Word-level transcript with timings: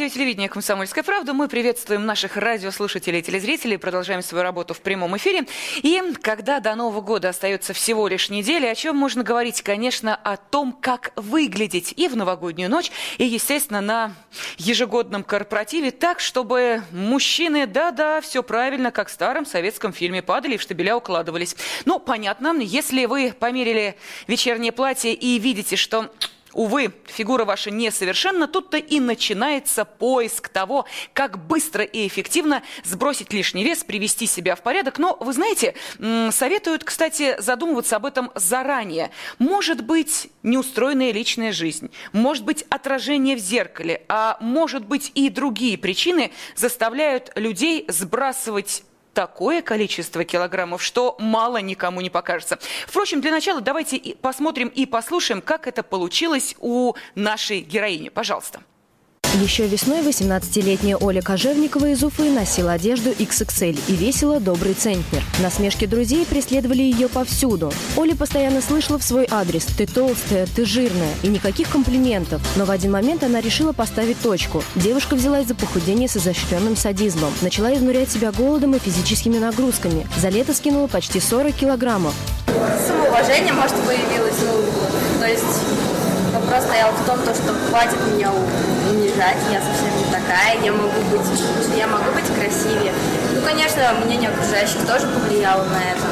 Радио 0.00 0.12
и 0.12 0.14
телевидение 0.14 0.48
«Комсомольская 0.48 1.04
правда». 1.04 1.34
Мы 1.34 1.46
приветствуем 1.46 2.06
наших 2.06 2.38
радиослушателей 2.38 3.18
и 3.18 3.22
телезрителей. 3.22 3.76
Продолжаем 3.76 4.22
свою 4.22 4.42
работу 4.42 4.72
в 4.72 4.80
прямом 4.80 5.14
эфире. 5.18 5.44
И 5.82 6.00
когда 6.22 6.58
до 6.58 6.74
Нового 6.74 7.02
года 7.02 7.28
остается 7.28 7.74
всего 7.74 8.08
лишь 8.08 8.30
неделя, 8.30 8.70
о 8.70 8.74
чем 8.74 8.96
можно 8.96 9.22
говорить? 9.22 9.60
Конечно, 9.60 10.16
о 10.16 10.38
том, 10.38 10.72
как 10.72 11.12
выглядеть 11.16 11.92
и 11.98 12.08
в 12.08 12.16
новогоднюю 12.16 12.70
ночь, 12.70 12.90
и, 13.18 13.26
естественно, 13.26 13.82
на 13.82 14.14
ежегодном 14.56 15.22
корпоративе 15.22 15.90
так, 15.90 16.20
чтобы 16.20 16.82
мужчины, 16.92 17.66
да-да, 17.66 18.22
все 18.22 18.42
правильно, 18.42 18.90
как 18.90 19.08
в 19.08 19.12
старом 19.12 19.44
советском 19.44 19.92
фильме, 19.92 20.22
падали 20.22 20.54
и 20.54 20.56
в 20.56 20.62
штабеля 20.62 20.96
укладывались. 20.96 21.56
Ну, 21.84 21.98
понятно, 21.98 22.56
если 22.58 23.04
вы 23.04 23.34
померили 23.38 23.96
вечернее 24.28 24.72
платье 24.72 25.12
и 25.12 25.38
видите, 25.38 25.76
что 25.76 26.10
Увы, 26.52 26.92
фигура 27.06 27.44
ваша 27.44 27.70
несовершенна, 27.70 28.48
тут-то 28.48 28.76
и 28.76 28.98
начинается 28.98 29.84
поиск 29.84 30.48
того, 30.48 30.86
как 31.12 31.46
быстро 31.46 31.84
и 31.84 32.06
эффективно 32.06 32.62
сбросить 32.84 33.32
лишний 33.32 33.64
вес, 33.64 33.84
привести 33.84 34.26
себя 34.26 34.56
в 34.56 34.62
порядок. 34.62 34.98
Но, 34.98 35.16
вы 35.20 35.32
знаете, 35.32 35.74
советуют, 36.30 36.84
кстати, 36.84 37.40
задумываться 37.40 37.96
об 37.96 38.06
этом 38.06 38.32
заранее. 38.34 39.10
Может 39.38 39.84
быть, 39.84 40.28
неустроенная 40.42 41.12
личная 41.12 41.52
жизнь, 41.52 41.90
может 42.12 42.44
быть, 42.44 42.64
отражение 42.68 43.36
в 43.36 43.40
зеркале, 43.40 44.02
а 44.08 44.36
может 44.40 44.84
быть 44.84 45.12
и 45.14 45.28
другие 45.28 45.78
причины 45.78 46.32
заставляют 46.56 47.30
людей 47.36 47.84
сбрасывать 47.88 48.82
такое 49.12 49.62
количество 49.62 50.24
килограммов, 50.24 50.82
что 50.82 51.16
мало 51.18 51.58
никому 51.58 52.00
не 52.00 52.10
покажется. 52.10 52.58
Впрочем, 52.86 53.20
для 53.20 53.30
начала 53.30 53.60
давайте 53.60 54.16
посмотрим 54.20 54.68
и 54.68 54.86
послушаем, 54.86 55.42
как 55.42 55.66
это 55.66 55.82
получилось 55.82 56.56
у 56.60 56.94
нашей 57.14 57.60
героини. 57.60 58.08
Пожалуйста. 58.08 58.62
Еще 59.34 59.68
весной 59.68 60.00
18-летняя 60.00 60.96
Оля 60.96 61.22
Кожевникова 61.22 61.90
из 61.90 62.02
Уфы 62.02 62.30
носила 62.30 62.72
одежду 62.72 63.10
XXL 63.10 63.78
и 63.86 63.92
весила 63.94 64.40
добрый 64.40 64.74
центнер. 64.74 65.22
Насмешки 65.38 65.86
друзей 65.86 66.26
преследовали 66.26 66.82
ее 66.82 67.08
повсюду. 67.08 67.72
Оля 67.96 68.16
постоянно 68.16 68.60
слышала 68.60 68.98
в 68.98 69.04
свой 69.04 69.28
адрес 69.30 69.66
«ты 69.66 69.86
толстая, 69.86 70.48
ты 70.48 70.64
жирная» 70.64 71.14
и 71.22 71.28
никаких 71.28 71.68
комплиментов. 71.68 72.42
Но 72.56 72.64
в 72.64 72.72
один 72.72 72.90
момент 72.90 73.22
она 73.22 73.40
решила 73.40 73.72
поставить 73.72 74.20
точку. 74.20 74.64
Девушка 74.74 75.14
взялась 75.14 75.46
за 75.46 75.54
похудение 75.54 76.08
с 76.08 76.16
изощренным 76.16 76.76
садизмом. 76.76 77.32
Начала 77.40 77.72
изнурять 77.72 78.10
себя 78.10 78.32
голодом 78.32 78.74
и 78.74 78.80
физическими 78.80 79.38
нагрузками. 79.38 80.08
За 80.18 80.28
лето 80.28 80.54
скинула 80.54 80.88
почти 80.88 81.20
40 81.20 81.54
килограммов. 81.54 82.14
Самоуважение, 82.84 83.52
может, 83.52 83.76
появилось. 83.86 84.34
Ну, 84.42 85.20
то 85.20 85.28
есть 85.28 85.44
вопрос 86.34 86.64
стоял 86.64 86.90
в 86.90 87.06
том, 87.06 87.18
то, 87.20 87.32
что 87.32 87.54
хватит 87.68 87.98
меня 88.12 88.32
унижать, 89.20 89.36
я 89.52 89.60
совсем 89.60 89.96
не 89.98 90.04
такая, 90.04 90.62
я 90.62 90.72
могу 90.72 91.00
быть 91.10 91.20
я 91.76 91.86
могу 91.86 92.10
быть 92.12 92.26
красивее. 92.26 92.92
Ну, 93.34 93.42
конечно, 93.42 93.94
мнение 94.04 94.30
окружающих 94.30 94.86
тоже 94.86 95.06
повлияло 95.06 95.64
на 95.64 95.80
это. 95.92 96.06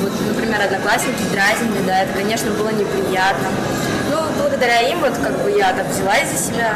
Вот, 0.00 0.12
например, 0.28 0.60
одноклассники 0.62 1.22
дразнили, 1.32 1.86
да, 1.86 2.02
это, 2.02 2.12
конечно, 2.12 2.50
было 2.52 2.70
неприятно. 2.70 3.48
Ну, 4.10 4.18
благодаря 4.38 4.80
им 4.82 5.00
вот 5.00 5.16
как 5.16 5.42
бы 5.42 5.50
я 5.50 5.72
так 5.72 5.88
взялась 5.88 6.28
за 6.30 6.38
себя 6.38 6.74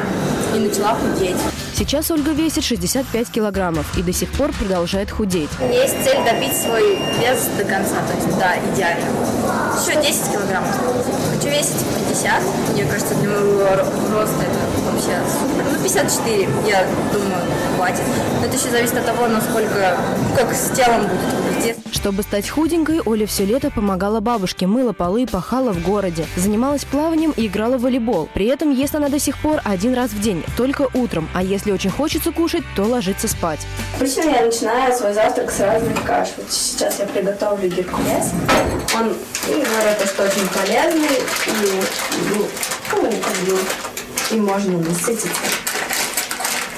и 0.54 0.58
начала 0.58 0.94
худеть. 0.94 1.36
Сейчас 1.74 2.10
Ольга 2.10 2.32
весит 2.32 2.64
65 2.64 3.28
килограммов 3.28 3.98
и 3.98 4.02
до 4.02 4.12
сих 4.12 4.30
пор 4.32 4.50
продолжает 4.52 5.10
худеть. 5.10 5.50
У 5.60 5.66
меня 5.66 5.82
есть 5.82 6.02
цель 6.02 6.24
добить 6.24 6.56
свой 6.56 6.96
вес 7.20 7.48
до 7.58 7.64
конца, 7.64 7.96
то 8.08 8.16
есть, 8.16 8.38
да, 8.38 8.54
идеально. 8.72 9.04
Еще 9.78 10.00
10 10.00 10.32
килограммов. 10.32 10.70
Хочу 11.34 11.48
весить 11.48 11.84
50. 12.08 12.42
Мне 12.72 12.84
кажется, 12.86 13.14
для 13.16 13.28
моего 13.28 13.68
роста 14.10 14.42
это 14.42 14.65
вообще 14.96 15.18
супер. 15.30 15.64
Ну, 15.72 15.82
54, 15.82 16.48
я 16.66 16.86
думаю, 17.12 17.42
хватит. 17.76 18.02
Но 18.40 18.46
это 18.46 18.56
еще 18.56 18.70
зависит 18.70 18.96
от 18.96 19.06
того, 19.06 19.28
насколько, 19.28 19.96
как 20.36 20.52
с 20.52 20.70
телом 20.70 21.02
будет 21.02 21.20
выглядеть. 21.34 21.76
Чтобы 21.92 22.22
стать 22.22 22.48
худенькой, 22.48 23.00
Оля 23.04 23.26
все 23.26 23.44
лето 23.44 23.70
помогала 23.70 24.20
бабушке, 24.20 24.66
мыла 24.66 24.92
полы, 24.92 25.26
пахала 25.26 25.72
в 25.72 25.82
городе. 25.82 26.26
Занималась 26.36 26.84
плаванием 26.84 27.32
и 27.36 27.46
играла 27.46 27.76
в 27.78 27.82
волейбол. 27.82 28.28
При 28.32 28.46
этом 28.46 28.70
ест 28.72 28.94
она 28.94 29.08
до 29.08 29.18
сих 29.18 29.38
пор 29.38 29.60
один 29.64 29.94
раз 29.94 30.10
в 30.10 30.20
день, 30.20 30.42
только 30.56 30.88
утром. 30.94 31.28
А 31.34 31.42
если 31.42 31.72
очень 31.72 31.90
хочется 31.90 32.32
кушать, 32.32 32.62
то 32.74 32.84
ложиться 32.84 33.28
спать. 33.28 33.60
Обычно 33.96 34.22
я 34.22 34.46
начинаю 34.46 34.92
свой 34.94 35.12
завтрак 35.12 35.50
с 35.50 35.60
разных 35.60 36.02
каш. 36.04 36.28
Вот 36.36 36.50
сейчас 36.50 36.98
я 36.98 37.06
приготовлю 37.06 37.68
геркулес. 37.68 38.32
Он, 38.94 39.12
и 39.48 39.62
говорят, 39.62 40.00
что 40.06 40.24
очень 40.24 40.46
полезный 40.48 41.16
и, 41.46 41.82
ну, 42.34 42.44
кому 42.90 43.06
не. 43.06 43.16
И 44.30 44.36
можно 44.36 44.78
насытиться. 44.78 45.28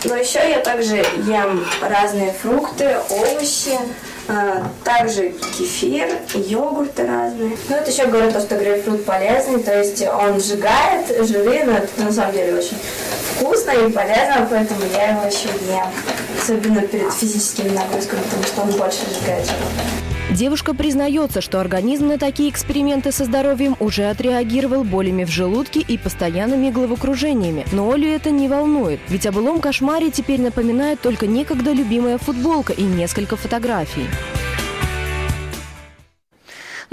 Но 0.05 0.15
еще 0.15 0.39
я 0.49 0.61
также 0.61 0.97
ем 0.97 1.65
разные 1.81 2.33
фрукты, 2.33 2.99
овощи, 3.11 3.79
а, 4.29 4.71
также 4.85 5.31
кефир, 5.57 6.09
йогурты 6.35 7.07
разные. 7.07 7.57
Ну, 7.69 7.77
это 7.77 7.91
еще 7.91 8.07
говорят, 8.07 8.41
что 8.41 8.57
грейпфрут 8.57 9.05
полезный, 9.05 9.63
то 9.63 9.77
есть 9.77 10.03
он 10.07 10.39
сжигает 10.41 11.09
жиры, 11.27 11.65
но 11.65 11.73
это 11.73 11.89
на 12.03 12.13
самом 12.13 12.33
деле 12.33 12.59
очень 12.59 12.77
вкусно 13.37 13.71
и 13.71 13.91
полезно, 13.91 14.47
поэтому 14.51 14.81
я 14.93 15.11
его 15.13 15.27
еще 15.27 15.49
ем. 15.49 15.87
Особенно 16.41 16.83
перед 16.83 17.13
физическими 17.13 17.71
нагрузками, 17.71 18.21
потому 18.23 18.43
что 18.45 18.63
он 18.63 18.71
больше 18.73 19.01
сжигает 19.11 19.47
жиров. 19.47 20.08
Девушка 20.31 20.75
признается, 20.75 21.41
что 21.41 21.59
организм 21.59 22.09
на 22.09 22.19
такие 22.19 22.51
эксперименты 22.51 23.13
со 23.13 23.25
здоровьем 23.25 23.77
уже 23.81 24.05
отреагировал 24.05 24.85
болями 24.85 25.25
в 25.25 25.31
желудке 25.31 25.81
и 25.81 25.97
постоянными 25.97 26.71
головокружениями. 26.71 27.65
Но 27.73 27.91
Олю 27.91 28.09
это 28.09 28.31
не 28.31 28.47
волнует, 28.47 29.01
ведь 29.09 29.27
о 29.27 29.33
былом 29.33 29.61
кошмаре 29.61 30.11
теперь 30.11 30.43
напоминает 30.43 31.01
только 31.01 31.27
некогда 31.27 31.73
любимая 31.73 32.19
футболка 32.19 32.75
и 32.75 32.83
несколько 32.83 33.37
фотографий. 33.37 34.05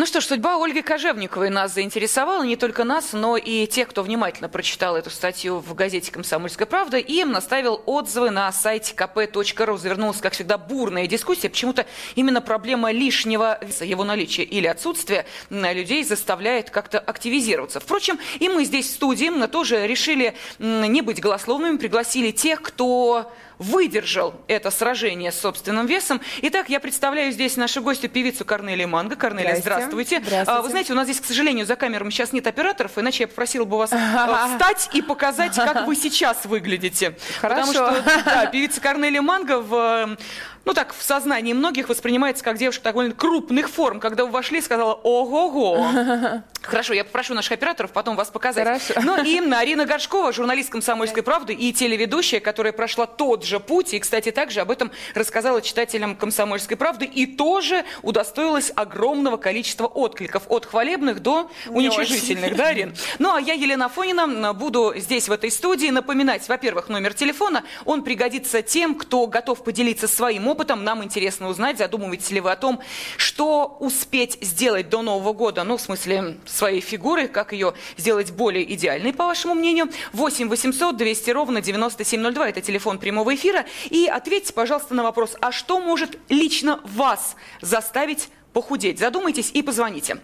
Ну 0.05 0.07
что 0.07 0.21
ж, 0.21 0.25
судьба 0.25 0.63
Ольги 0.63 0.83
Кожевниковой 0.83 1.49
нас 1.49 1.73
заинтересовала, 1.73 2.43
не 2.43 2.57
только 2.57 2.83
нас, 2.83 3.13
но 3.13 3.38
и 3.38 3.66
тех, 3.66 3.88
кто 3.88 4.03
внимательно 4.03 4.47
прочитал 4.47 4.95
эту 4.95 5.09
статью 5.09 5.57
в 5.57 5.73
газете 5.73 6.11
«Комсомольская 6.11 6.67
правда» 6.67 6.97
и 6.97 7.11
им 7.21 7.31
наставил 7.31 7.81
отзывы 7.88 8.29
на 8.29 8.51
сайте 8.51 8.93
kp.ru. 8.93 9.66
Развернулась, 9.66 10.17
как 10.17 10.33
всегда, 10.33 10.59
бурная 10.59 11.07
дискуссия. 11.07 11.49
Почему-то 11.49 11.88
именно 12.13 12.39
проблема 12.39 12.91
лишнего 12.91 13.57
веса, 13.63 13.83
его 13.83 14.03
наличия 14.03 14.43
или 14.43 14.67
отсутствия 14.67 15.25
людей 15.49 16.03
заставляет 16.03 16.69
как-то 16.69 16.99
активизироваться. 16.99 17.79
Впрочем, 17.79 18.19
и 18.39 18.47
мы 18.47 18.63
здесь 18.63 18.85
в 18.85 18.91
студии 18.91 19.47
тоже 19.47 19.87
решили 19.87 20.35
не 20.59 21.01
быть 21.01 21.19
голословными, 21.19 21.77
пригласили 21.77 22.29
тех, 22.29 22.61
кто 22.61 23.33
выдержал 23.59 24.35
это 24.47 24.71
сражение 24.71 25.31
с 25.31 25.39
собственным 25.39 25.85
весом. 25.85 26.21
Итак, 26.41 26.69
я 26.69 26.79
представляю 26.79 27.31
здесь 27.31 27.57
нашу 27.57 27.81
гостью, 27.81 28.09
певицу 28.09 28.45
Корнелия 28.45 28.88
Манго. 28.88 29.16
Корнелия, 29.16 29.55
здравствуйте. 29.55 30.21
здравствуйте. 30.25 30.51
А, 30.51 30.61
вы 30.61 30.69
знаете, 30.69 30.93
у 30.93 30.95
нас 30.95 31.05
здесь, 31.05 31.19
к 31.19 31.25
сожалению, 31.25 31.66
за 31.66 31.75
камерами 31.75 32.09
сейчас 32.09 32.33
нет 32.33 32.47
операторов, 32.47 32.97
иначе 32.97 33.23
я 33.23 33.27
попросила 33.27 33.66
бы 33.66 33.77
вас 33.77 33.91
э, 33.93 33.97
встать 34.53 34.89
и 34.93 35.01
показать, 35.01 35.55
как 35.55 35.88
вы 35.88 35.95
сейчас 35.95 36.45
выглядите. 36.45 37.17
Хорошо. 37.39 37.73
Потому 37.73 37.73
что 37.73 38.21
да, 38.25 38.45
певица 38.47 38.81
Корнелия 38.81 39.21
Манго 39.21 39.59
в 39.59 40.17
ну 40.65 40.73
так, 40.73 40.93
в 40.93 41.03
сознании 41.03 41.53
многих 41.53 41.89
воспринимается 41.89 42.43
как 42.43 42.57
девушка 42.57 42.85
довольно 42.85 43.13
крупных 43.13 43.69
форм. 43.69 43.99
Когда 43.99 44.25
вы 44.25 44.31
вошли, 44.31 44.61
сказала 44.61 44.93
«Ого-го». 44.93 46.41
Хорошо, 46.63 46.93
я 46.95 47.03
попрошу 47.03 47.35
наших 47.35 47.51
операторов 47.51 47.91
потом 47.91 48.15
вас 48.15 48.29
показать. 48.29 48.63
Хорошо. 48.63 48.93
Ну 49.03 49.23
и 49.23 49.39
Арина 49.53 49.85
Горшкова, 49.85 50.33
журналист 50.33 50.71
«Комсомольской 50.71 51.21
правды» 51.21 51.53
и 51.53 51.71
телеведущая, 51.71 52.39
которая 52.39 52.73
прошла 52.73 53.05
тот 53.05 53.45
же 53.45 53.59
путь. 53.59 53.93
И, 53.93 53.99
кстати, 53.99 54.31
также 54.31 54.61
об 54.61 54.71
этом 54.71 54.91
рассказала 55.13 55.61
читателям 55.61 56.16
«Комсомольской 56.16 56.75
правды». 56.75 57.05
И 57.05 57.28
тоже 57.28 57.85
удостоилась 58.01 58.72
огромного 58.75 59.37
количества 59.37 59.85
откликов. 59.85 60.43
От 60.49 60.66
хвалебных 60.66 61.22
до 61.22 61.51
уничижительных. 61.67 62.55
Да, 62.55 62.67
Арин? 62.69 62.95
Ну 63.19 63.34
а 63.34 63.40
я, 63.40 63.53
Елена 63.53 63.87
Фонина, 63.87 64.53
буду 64.53 64.93
здесь, 64.97 65.29
в 65.29 65.31
этой 65.31 65.51
студии, 65.51 65.87
напоминать, 65.87 66.47
во-первых, 66.49 66.90
номер 66.90 67.13
телефона. 67.13 67.63
Он 67.85 68.03
пригодится 68.03 68.61
тем, 68.63 68.95
кто 68.95 69.28
готов 69.28 69.63
поделиться 69.63 70.07
своим 70.07 70.47
опытом. 70.47 70.54
Нам 70.63 71.03
интересно 71.03 71.47
узнать, 71.47 71.78
задумываетесь 71.78 72.31
ли 72.31 72.40
вы 72.40 72.52
о 72.52 72.55
том, 72.55 72.79
что 73.17 73.78
успеть 73.79 74.37
сделать 74.41 74.90
до 74.90 75.02
Нового 75.02 75.34
года. 75.34 75.63
Ну, 75.63 75.78
в 75.78 75.81
смысле, 75.81 76.37
своей 76.46 76.81
фигуры, 76.81 77.28
как 77.28 77.53
ее 77.53 77.73
сделать 77.97 78.31
более 78.31 78.73
идеальной, 78.73 79.13
по 79.13 79.25
вашему 79.25 79.53
мнению. 79.53 79.90
8 80.13 80.49
800 80.49 80.97
200 80.97 81.29
ровно 81.31 81.61
9702, 81.61 82.49
это 82.49 82.61
телефон 82.61 82.99
прямого 82.99 83.35
эфира. 83.35 83.66
И 83.90 84.07
ответьте, 84.07 84.53
пожалуйста, 84.53 84.93
на 84.93 85.03
вопрос, 85.03 85.35
а 85.41 85.52
что 85.52 85.79
может 85.79 86.17
лично 86.29 86.79
вас 86.84 87.35
заставить 87.61 88.29
похудеть? 88.53 88.99
Задумайтесь 88.99 89.52
и 89.52 89.61
позвоните. 89.61 90.17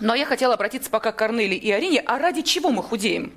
Но 0.00 0.14
я 0.14 0.26
хотела 0.26 0.54
обратиться 0.54 0.90
пока 0.90 1.12
к 1.12 1.16
Корнели 1.16 1.54
и 1.54 1.70
Арине. 1.70 2.00
А 2.00 2.18
ради 2.18 2.42
чего 2.42 2.70
мы 2.70 2.82
худеем? 2.82 3.32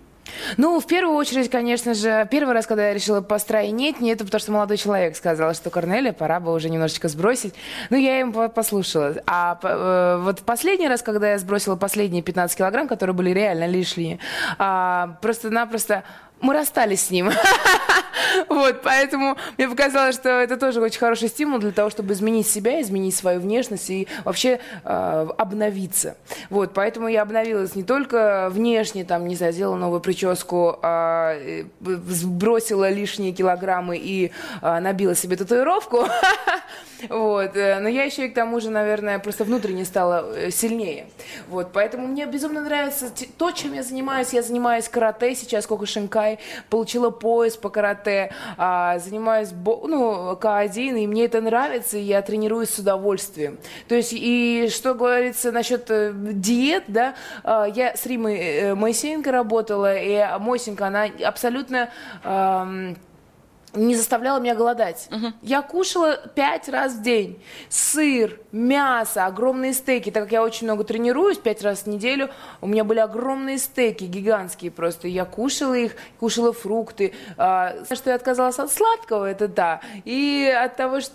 Ну, 0.57 0.79
в 0.79 0.87
первую 0.87 1.15
очередь, 1.15 1.49
конечно 1.49 1.93
же, 1.93 2.27
первый 2.31 2.53
раз, 2.53 2.65
когда 2.65 2.87
я 2.87 2.93
решила 2.93 3.21
постройнеть, 3.21 3.99
не 3.99 4.11
это 4.11 4.25
потому, 4.25 4.39
что 4.39 4.51
молодой 4.51 4.77
человек 4.77 5.15
сказал, 5.15 5.53
что 5.53 5.69
Корнелия, 5.69 6.13
пора 6.13 6.39
бы 6.39 6.53
уже 6.53 6.69
немножечко 6.69 7.07
сбросить. 7.07 7.53
Ну, 7.89 7.97
я 7.97 8.19
ему 8.19 8.49
послушала. 8.49 9.15
А 9.25 9.57
э, 9.61 10.21
вот 10.21 10.41
последний 10.41 10.87
раз, 10.87 11.01
когда 11.01 11.31
я 11.31 11.37
сбросила 11.37 11.75
последние 11.75 12.23
15 12.23 12.57
килограмм, 12.57 12.87
которые 12.87 13.15
были 13.15 13.29
реально 13.31 13.67
лишние, 13.67 14.19
э, 14.57 15.07
просто-напросто 15.21 16.03
мы 16.41 16.53
расстались 16.53 17.05
с 17.05 17.11
ним. 17.11 17.31
Вот, 18.49 18.81
поэтому 18.81 19.37
мне 19.57 19.67
показалось, 19.67 20.15
что 20.15 20.29
это 20.29 20.57
тоже 20.57 20.81
очень 20.81 20.99
хороший 20.99 21.27
стимул 21.27 21.59
для 21.59 21.71
того, 21.71 21.89
чтобы 21.89 22.13
изменить 22.13 22.47
себя, 22.47 22.81
изменить 22.81 23.15
свою 23.15 23.39
внешность 23.39 23.89
и 23.89 24.07
вообще 24.23 24.59
э, 24.83 25.27
обновиться. 25.37 26.17
Вот, 26.49 26.73
поэтому 26.73 27.07
я 27.07 27.21
обновилась 27.21 27.75
не 27.75 27.83
только 27.83 28.49
внешне, 28.51 29.03
там, 29.03 29.27
не 29.27 29.35
знаю, 29.35 29.53
сделала 29.53 29.75
новую 29.75 30.01
прическу, 30.01 30.79
а, 30.81 31.35
э, 31.35 31.65
сбросила 31.81 32.89
лишние 32.89 33.31
килограммы 33.31 33.97
и 33.97 34.31
э, 34.61 34.79
набила 34.79 35.15
себе 35.15 35.35
татуировку. 35.35 36.05
Вот, 37.09 37.55
э, 37.55 37.79
но 37.81 37.89
я 37.89 38.03
еще 38.03 38.25
и 38.25 38.29
к 38.29 38.33
тому 38.33 38.59
же, 38.59 38.69
наверное, 38.69 39.19
просто 39.19 39.43
внутренне 39.43 39.85
стала 39.85 40.25
э, 40.33 40.49
сильнее. 40.49 41.07
Вот, 41.49 41.71
поэтому 41.73 42.07
мне 42.07 42.25
безумно 42.25 42.61
нравится 42.61 43.11
то, 43.37 43.51
чем 43.51 43.73
я 43.73 43.83
занимаюсь. 43.83 44.29
Я 44.29 44.41
занимаюсь 44.41 44.87
карате 44.87 45.35
сейчас, 45.35 45.67
Кокошинкай, 45.67 46.39
получила 46.69 47.09
пояс 47.09 47.57
по 47.57 47.69
карате, 47.69 48.04
а, 48.57 48.99
занимаюсь, 48.99 49.49
ну, 49.51 50.33
К1, 50.33 50.99
и 50.99 51.07
мне 51.07 51.25
это 51.25 51.41
нравится, 51.41 51.97
и 51.97 52.01
я 52.01 52.21
тренируюсь 52.21 52.69
с 52.69 52.79
удовольствием. 52.79 53.57
То 53.87 53.95
есть, 53.95 54.13
и 54.13 54.69
что 54.71 54.93
говорится 54.93 55.51
насчет 55.51 55.89
э, 55.89 56.11
диет, 56.15 56.83
да, 56.87 57.15
а, 57.43 57.65
я 57.65 57.95
с 57.95 58.05
Римой 58.05 58.75
Моисеенко 58.75 59.31
работала, 59.31 59.95
и 59.97 60.39
Мосинка, 60.39 60.87
она 60.87 61.07
абсолютно 61.23 61.89
не 63.75 63.95
заставляла 63.95 64.39
меня 64.39 64.55
голодать. 64.55 65.07
Угу. 65.11 65.33
Я 65.41 65.61
кушала 65.61 66.17
пять 66.35 66.69
раз 66.69 66.93
в 66.93 67.01
день. 67.01 67.41
Сыр, 67.69 68.39
мясо, 68.51 69.25
огромные 69.25 69.73
стейки. 69.73 70.11
Так 70.11 70.23
как 70.23 70.31
я 70.31 70.43
очень 70.43 70.67
много 70.67 70.83
тренируюсь, 70.83 71.37
пять 71.37 71.61
раз 71.61 71.83
в 71.83 71.87
неделю, 71.87 72.29
у 72.61 72.67
меня 72.67 72.83
были 72.83 72.99
огромные 72.99 73.57
стейки, 73.57 74.05
гигантские 74.05 74.71
просто. 74.71 75.07
Я 75.07 75.25
кушала 75.25 75.73
их, 75.73 75.95
кушала 76.19 76.53
фрукты. 76.53 77.13
А, 77.37 77.75
что 77.93 78.09
я 78.09 78.15
отказалась 78.15 78.59
от 78.59 78.71
сладкого, 78.71 79.25
это 79.25 79.47
да. 79.47 79.81
И 80.05 80.51
от 80.55 80.75
того, 80.75 81.01
что 81.01 81.13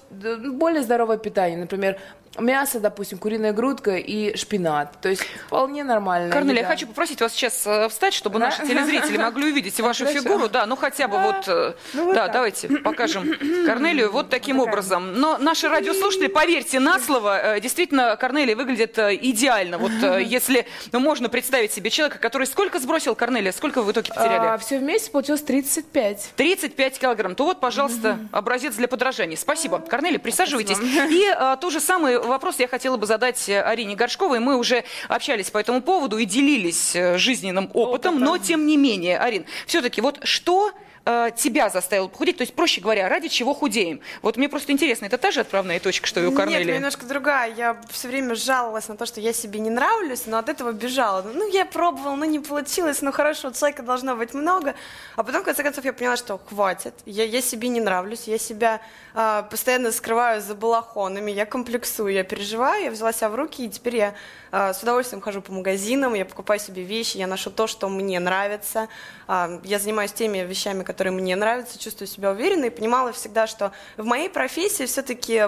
более 0.52 0.82
здоровое 0.82 1.18
питание. 1.18 1.58
Например, 1.58 1.98
мясо, 2.38 2.78
допустим, 2.78 3.18
куриная 3.18 3.52
грудка 3.52 3.96
и 3.96 4.36
шпинат. 4.36 5.00
То 5.00 5.08
есть 5.08 5.22
вполне 5.46 5.82
нормально. 5.82 6.32
Корнелия, 6.32 6.62
я 6.62 6.68
хочу 6.68 6.86
попросить 6.86 7.20
вас 7.20 7.32
сейчас 7.32 7.66
э, 7.66 7.88
встать, 7.88 8.14
чтобы 8.14 8.38
да? 8.38 8.46
наши 8.46 8.66
телезрители 8.66 9.16
могли 9.16 9.50
увидеть 9.50 9.78
вашу 9.80 10.04
Хорошо. 10.04 10.22
фигуру. 10.22 10.48
Да, 10.48 10.66
ну 10.66 10.76
хотя 10.76 11.08
бы 11.08 11.18
вот... 11.18 11.48
Э, 11.48 11.74
ну, 11.92 12.06
вот 12.06 12.14
да, 12.14 12.24
так. 12.24 12.32
давайте 12.34 12.68
покажем 12.68 13.34
Корнелию 13.66 14.12
вот 14.12 14.30
таким 14.30 14.58
вот 14.58 14.68
образом. 14.68 15.14
Но 15.18 15.38
наши 15.38 15.68
радиослушатели, 15.68 16.28
поверьте 16.28 16.78
на 16.78 17.00
слово, 17.00 17.56
э, 17.56 17.60
действительно, 17.60 18.16
Корнелия 18.16 18.54
выглядит 18.54 18.96
идеально. 18.98 19.78
Вот 19.78 19.90
если 20.20 20.66
ну, 20.92 21.00
можно 21.00 21.28
представить 21.28 21.72
себе 21.72 21.90
человека, 21.90 22.18
который 22.18 22.46
сколько 22.46 22.78
сбросил, 22.78 23.14
Корнелия, 23.16 23.52
сколько 23.52 23.82
вы 23.82 23.88
в 23.88 23.92
итоге 23.92 24.08
потеряли? 24.08 24.46
А, 24.46 24.58
все 24.58 24.78
вместе 24.78 25.10
получилось 25.10 25.42
35. 25.42 26.32
35 26.36 26.98
килограмм. 26.98 27.34
То 27.34 27.44
вот, 27.44 27.60
пожалуйста, 27.60 28.18
образец 28.30 28.76
для 28.76 28.86
подражания. 28.86 29.36
Спасибо. 29.36 29.80
Корнелия, 29.80 30.20
присаживайтесь. 30.20 30.78
И 31.10 31.26
а, 31.36 31.56
то 31.56 31.70
же 31.70 31.80
самое 31.80 32.19
вопрос 32.24 32.58
я 32.58 32.68
хотела 32.68 32.96
бы 32.96 33.06
задать 33.06 33.48
э, 33.48 33.60
Арине 33.60 33.94
Горшковой. 33.94 34.40
Мы 34.40 34.56
уже 34.56 34.84
общались 35.08 35.50
по 35.50 35.58
этому 35.58 35.82
поводу 35.82 36.18
и 36.18 36.24
делились 36.24 36.94
э, 36.94 37.18
жизненным 37.18 37.70
опытом, 37.74 38.14
опытом. 38.14 38.20
но 38.20 38.38
тем 38.38 38.66
не 38.66 38.76
менее, 38.76 39.18
Арин, 39.18 39.44
все-таки 39.66 40.00
вот 40.00 40.20
что 40.24 40.72
э, 41.10 41.30
тебя 41.36 41.68
заставил 41.68 42.08
похудеть? 42.08 42.36
То 42.36 42.42
есть, 42.42 42.54
проще 42.54 42.80
говоря, 42.80 43.08
ради 43.08 43.28
чего 43.28 43.54
худеем? 43.54 44.00
Вот 44.22 44.36
мне 44.36 44.48
просто 44.48 44.72
интересно, 44.72 45.06
это 45.06 45.18
та 45.18 45.30
же 45.30 45.40
отправная 45.40 45.80
точка, 45.80 46.06
что 46.06 46.20
и 46.20 46.26
у 46.26 46.32
Корнелии? 46.32 46.64
Нет, 46.64 46.74
немножко 46.74 47.06
другая. 47.06 47.52
Я 47.54 47.80
все 47.90 48.08
время 48.08 48.34
жаловалась 48.34 48.88
на 48.88 48.96
то, 48.96 49.06
что 49.06 49.20
я 49.20 49.32
себе 49.32 49.60
не 49.60 49.70
нравлюсь, 49.70 50.26
но 50.26 50.38
от 50.38 50.48
этого 50.48 50.72
бежала. 50.72 51.22
Ну, 51.22 51.48
я 51.50 51.64
пробовала, 51.64 52.16
но 52.16 52.24
не 52.24 52.38
получилось, 52.38 53.02
ну 53.02 53.12
хорошо, 53.12 53.50
цайка 53.50 53.82
должно 53.82 54.16
быть 54.16 54.34
много. 54.34 54.74
А 55.16 55.22
потом, 55.22 55.42
в 55.42 55.44
конце 55.44 55.62
концов, 55.62 55.84
я 55.84 55.92
поняла, 55.92 56.16
что 56.16 56.38
хватит. 56.38 56.94
Я, 57.06 57.24
я 57.24 57.40
себе 57.40 57.68
не 57.68 57.80
нравлюсь, 57.80 58.28
я 58.28 58.38
себя 58.38 58.80
э, 59.14 59.42
постоянно 59.50 59.92
скрываю 59.92 60.40
за 60.40 60.54
балахонами, 60.54 61.30
я 61.30 61.46
комплексую, 61.46 62.12
я 62.12 62.24
переживаю, 62.24 62.84
я 62.84 62.90
взяла 62.90 63.12
себя 63.12 63.28
в 63.28 63.34
руки, 63.34 63.64
и 63.64 63.68
теперь 63.68 63.96
я 63.96 64.14
э, 64.52 64.72
с 64.72 64.82
удовольствием 64.82 65.20
хожу 65.20 65.42
по 65.42 65.52
магазинам, 65.52 66.14
я 66.14 66.24
покупаю 66.24 66.60
себе 66.60 66.82
вещи, 66.82 67.16
я 67.16 67.26
ношу 67.26 67.50
то, 67.50 67.66
что 67.66 67.88
мне 67.88 68.20
нравится, 68.20 68.88
э, 69.28 69.60
я 69.64 69.78
занимаюсь 69.78 70.12
теми 70.12 70.38
вещами, 70.38 70.82
которые 70.82 70.99
мне 71.08 71.36
нравятся, 71.36 71.78
чувствую 71.78 72.08
себя 72.08 72.30
уверенно 72.30 72.66
и 72.66 72.70
понимала 72.70 73.12
всегда, 73.12 73.46
что 73.46 73.72
в 73.96 74.04
моей 74.04 74.28
профессии 74.28 74.84
все-таки 74.84 75.44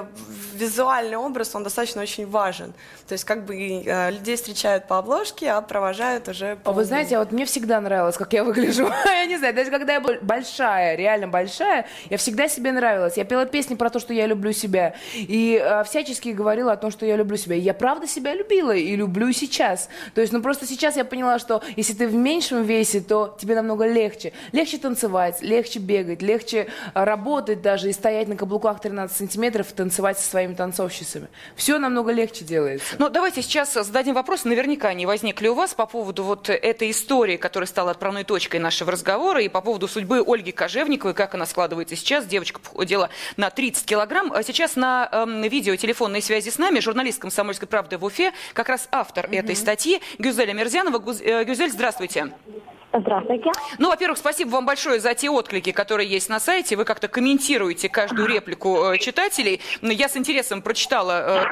визуальный 0.55 1.17
образ, 1.17 1.55
он 1.55 1.65
достаточно 1.65 2.03
очень 2.03 2.27
важен. 2.27 2.73
То 3.07 3.13
есть 3.13 3.25
как 3.25 3.45
бы 3.45 3.55
э, 3.55 4.11
людей 4.11 4.37
встречают 4.37 4.89
по 4.89 4.99
обложке, 4.99 5.51
а 5.51 5.61
провожают 5.61 6.29
уже 6.29 6.57
по... 6.57 6.71
А 6.71 6.75
вы 6.75 6.85
знаете, 6.85 7.19
вот 7.19 7.33
мне 7.33 7.45
всегда 7.45 7.81
нравилось, 7.81 8.17
как 8.17 8.33
я 8.33 8.45
выгляжу. 8.45 8.89
я 9.05 9.27
не 9.27 9.37
знаю, 9.37 9.55
даже 9.55 9.71
когда 9.71 9.95
я 9.95 10.01
была 10.01 10.15
большая, 10.23 10.97
реально 10.97 11.29
большая, 11.29 11.87
я 12.09 12.17
всегда 12.17 12.49
себе 12.49 12.73
нравилась. 12.73 13.17
Я 13.17 13.25
пела 13.25 13.45
песни 13.47 13.75
про 13.75 13.91
то, 13.91 13.99
что 13.99 14.15
я 14.15 14.27
люблю 14.27 14.53
себя. 14.53 14.95
И 15.15 15.61
э, 15.63 15.85
всячески 15.85 16.31
говорила 16.31 16.73
о 16.73 16.77
том, 16.77 16.91
что 16.91 17.05
я 17.05 17.17
люблю 17.17 17.37
себя. 17.37 17.57
И 17.57 17.61
я 17.61 17.75
правда 17.75 18.07
себя 18.07 18.35
любила 18.35 18.75
и 18.75 18.97
люблю 18.97 19.33
сейчас. 19.33 19.89
То 20.15 20.21
есть, 20.21 20.33
ну 20.33 20.41
просто 20.41 20.67
сейчас 20.67 20.97
я 20.97 21.05
поняла, 21.05 21.39
что 21.39 21.63
если 21.77 21.95
ты 21.95 22.07
в 22.09 22.15
меньшем 22.15 22.63
весе, 22.63 23.01
то 23.01 23.37
тебе 23.39 23.55
намного 23.55 23.87
легче. 23.87 24.33
Легче 24.53 24.79
танцевать, 24.79 25.32
легче 25.41 25.79
бегать, 25.79 26.23
легче 26.23 26.69
э, 26.95 27.05
работать 27.05 27.63
даже 27.63 27.89
и 27.89 27.93
стоять 27.93 28.29
на 28.29 28.37
каблуках 28.37 28.81
13 28.81 29.17
сантиметров 29.17 29.71
и 29.71 29.75
танцевать 29.75 30.19
со 30.19 30.29
своими 30.29 30.55
танцовщицами. 30.55 31.29
Все 31.57 31.79
намного 31.79 32.13
легче 32.13 32.45
делается. 32.45 32.95
Ну, 32.99 33.09
давайте 33.09 33.43
сейчас 33.43 33.73
зададим 33.73 34.15
вопрос. 34.15 34.45
Наверняка 34.45 34.89
они 34.89 35.07
возникли 35.07 35.49
у 35.49 35.55
вас 35.55 35.75
по 35.75 35.87
поводу 35.87 36.25
вот 36.25 36.51
этой 36.51 36.91
истории, 36.91 37.37
которая 37.37 37.67
стала 37.67 37.93
отправной 37.93 38.25
точкой 38.25 38.59
нашего 38.59 38.93
разговора, 38.93 39.41
и 39.43 39.49
по 39.49 39.61
поводу 39.61 39.89
судьбы 39.89 40.23
Ольги 40.27 40.53
Кожевниковой, 40.53 41.15
как 41.15 41.35
она 41.35 41.47
складывается 41.47 41.97
сейчас. 41.97 42.27
Девочка 42.27 42.61
похудела 42.61 43.11
на 43.37 43.51
30 43.51 43.85
килограмм. 43.85 44.33
А 44.33 44.43
сейчас 44.43 44.77
на 44.77 45.09
э, 45.11 45.49
видео 45.49 45.77
телефонной 45.77 46.23
связи 46.23 46.51
с 46.51 46.59
нами 46.59 46.81
журналист 46.81 47.21
«Комсомольской 47.21 47.69
правды» 47.69 47.99
в 47.99 48.05
Уфе, 48.05 48.33
как 48.53 48.69
раз 48.69 48.89
автор 48.91 49.27
mm-hmm. 49.27 49.39
этой 49.39 49.57
статьи 49.57 50.01
Гюзеля 50.19 50.53
Мерзянова. 50.53 51.03
Э, 51.21 51.45
Гюзель, 51.45 51.71
здравствуйте. 51.71 52.33
Здравствуйте. 52.93 53.51
Ну, 53.79 53.89
во-первых, 53.89 54.19
спасибо 54.19 54.51
вам 54.51 54.67
большое 54.67 55.01
за 55.01 55.15
те 55.15 55.31
отклики, 55.31 55.73
которые 55.73 56.09
есть 56.09 56.29
на 56.29 56.41
сайте. 56.41 56.77
Вы 56.77 56.85
как-то 56.85 57.09
комментируете 57.09 57.89
каждую 57.89 58.29
реплику 58.29 58.93
э, 58.93 58.99
читателей. 58.99 59.61
Я 59.81 60.09
с 60.09 60.17
интересом 60.17 60.61
прочитала 60.61 61.43
э, 61.43 61.45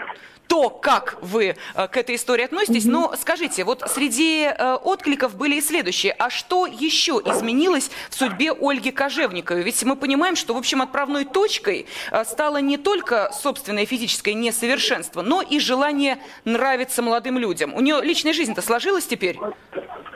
то, 0.51 0.69
как 0.69 1.17
вы 1.23 1.55
э, 1.77 1.87
к 1.87 1.97
этой 1.97 2.17
истории 2.17 2.45
относитесь. 2.45 2.85
Но 2.85 3.13
скажите, 3.17 3.63
вот 3.63 3.83
среди 3.87 4.43
э, 4.43 4.75
откликов 4.83 5.37
были 5.37 5.55
и 5.55 5.61
следующие. 5.61 6.13
А 6.19 6.29
что 6.29 6.67
еще 6.67 7.23
изменилось 7.25 7.89
в 8.11 8.15
судьбе 8.15 8.53
Ольги 8.53 8.91
Кожевниковой? 8.91 9.63
Ведь 9.63 9.81
мы 9.85 9.95
понимаем, 9.95 10.35
что, 10.35 10.55
в 10.55 10.59
общем, 10.59 10.83
отправной 10.83 11.25
точкой 11.25 11.87
э, 12.11 12.25
стало 12.25 12.57
не 12.57 12.79
только 12.79 13.31
собственное 13.33 13.87
физическое 13.87 14.35
несовершенство, 14.35 15.23
но 15.23 15.41
и 15.41 15.61
желание 15.61 16.19
нравиться 16.45 17.01
молодым 17.01 17.39
людям. 17.39 17.73
У 17.73 17.81
нее 17.81 18.01
личная 18.03 18.33
жизнь-то 18.33 18.61
сложилась 18.61 19.07
теперь? 19.07 19.39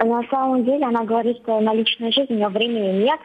На 0.00 0.22
самом 0.24 0.64
деле 0.64 0.84
она 0.84 1.04
говорит, 1.04 1.38
что 1.44 1.60
на 1.60 1.72
личную 1.74 2.12
жизнь 2.12 2.32
у 2.32 2.36
нее 2.36 2.48
времени 2.48 3.04
нет, 3.04 3.20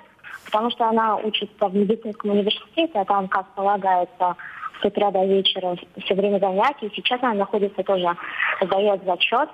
потому 0.46 0.70
что 0.70 0.86
она 0.86 1.16
учится 1.16 1.68
в 1.68 1.76
медицинском 1.76 2.30
университете, 2.30 3.00
а 3.00 3.06
там, 3.06 3.28
как 3.28 3.48
полагается, 3.56 4.36
с 4.82 4.86
утра 4.86 5.12
до 5.12 5.26
вечера 5.26 5.76
все 6.04 6.16
время 6.16 6.40
занятий. 6.40 6.92
Сейчас 6.96 7.22
она 7.22 7.34
находится 7.34 7.84
тоже, 7.84 8.08
сдает 8.62 9.04
зачет. 9.06 9.50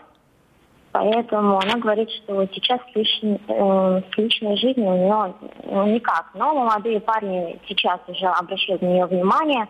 Поэтому 0.91 1.59
она 1.59 1.75
говорит, 1.75 2.09
что 2.09 2.47
сейчас 2.53 2.79
с, 2.79 2.95
личной, 2.95 3.37
э, 3.49 4.01
с 4.13 4.17
личной 4.17 4.55
жизнью 4.55 4.87
у 4.87 4.97
нее 4.97 5.33
ну, 5.65 5.87
никак. 5.87 6.29
Но 6.33 6.53
молодые 6.53 7.01
парни 7.01 7.59
сейчас 7.67 7.99
уже 8.07 8.27
обращают 8.27 8.81
на 8.81 8.87
нее 8.87 9.05
внимание. 9.05 9.67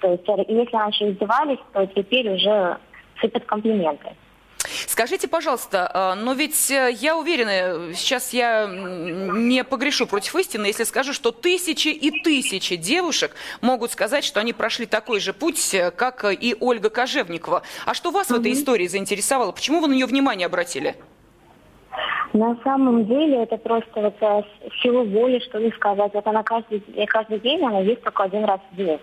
То 0.00 0.12
есть 0.12 0.24
если 0.48 0.76
раньше 0.76 1.10
издевались, 1.10 1.58
то 1.72 1.84
теперь 1.86 2.30
уже 2.32 2.76
сыпят 3.20 3.44
комплименты. 3.46 4.14
Скажите, 4.86 5.28
пожалуйста, 5.28 5.90
а, 5.92 6.14
но 6.14 6.32
ведь 6.32 6.70
э, 6.70 6.90
я 6.92 7.16
уверена, 7.16 7.94
сейчас 7.94 8.32
я 8.32 8.66
не 8.68 9.64
погрешу 9.64 10.06
против 10.06 10.36
истины, 10.36 10.66
если 10.66 10.84
скажу, 10.84 11.12
что 11.12 11.30
тысячи 11.30 11.88
и 11.88 12.22
тысячи 12.22 12.76
девушек 12.76 13.34
могут 13.60 13.92
сказать, 13.92 14.24
что 14.24 14.40
они 14.40 14.52
прошли 14.52 14.86
такой 14.86 15.20
же 15.20 15.32
путь, 15.32 15.74
э, 15.74 15.90
как 15.90 16.24
и 16.24 16.56
Ольга 16.60 16.90
Кожевникова. 16.90 17.62
А 17.86 17.94
что 17.94 18.10
вас 18.10 18.30
mm-hmm. 18.30 18.36
в 18.36 18.40
этой 18.40 18.52
истории 18.52 18.86
заинтересовало? 18.86 19.52
Почему 19.52 19.80
вы 19.80 19.88
на 19.88 19.94
нее 19.94 20.06
внимание 20.06 20.46
обратили? 20.46 20.96
На 22.32 22.56
самом 22.62 23.06
деле 23.06 23.42
это 23.42 23.56
просто 23.56 24.00
вот 24.00 24.14
э, 24.20 24.42
силу 24.82 25.04
воли, 25.04 25.40
что 25.40 25.58
ли 25.58 25.72
сказать. 25.72 26.12
Вот 26.14 26.26
она 26.26 26.42
каждый, 26.42 26.80
каждый 27.06 27.40
день, 27.40 27.64
она 27.64 27.80
есть 27.80 28.02
только 28.02 28.24
один 28.24 28.44
раз 28.44 28.60
в 28.70 28.76
день. 28.76 29.00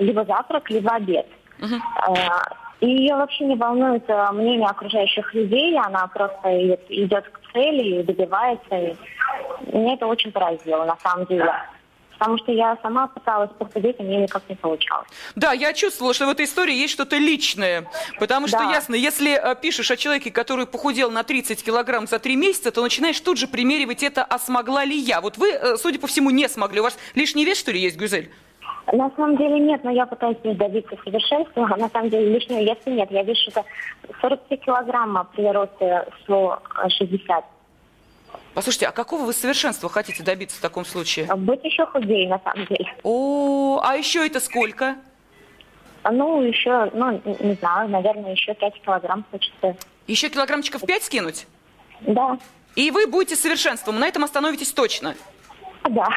Либо 0.00 0.24
завтрак, 0.24 0.70
либо 0.70 0.92
обед. 0.92 1.26
Uh-huh. 1.60 1.78
И 2.80 2.86
ее 2.86 3.14
вообще 3.16 3.44
не 3.44 3.56
волнует 3.56 4.08
мнение 4.32 4.68
окружающих 4.68 5.32
людей, 5.34 5.78
она 5.78 6.06
просто 6.08 6.48
идет 6.88 7.28
к 7.28 7.52
цели 7.52 8.00
и 8.00 8.02
добивается. 8.02 8.76
И 8.76 8.96
меня 9.72 9.94
это 9.94 10.06
очень 10.06 10.32
поразило, 10.32 10.84
на 10.84 10.96
самом 10.96 11.26
деле 11.26 11.52
потому 12.24 12.38
что 12.38 12.52
я 12.52 12.78
сама 12.82 13.06
пыталась 13.08 13.50
похудеть, 13.58 13.96
а 13.98 14.02
мне 14.02 14.16
никак 14.16 14.42
не 14.48 14.54
получалось. 14.54 15.08
Да, 15.34 15.52
я 15.52 15.72
чувствовала, 15.72 16.14
что 16.14 16.26
в 16.26 16.30
этой 16.30 16.46
истории 16.46 16.74
есть 16.74 16.94
что-то 16.94 17.16
личное, 17.16 17.86
потому 18.18 18.48
что, 18.48 18.58
да. 18.58 18.70
ясно, 18.70 18.94
если 18.94 19.32
э, 19.32 19.54
пишешь 19.60 19.90
о 19.90 19.96
человеке, 19.96 20.30
который 20.30 20.66
похудел 20.66 21.10
на 21.10 21.22
30 21.22 21.62
килограмм 21.62 22.06
за 22.06 22.18
3 22.18 22.36
месяца, 22.36 22.70
то 22.70 22.82
начинаешь 22.82 23.20
тут 23.20 23.38
же 23.38 23.46
примеривать 23.46 24.02
это, 24.02 24.24
а 24.24 24.38
смогла 24.38 24.84
ли 24.84 24.96
я? 24.96 25.20
Вот 25.20 25.36
вы, 25.36 25.50
э, 25.50 25.76
судя 25.76 25.98
по 25.98 26.06
всему, 26.06 26.30
не 26.30 26.48
смогли. 26.48 26.80
У 26.80 26.84
вас 26.84 26.96
лишний 27.14 27.44
вес, 27.44 27.58
что 27.58 27.72
ли, 27.72 27.80
есть, 27.80 27.96
Гюзель? 27.96 28.30
На 28.92 29.10
самом 29.16 29.36
деле 29.36 29.58
нет, 29.58 29.82
но 29.82 29.90
я 29.90 30.06
пытаюсь 30.06 30.36
добиться 30.42 30.96
совершенства. 31.04 31.68
А 31.70 31.76
на 31.76 31.88
самом 31.88 32.10
деле 32.10 32.34
лишнего 32.34 32.60
веса 32.60 32.90
нет. 32.90 33.10
Я 33.10 33.22
вешу 33.22 33.50
это 33.50 33.64
43 34.20 34.56
килограмма 34.58 35.24
при 35.34 35.46
росте 35.50 36.06
160. 36.24 37.44
Послушайте, 38.52 38.86
а 38.86 38.92
какого 38.92 39.24
вы 39.24 39.32
совершенства 39.32 39.88
хотите 39.88 40.22
добиться 40.22 40.58
в 40.58 40.60
таком 40.60 40.84
случае? 40.84 41.26
Быть 41.34 41.64
еще 41.64 41.86
худее, 41.86 42.28
на 42.28 42.38
самом 42.38 42.66
деле. 42.66 42.94
О, 43.02 43.80
а 43.82 43.96
еще 43.96 44.26
это 44.26 44.38
сколько? 44.38 44.96
Ну, 46.10 46.42
еще, 46.42 46.90
ну, 46.92 47.20
не 47.40 47.54
знаю, 47.54 47.88
наверное, 47.88 48.32
еще 48.32 48.54
5 48.54 48.82
килограмм 48.82 49.24
хочется. 49.30 49.76
Еще 50.06 50.28
килограммчиков 50.28 50.82
5 50.82 51.02
скинуть? 51.02 51.46
Да. 52.00 52.38
И 52.76 52.90
вы 52.90 53.06
будете 53.06 53.36
совершенством, 53.36 53.98
на 53.98 54.06
этом 54.06 54.24
остановитесь 54.24 54.72
точно? 54.72 55.14
Да. 55.88 56.08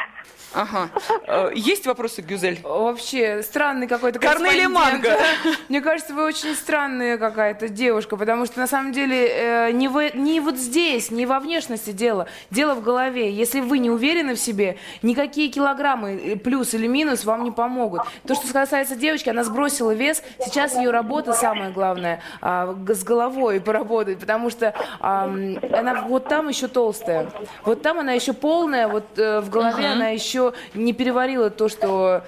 Ага. 0.58 0.90
Э, 1.28 1.52
есть 1.54 1.86
вопросы, 1.86 2.22
Гюзель? 2.22 2.60
Вообще, 2.64 3.44
странный 3.44 3.88
какой-то 3.88 4.18
Корнелия 4.18 4.68
Манго. 4.68 5.16
Мне 5.70 5.82
кажется, 5.82 6.16
вы 6.16 6.24
очень 6.26 6.56
странная 6.56 7.20
какая-то 7.20 7.70
девушка, 7.70 8.18
потому 8.18 8.48
что 8.48 8.60
на 8.60 8.66
самом 8.66 8.92
деле 8.92 9.28
э, 9.28 9.72
не, 9.72 9.88
в, 9.88 10.16
не 10.16 10.40
вот 10.40 10.56
здесь, 10.58 11.12
не 11.12 11.28
во 11.28 11.40
внешности 11.40 11.92
дело. 11.92 12.28
Дело 12.50 12.74
в 12.74 12.82
голове. 12.82 13.32
Если 13.32 13.60
вы 13.60 13.78
не 13.78 13.92
уверены 13.92 14.34
в 14.34 14.40
себе, 14.40 14.78
никакие 15.04 15.50
килограммы, 15.50 16.16
э, 16.16 16.36
плюс 16.38 16.74
или 16.74 16.88
минус, 16.88 17.24
вам 17.24 17.44
не 17.44 17.52
помогут. 17.52 18.02
То, 18.26 18.34
что 18.34 18.52
касается 18.52 18.96
девочки, 18.96 19.30
она 19.30 19.44
сбросила 19.44 19.92
вес. 19.92 20.24
Сейчас 20.44 20.76
ее 20.76 20.90
работа 20.90 21.34
самое 21.34 21.70
главное 21.70 22.22
а, 22.42 22.76
с 22.88 23.04
головой 23.04 23.62
поработать, 23.62 24.20
потому 24.20 24.50
что 24.50 24.74
она 25.00 26.06
вот 26.08 26.28
там 26.28 26.48
еще 26.48 26.68
толстая. 26.68 27.30
Вот 27.64 27.84
там 27.84 28.00
она 28.00 28.14
еще 28.14 28.34
полная, 28.34 28.88
вот 28.88 29.06
в 29.16 29.50
голове 29.50 29.86
она 29.88 30.08
еще 30.10 30.47
не 30.74 30.94
переварила 30.94 31.50
то, 31.50 31.70
что 31.70 32.24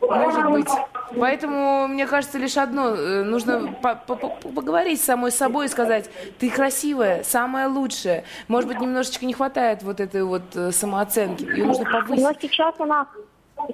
может 0.00 0.50
быть. 0.50 0.68
Поэтому, 1.18 1.88
мне 1.88 2.06
кажется, 2.06 2.38
лишь 2.38 2.56
одно. 2.56 2.90
Э, 2.90 3.22
нужно 3.24 3.74
поговорить 4.54 5.00
с 5.00 5.04
самой 5.04 5.32
собой 5.32 5.66
и 5.66 5.68
сказать, 5.68 6.10
ты 6.38 6.50
красивая, 6.50 7.22
самая 7.24 7.68
лучшая. 7.68 8.24
Может 8.48 8.68
быть, 8.68 8.80
немножечко 8.80 9.26
не 9.26 9.32
хватает 9.32 9.82
вот 9.82 10.00
этой 10.00 10.22
вот 10.22 10.42
э, 10.54 10.70
самооценки. 10.70 11.44
Ее 11.44 11.64
нужно 11.64 11.84
повысить. 11.84 12.22
Но 12.22 12.32
сейчас 12.40 12.74
она, 12.78 13.06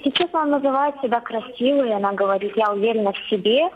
сейчас 0.03 0.31
она 0.33 0.59
называет 0.59 0.95
себя 1.03 1.21
красивой. 1.21 1.95
Она 1.95 2.13
говорит, 2.13 2.57
я 2.57 2.73
уверена 2.73 3.13
в 3.13 3.19
себе, 3.29 3.69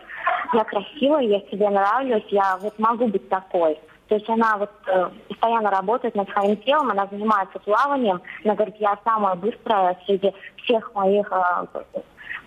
я 0.54 0.64
красивая, 0.64 1.22
я 1.22 1.40
себе 1.50 1.68
нравлюсь, 1.68 2.24
я 2.28 2.56
вот 2.60 2.78
могу 2.78 3.08
быть 3.08 3.28
такой. 3.28 3.78
То 4.10 4.16
есть 4.16 4.28
она 4.28 4.56
вот 4.56 4.70
э, 4.88 5.08
постоянно 5.28 5.70
работает 5.70 6.16
над 6.16 6.28
своим 6.30 6.56
телом, 6.56 6.90
она 6.90 7.06
занимается 7.06 7.60
плаванием. 7.60 8.20
Она 8.44 8.56
говорит, 8.56 8.74
я 8.80 8.98
самая 9.04 9.36
быстрая 9.36 9.96
среди 10.04 10.34
всех 10.56 10.92
моих 10.96 11.30
э, 11.30 11.66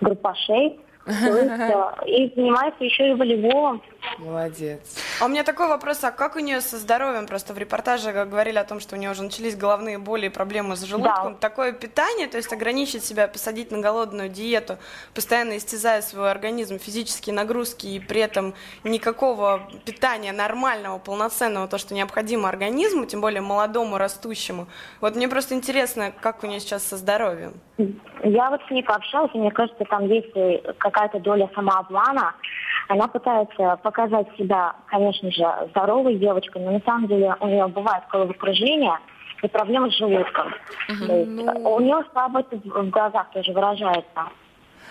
группашей. 0.01 0.77
И 1.05 2.31
занимается 2.35 2.83
еще 2.83 3.11
и 3.11 3.13
волейболом. 3.13 3.81
Молодец. 4.19 4.97
А 5.19 5.25
у 5.25 5.27
меня 5.27 5.43
такой 5.43 5.67
вопрос, 5.67 6.03
а 6.03 6.11
как 6.11 6.35
у 6.35 6.39
нее 6.39 6.61
со 6.61 6.77
здоровьем? 6.77 7.27
Просто 7.27 7.53
в 7.53 7.57
репортаже 7.57 8.11
говорили 8.11 8.57
о 8.57 8.63
том, 8.63 8.79
что 8.79 8.95
у 8.95 8.99
нее 8.99 9.11
уже 9.11 9.23
начались 9.23 9.55
головные 9.55 9.97
боли 9.97 10.27
и 10.27 10.29
проблемы 10.29 10.75
с 10.75 10.83
желудком. 10.83 11.33
Да. 11.33 11.39
Такое 11.39 11.73
питание, 11.73 12.27
то 12.27 12.37
есть 12.37 12.51
ограничить 12.53 13.03
себя, 13.03 13.27
посадить 13.27 13.71
на 13.71 13.79
голодную 13.79 14.29
диету, 14.29 14.77
постоянно 15.13 15.57
истязая 15.57 16.01
свой 16.01 16.31
организм, 16.31 16.79
физические 16.79 17.35
нагрузки 17.35 17.87
и 17.87 17.99
при 17.99 18.21
этом 18.21 18.53
никакого 18.83 19.61
питания 19.85 20.31
нормального, 20.31 20.99
полноценного, 20.99 21.67
то, 21.67 21.77
что 21.77 21.93
необходимо 21.93 22.47
организму, 22.49 23.05
тем 23.05 23.21
более 23.21 23.41
молодому, 23.41 23.97
растущему. 23.97 24.67
Вот 25.01 25.15
мне 25.15 25.27
просто 25.27 25.55
интересно, 25.55 26.11
как 26.21 26.43
у 26.43 26.47
нее 26.47 26.59
сейчас 26.59 26.83
со 26.83 26.97
здоровьем. 26.97 27.53
Я 28.23 28.49
вот 28.51 28.61
с 28.67 28.71
ней 28.71 28.83
пообщалась, 28.83 29.31
и 29.33 29.37
мне 29.37 29.51
кажется, 29.51 29.83
там 29.85 30.05
есть 30.07 30.31
какая-то 30.93 31.19
доля 31.19 31.49
самообмана. 31.55 32.33
Она 32.87 33.07
пытается 33.07 33.77
показать 33.81 34.27
себя, 34.37 34.75
конечно 34.87 35.31
же, 35.31 35.45
здоровой 35.71 36.15
девочкой, 36.15 36.61
но 36.63 36.71
на 36.71 36.81
самом 36.81 37.07
деле 37.07 37.35
у 37.39 37.47
нее 37.47 37.67
бывает 37.67 38.03
головокружение 38.11 38.97
и 39.41 39.47
проблемы 39.47 39.91
с 39.91 39.97
желудком. 39.97 40.47
Uh-huh. 40.47 41.07
То 41.07 41.17
есть 41.17 41.31
ну... 41.31 41.75
У 41.75 41.79
нее 41.79 42.03
слабость 42.11 42.51
в 42.51 42.89
глазах 42.89 43.31
тоже 43.31 43.51
выражается 43.51 44.27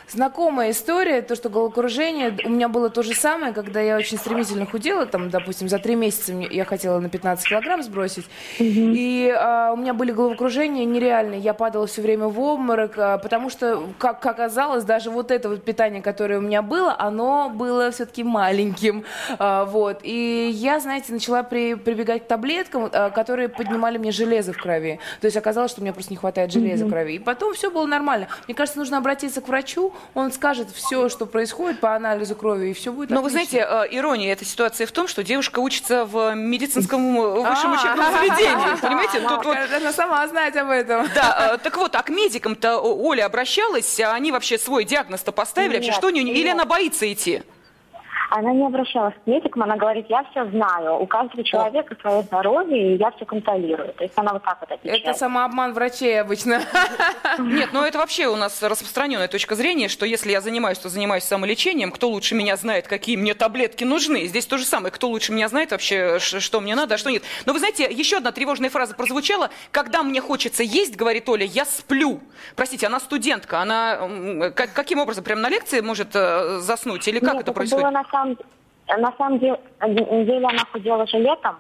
знакомая 0.08 0.70
история, 0.70 1.22
то, 1.22 1.34
что 1.34 1.48
головокружение, 1.48 2.36
у 2.44 2.48
меня 2.48 2.68
было 2.68 2.90
то 2.90 3.02
же 3.02 3.14
самое, 3.14 3.52
когда 3.52 3.80
я 3.80 3.96
очень 3.96 4.18
стремительно 4.18 4.66
худела, 4.66 5.06
там, 5.06 5.30
допустим, 5.30 5.68
за 5.68 5.78
три 5.78 5.94
месяца 5.94 6.32
я 6.32 6.64
хотела 6.64 6.98
на 7.00 7.08
15 7.08 7.48
килограмм 7.48 7.82
сбросить, 7.82 8.26
mm-hmm. 8.58 8.94
и 8.94 9.30
а, 9.30 9.72
у 9.72 9.76
меня 9.76 9.94
были 9.94 10.12
головокружения 10.12 10.84
нереальные, 10.84 11.40
я 11.40 11.54
падала 11.54 11.86
все 11.86 12.02
время 12.02 12.26
в 12.26 12.40
обморок, 12.40 12.94
а, 12.96 13.18
потому 13.18 13.50
что, 13.50 13.82
как, 13.98 14.20
как 14.20 14.42
оказалось, 14.42 14.84
даже 14.84 15.10
вот 15.10 15.30
это 15.30 15.48
вот 15.48 15.62
питание, 15.62 16.02
которое 16.02 16.38
у 16.38 16.42
меня 16.42 16.62
было, 16.62 16.96
оно 16.98 17.50
было 17.50 17.90
все-таки 17.90 18.24
маленьким, 18.24 19.04
а, 19.38 19.64
вот, 19.64 20.00
и 20.02 20.50
я, 20.52 20.80
знаете, 20.80 21.12
начала 21.12 21.42
при, 21.42 21.74
прибегать 21.74 22.24
к 22.24 22.26
таблеткам, 22.26 22.88
а, 22.92 23.10
которые 23.10 23.48
поднимали 23.48 23.98
мне 23.98 24.10
железо 24.10 24.52
в 24.52 24.58
крови, 24.58 24.98
то 25.20 25.26
есть 25.26 25.36
оказалось, 25.36 25.70
что 25.70 25.80
у 25.80 25.84
меня 25.84 25.92
просто 25.92 26.12
не 26.12 26.16
хватает 26.16 26.52
железа 26.52 26.84
mm-hmm. 26.84 26.88
в 26.88 26.90
крови, 26.90 27.14
и 27.14 27.18
потом 27.18 27.54
все 27.54 27.70
было 27.70 27.86
нормально. 27.86 28.28
Мне 28.46 28.54
кажется, 28.54 28.78
нужно 28.78 28.98
обратиться 28.98 29.40
к 29.40 29.48
врачу, 29.48 29.91
он 30.14 30.32
скажет 30.32 30.70
все, 30.70 31.08
что 31.08 31.26
происходит 31.26 31.80
по 31.80 31.94
анализу 31.94 32.34
крови, 32.34 32.70
и 32.70 32.72
все 32.72 32.92
будет 32.92 33.10
Но 33.10 33.20
отлично. 33.20 33.22
вы 33.22 33.30
знаете, 33.30 33.66
э, 33.68 33.96
ирония 33.96 34.32
этой 34.32 34.46
ситуации 34.46 34.84
в 34.84 34.92
том, 34.92 35.08
что 35.08 35.22
девушка 35.22 35.58
учится 35.60 36.04
в 36.04 36.34
медицинском 36.34 37.20
э, 37.20 37.40
высшем 37.40 37.72
а. 37.72 37.76
учебном 37.76 38.12
заведении. 38.12 38.80
Понимаете? 38.80 39.20
Тут 39.20 39.44
вот... 39.44 39.56
Она 39.56 39.92
сама 39.92 40.26
знать 40.28 40.56
об 40.56 40.70
этом. 40.70 41.08
Да, 41.14 41.54
э, 41.54 41.58
так 41.58 41.76
вот, 41.76 41.94
а 41.94 42.02
к 42.02 42.10
медикам-то 42.10 42.78
Оля 42.78 43.26
обращалась, 43.26 44.00
а 44.00 44.12
они 44.12 44.32
вообще 44.32 44.58
свой 44.58 44.84
диагноз-то 44.84 45.32
поставили? 45.32 45.76
Вообще, 45.76 45.92
что 45.92 46.08
у 46.08 46.10
нее? 46.10 46.34
Или 46.34 46.48
она 46.48 46.64
боится 46.64 47.10
идти? 47.12 47.42
Она 48.34 48.54
не 48.54 48.66
обращалась 48.66 49.14
к 49.14 49.26
медикам, 49.26 49.62
она 49.64 49.76
говорит, 49.76 50.06
я 50.08 50.24
все 50.30 50.48
знаю, 50.48 51.02
у 51.02 51.06
каждого 51.06 51.44
человека 51.44 51.94
свое 52.00 52.22
здоровье, 52.22 52.94
и 52.94 52.96
я 52.96 53.10
все 53.10 53.26
контролирую. 53.26 53.92
То 53.92 54.04
есть 54.04 54.14
она 54.16 54.32
вот 54.32 54.42
так 54.42 54.56
вот 54.58 54.72
отвечает. 54.72 55.04
Это 55.04 55.12
самообман 55.12 55.74
врачей 55.74 56.18
обычно. 56.18 56.62
Нет, 57.38 57.70
ну 57.74 57.84
это 57.84 57.98
вообще 57.98 58.28
у 58.28 58.36
нас 58.36 58.62
распространенная 58.62 59.28
точка 59.28 59.54
зрения, 59.54 59.88
что 59.88 60.06
если 60.06 60.30
я 60.30 60.40
занимаюсь, 60.40 60.78
то 60.78 60.88
занимаюсь 60.88 61.24
самолечением, 61.24 61.92
кто 61.92 62.08
лучше 62.08 62.34
меня 62.34 62.56
знает, 62.56 62.88
какие 62.88 63.16
мне 63.16 63.34
таблетки 63.34 63.84
нужны. 63.84 64.24
Здесь 64.24 64.46
то 64.46 64.56
же 64.56 64.64
самое, 64.64 64.90
кто 64.92 65.08
лучше 65.08 65.32
меня 65.32 65.48
знает 65.48 65.72
вообще, 65.72 66.18
что 66.18 66.62
мне 66.62 66.74
надо, 66.74 66.94
а 66.94 66.98
что 66.98 67.10
нет. 67.10 67.22
Но 67.44 67.52
вы 67.52 67.58
знаете, 67.58 67.86
еще 67.90 68.16
одна 68.16 68.32
тревожная 68.32 68.70
фраза 68.70 68.94
прозвучала. 68.94 69.50
Когда 69.72 70.02
мне 70.02 70.22
хочется 70.22 70.62
есть, 70.62 70.96
говорит 70.96 71.28
Оля, 71.28 71.44
я 71.44 71.66
сплю. 71.66 72.20
Простите, 72.56 72.86
она 72.86 72.98
студентка, 72.98 73.60
она 73.60 74.52
каким 74.52 75.00
образом, 75.00 75.22
прям 75.22 75.42
на 75.42 75.48
лекции 75.48 75.80
может 75.80 76.14
э, 76.14 76.60
заснуть 76.60 77.06
или 77.08 77.18
как 77.18 77.34
Нет, 77.34 77.42
это 77.42 77.52
происходит? 77.52 77.84
Было 77.84 77.92
на 77.92 78.04
самом, 78.10 78.21
на 78.88 79.12
самом 79.16 79.38
деле, 79.38 79.58
деле 79.80 80.46
она 80.46 80.64
худела 80.70 81.06
же 81.06 81.18
летом. 81.18 81.56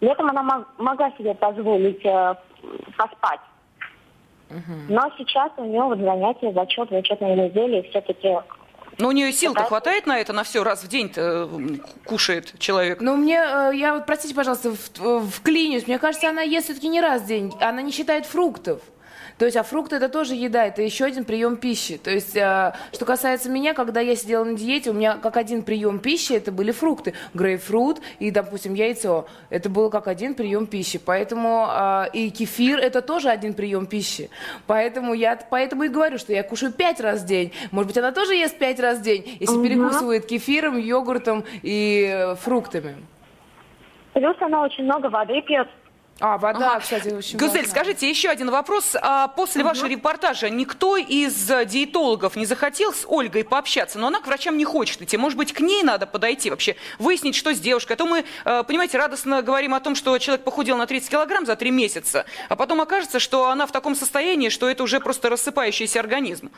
Летом 0.00 0.28
она 0.30 0.64
могла 0.78 1.10
себе 1.12 1.34
позволить 1.34 2.04
э, 2.04 2.34
поспать. 2.96 3.40
Угу. 4.48 4.74
Но 4.88 5.10
сейчас 5.18 5.52
у 5.56 5.64
нее 5.64 5.82
вот 5.82 5.98
занятия, 5.98 6.52
зачет, 6.52 6.90
зачетные 6.90 7.36
недели, 7.36 7.82
все-таки 7.90 8.36
но 8.98 9.08
у 9.08 9.12
нее 9.12 9.32
сил-то 9.32 9.64
хватает 9.64 10.06
на 10.06 10.18
это, 10.18 10.34
на 10.34 10.44
все, 10.44 10.62
раз 10.62 10.84
в 10.84 10.88
день-то 10.88 11.48
кушает 12.04 12.58
человек. 12.58 13.00
Ну, 13.00 13.16
мне, 13.16 13.36
э, 13.36 13.70
я 13.74 13.94
вот, 13.94 14.04
простите, 14.04 14.34
пожалуйста, 14.34 14.72
в, 14.72 15.30
вклинюсь. 15.30 15.86
Мне 15.86 15.98
кажется, 15.98 16.28
она 16.28 16.42
ест 16.42 16.66
все-таки 16.66 16.88
не 16.88 17.00
раз 17.00 17.22
в 17.22 17.26
день. 17.26 17.52
Она 17.60 17.80
не 17.80 17.92
считает 17.92 18.26
фруктов. 18.26 18.82
То 19.40 19.46
есть, 19.46 19.56
а 19.56 19.62
фрукты 19.62 19.96
это 19.96 20.10
тоже 20.10 20.34
еда, 20.34 20.66
это 20.66 20.82
еще 20.82 21.06
один 21.06 21.24
прием 21.24 21.56
пищи. 21.56 21.96
То 21.96 22.10
есть, 22.10 22.36
э, 22.36 22.74
что 22.92 23.06
касается 23.06 23.48
меня, 23.48 23.72
когда 23.72 24.00
я 24.00 24.14
сидела 24.14 24.44
на 24.44 24.52
диете, 24.52 24.90
у 24.90 24.92
меня 24.92 25.16
как 25.16 25.38
один 25.38 25.62
прием 25.62 25.98
пищи 25.98 26.34
это 26.34 26.52
были 26.52 26.72
фрукты. 26.72 27.14
Грейпфрут 27.32 28.02
и, 28.18 28.30
допустим, 28.30 28.74
яйцо. 28.74 29.26
Это 29.48 29.70
было 29.70 29.88
как 29.88 30.08
один 30.08 30.34
прием 30.34 30.66
пищи. 30.66 31.00
Поэтому 31.02 31.66
э, 31.70 32.10
и 32.12 32.28
кефир 32.28 32.80
это 32.80 33.00
тоже 33.00 33.30
один 33.30 33.54
прием 33.54 33.86
пищи. 33.86 34.28
Поэтому 34.66 35.14
я 35.14 35.38
поэтому 35.48 35.84
и 35.84 35.88
говорю, 35.88 36.18
что 36.18 36.34
я 36.34 36.42
кушаю 36.42 36.70
пять 36.70 37.00
раз 37.00 37.22
в 37.22 37.24
день. 37.24 37.54
Может 37.70 37.86
быть, 37.86 37.96
она 37.96 38.12
тоже 38.12 38.34
ест 38.34 38.58
пять 38.58 38.78
раз 38.78 38.98
в 38.98 39.02
день, 39.02 39.38
если 39.40 39.54
угу. 39.54 39.64
перекусывает 39.64 40.26
кефиром, 40.26 40.76
йогуртом 40.76 41.44
и 41.62 42.10
э, 42.12 42.34
фруктами. 42.34 42.96
Плюс 44.12 44.36
она 44.40 44.64
очень 44.64 44.84
много 44.84 45.06
воды 45.06 45.40
пьет. 45.40 45.68
А, 46.20 46.36
вода, 46.36 46.72
ага. 46.72 46.80
кстати, 46.80 47.08
очень 47.08 47.38
Гюзель, 47.38 47.62
важна. 47.62 47.70
скажите, 47.70 48.08
еще 48.08 48.28
один 48.28 48.50
вопрос. 48.50 48.94
А 49.00 49.28
после 49.28 49.62
угу. 49.62 49.70
вашего 49.70 49.86
репортажа 49.88 50.50
никто 50.50 50.98
из 50.98 51.34
диетологов 51.46 52.36
не 52.36 52.44
захотел 52.44 52.92
с 52.92 53.06
Ольгой 53.08 53.42
пообщаться, 53.42 53.98
но 53.98 54.08
она 54.08 54.20
к 54.20 54.26
врачам 54.26 54.58
не 54.58 54.64
хочет 54.64 55.00
идти. 55.00 55.16
Может 55.16 55.38
быть, 55.38 55.54
к 55.54 55.60
ней 55.60 55.82
надо 55.82 56.06
подойти 56.06 56.50
вообще, 56.50 56.76
выяснить, 56.98 57.34
что 57.34 57.54
с 57.54 57.58
девушкой. 57.58 57.94
А 57.94 57.96
то 57.96 58.04
мы, 58.04 58.24
э, 58.44 58.64
понимаете, 58.64 58.98
радостно 58.98 59.40
говорим 59.40 59.72
о 59.72 59.80
том, 59.80 59.94
что 59.94 60.16
человек 60.18 60.44
похудел 60.44 60.76
на 60.76 60.86
30 60.86 61.10
килограмм 61.10 61.46
за 61.46 61.56
3 61.56 61.70
месяца, 61.70 62.26
а 62.50 62.56
потом 62.56 62.82
окажется, 62.82 63.18
что 63.18 63.48
она 63.48 63.66
в 63.66 63.72
таком 63.72 63.94
состоянии, 63.94 64.50
что 64.50 64.68
это 64.68 64.82
уже 64.82 65.00
просто 65.00 65.30
рассыпающийся 65.30 66.00
организм. 66.00 66.50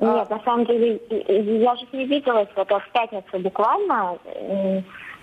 Нет, 0.00 0.30
на 0.30 0.40
самом 0.44 0.66
деле, 0.66 1.00
я 1.08 1.76
же 1.76 1.86
не 1.92 2.06
виделась 2.06 2.48
вот 2.56 2.68
в 2.68 2.88
пятницу 2.92 3.38
буквально. 3.38 4.18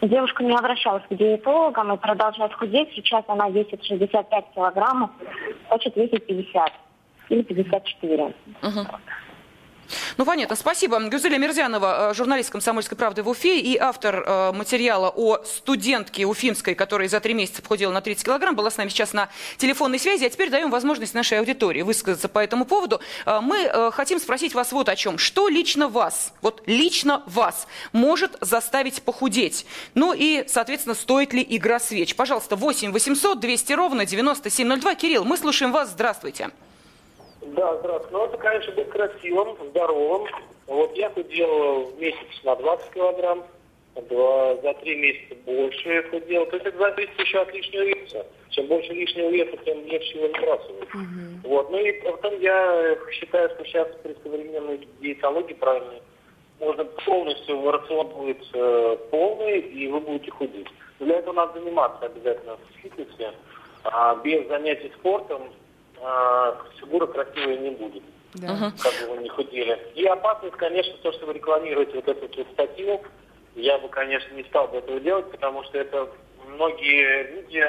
Девушка 0.01 0.43
не 0.43 0.55
обращалась 0.55 1.03
к 1.09 1.15
диетологам 1.15 1.93
и 1.93 1.97
продолжает 1.97 2.53
худеть. 2.53 2.89
Сейчас 2.95 3.23
она 3.27 3.49
весит 3.49 3.83
65 3.83 4.45
килограммов, 4.55 5.11
хочет 5.69 5.95
весить 5.95 6.25
50 6.25 6.71
или 7.29 7.43
54. 7.43 8.23
Угу. 8.23 8.33
Ну, 10.17 10.25
понятно. 10.25 10.55
Спасибо. 10.55 10.99
Гюзеля 10.99 11.37
Мерзянова, 11.37 12.11
э, 12.11 12.13
журналист 12.13 12.49
«Комсомольской 12.49 12.97
правды» 12.97 13.23
в 13.23 13.29
Уфе 13.29 13.59
и 13.59 13.77
автор 13.77 14.23
э, 14.25 14.51
материала 14.51 15.09
о 15.09 15.43
студентке 15.43 16.25
уфимской, 16.25 16.75
которая 16.75 17.07
за 17.07 17.19
три 17.19 17.33
месяца 17.33 17.61
похудела 17.61 17.91
на 17.91 18.01
30 18.01 18.25
килограмм, 18.25 18.55
была 18.55 18.69
с 18.69 18.77
нами 18.77 18.89
сейчас 18.89 19.13
на 19.13 19.29
телефонной 19.57 19.99
связи. 19.99 20.25
А 20.25 20.29
теперь 20.29 20.49
даем 20.49 20.69
возможность 20.69 21.13
нашей 21.13 21.39
аудитории 21.39 21.81
высказаться 21.81 22.29
по 22.29 22.39
этому 22.39 22.65
поводу. 22.65 23.01
Э, 23.25 23.39
мы 23.41 23.91
хотим 23.93 24.19
спросить 24.19 24.53
вас 24.53 24.71
вот 24.71 24.89
о 24.89 24.95
чем. 24.95 25.17
Что 25.17 25.47
лично 25.47 25.87
вас, 25.87 26.33
вот 26.41 26.63
лично 26.65 27.23
вас, 27.25 27.67
может 27.91 28.37
заставить 28.41 29.01
похудеть? 29.01 29.65
Ну 29.93 30.13
и, 30.13 30.45
соответственно, 30.47 30.95
стоит 30.95 31.33
ли 31.33 31.45
игра 31.47 31.79
свеч? 31.79 32.15
Пожалуйста, 32.15 32.55
8 32.55 32.91
800 32.91 33.39
200 33.39 33.73
ровно 33.73 34.05
9702. 34.05 34.95
Кирилл, 34.95 35.25
мы 35.25 35.37
слушаем 35.37 35.71
вас. 35.71 35.89
Здравствуйте. 35.89 36.51
Да, 37.41 37.77
здравствуйте. 37.77 38.13
Ну, 38.13 38.25
это, 38.25 38.37
конечно, 38.37 38.73
быть 38.73 38.89
красивым, 38.89 39.57
здоровым. 39.69 40.27
Вот 40.67 40.95
я 40.95 41.09
худел 41.09 41.85
в 41.85 41.99
месяц 41.99 42.43
на 42.43 42.55
20 42.55 42.93
килограмм, 42.93 43.43
два, 44.09 44.55
за 44.57 44.73
три 44.75 44.95
месяца 44.95 45.35
больше 45.45 46.03
худел. 46.09 46.45
То 46.45 46.55
есть 46.57 46.67
это 46.67 46.77
зависит 46.77 47.19
еще 47.19 47.39
от 47.39 47.53
лишнего 47.53 47.83
веса. 47.83 48.25
Чем 48.49 48.67
больше 48.67 48.93
лишнего 48.93 49.29
веса, 49.29 49.57
тем 49.65 49.85
легче 49.85 50.19
его 50.19 50.27
сбрасывать. 50.29 50.89
Uh-huh. 50.89 51.41
Вот. 51.43 51.71
Ну 51.71 51.77
и 51.77 51.91
потом 52.01 52.39
я 52.39 52.97
считаю, 53.11 53.49
что 53.49 53.65
сейчас 53.65 53.87
при 54.03 54.15
современной 54.23 54.87
диетологии 55.01 55.53
правильной 55.53 56.01
можно 56.59 56.85
полностью 56.85 57.59
в 57.59 57.69
рацион 57.69 58.07
будет 58.09 58.45
э, 58.53 58.97
полный, 59.09 59.59
и 59.59 59.87
вы 59.87 59.99
будете 59.99 60.31
худеть. 60.31 60.67
Для 60.99 61.17
этого 61.17 61.33
надо 61.33 61.59
заниматься 61.59 62.05
обязательно 62.05 62.57
в 62.57 62.81
фитнесе. 62.81 63.33
А 63.83 64.15
без 64.23 64.47
занятий 64.47 64.91
спортом 64.99 65.49
а, 66.03 66.57
фигура 66.79 67.07
красивая 67.07 67.57
не 67.57 67.71
будет. 67.71 68.03
Да. 68.33 68.71
Как 68.81 68.93
бы 69.01 69.15
вы 69.15 69.23
не 69.23 69.29
худели. 69.29 69.77
И 69.95 70.05
опасность, 70.05 70.55
конечно, 70.55 70.93
то, 71.01 71.11
что 71.11 71.25
вы 71.25 71.33
рекламируете 71.33 71.95
вот 71.95 72.07
эту 72.07 72.21
вот 72.21 72.47
статью, 72.53 73.01
я 73.55 73.77
бы, 73.77 73.89
конечно, 73.89 74.33
не 74.33 74.43
стал 74.45 74.67
бы 74.69 74.77
этого 74.77 74.99
делать, 74.99 75.29
потому 75.31 75.63
что 75.63 75.77
это 75.77 76.09
многие 76.47 77.23
люди 77.33 77.65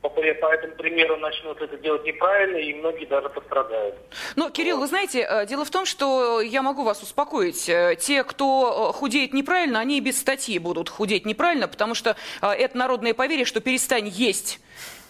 по, 0.00 0.08
по 0.08 0.20
этому 0.20 0.74
примеру 0.76 1.16
начнут 1.16 1.60
это 1.60 1.76
делать 1.78 2.04
неправильно, 2.04 2.56
и 2.56 2.74
многие 2.74 3.06
даже 3.06 3.28
пострадают. 3.28 3.96
Ну, 4.36 4.50
Кирилл, 4.50 4.78
вы 4.78 4.86
знаете, 4.86 5.26
э, 5.28 5.46
дело 5.46 5.64
в 5.64 5.70
том, 5.70 5.84
что 5.84 6.40
я 6.40 6.62
могу 6.62 6.84
вас 6.84 7.02
успокоить. 7.02 7.68
Э, 7.68 7.96
те, 7.98 8.22
кто 8.22 8.90
э, 8.90 8.96
худеет 8.96 9.32
неправильно, 9.32 9.80
они 9.80 9.98
и 9.98 10.00
без 10.00 10.20
статьи 10.20 10.58
будут 10.58 10.88
худеть 10.88 11.26
неправильно, 11.26 11.66
потому 11.66 11.94
что 11.94 12.16
это 12.40 12.76
народное 12.76 13.14
поверье, 13.14 13.44
что 13.44 13.60
перестань 13.60 14.06
есть 14.06 14.60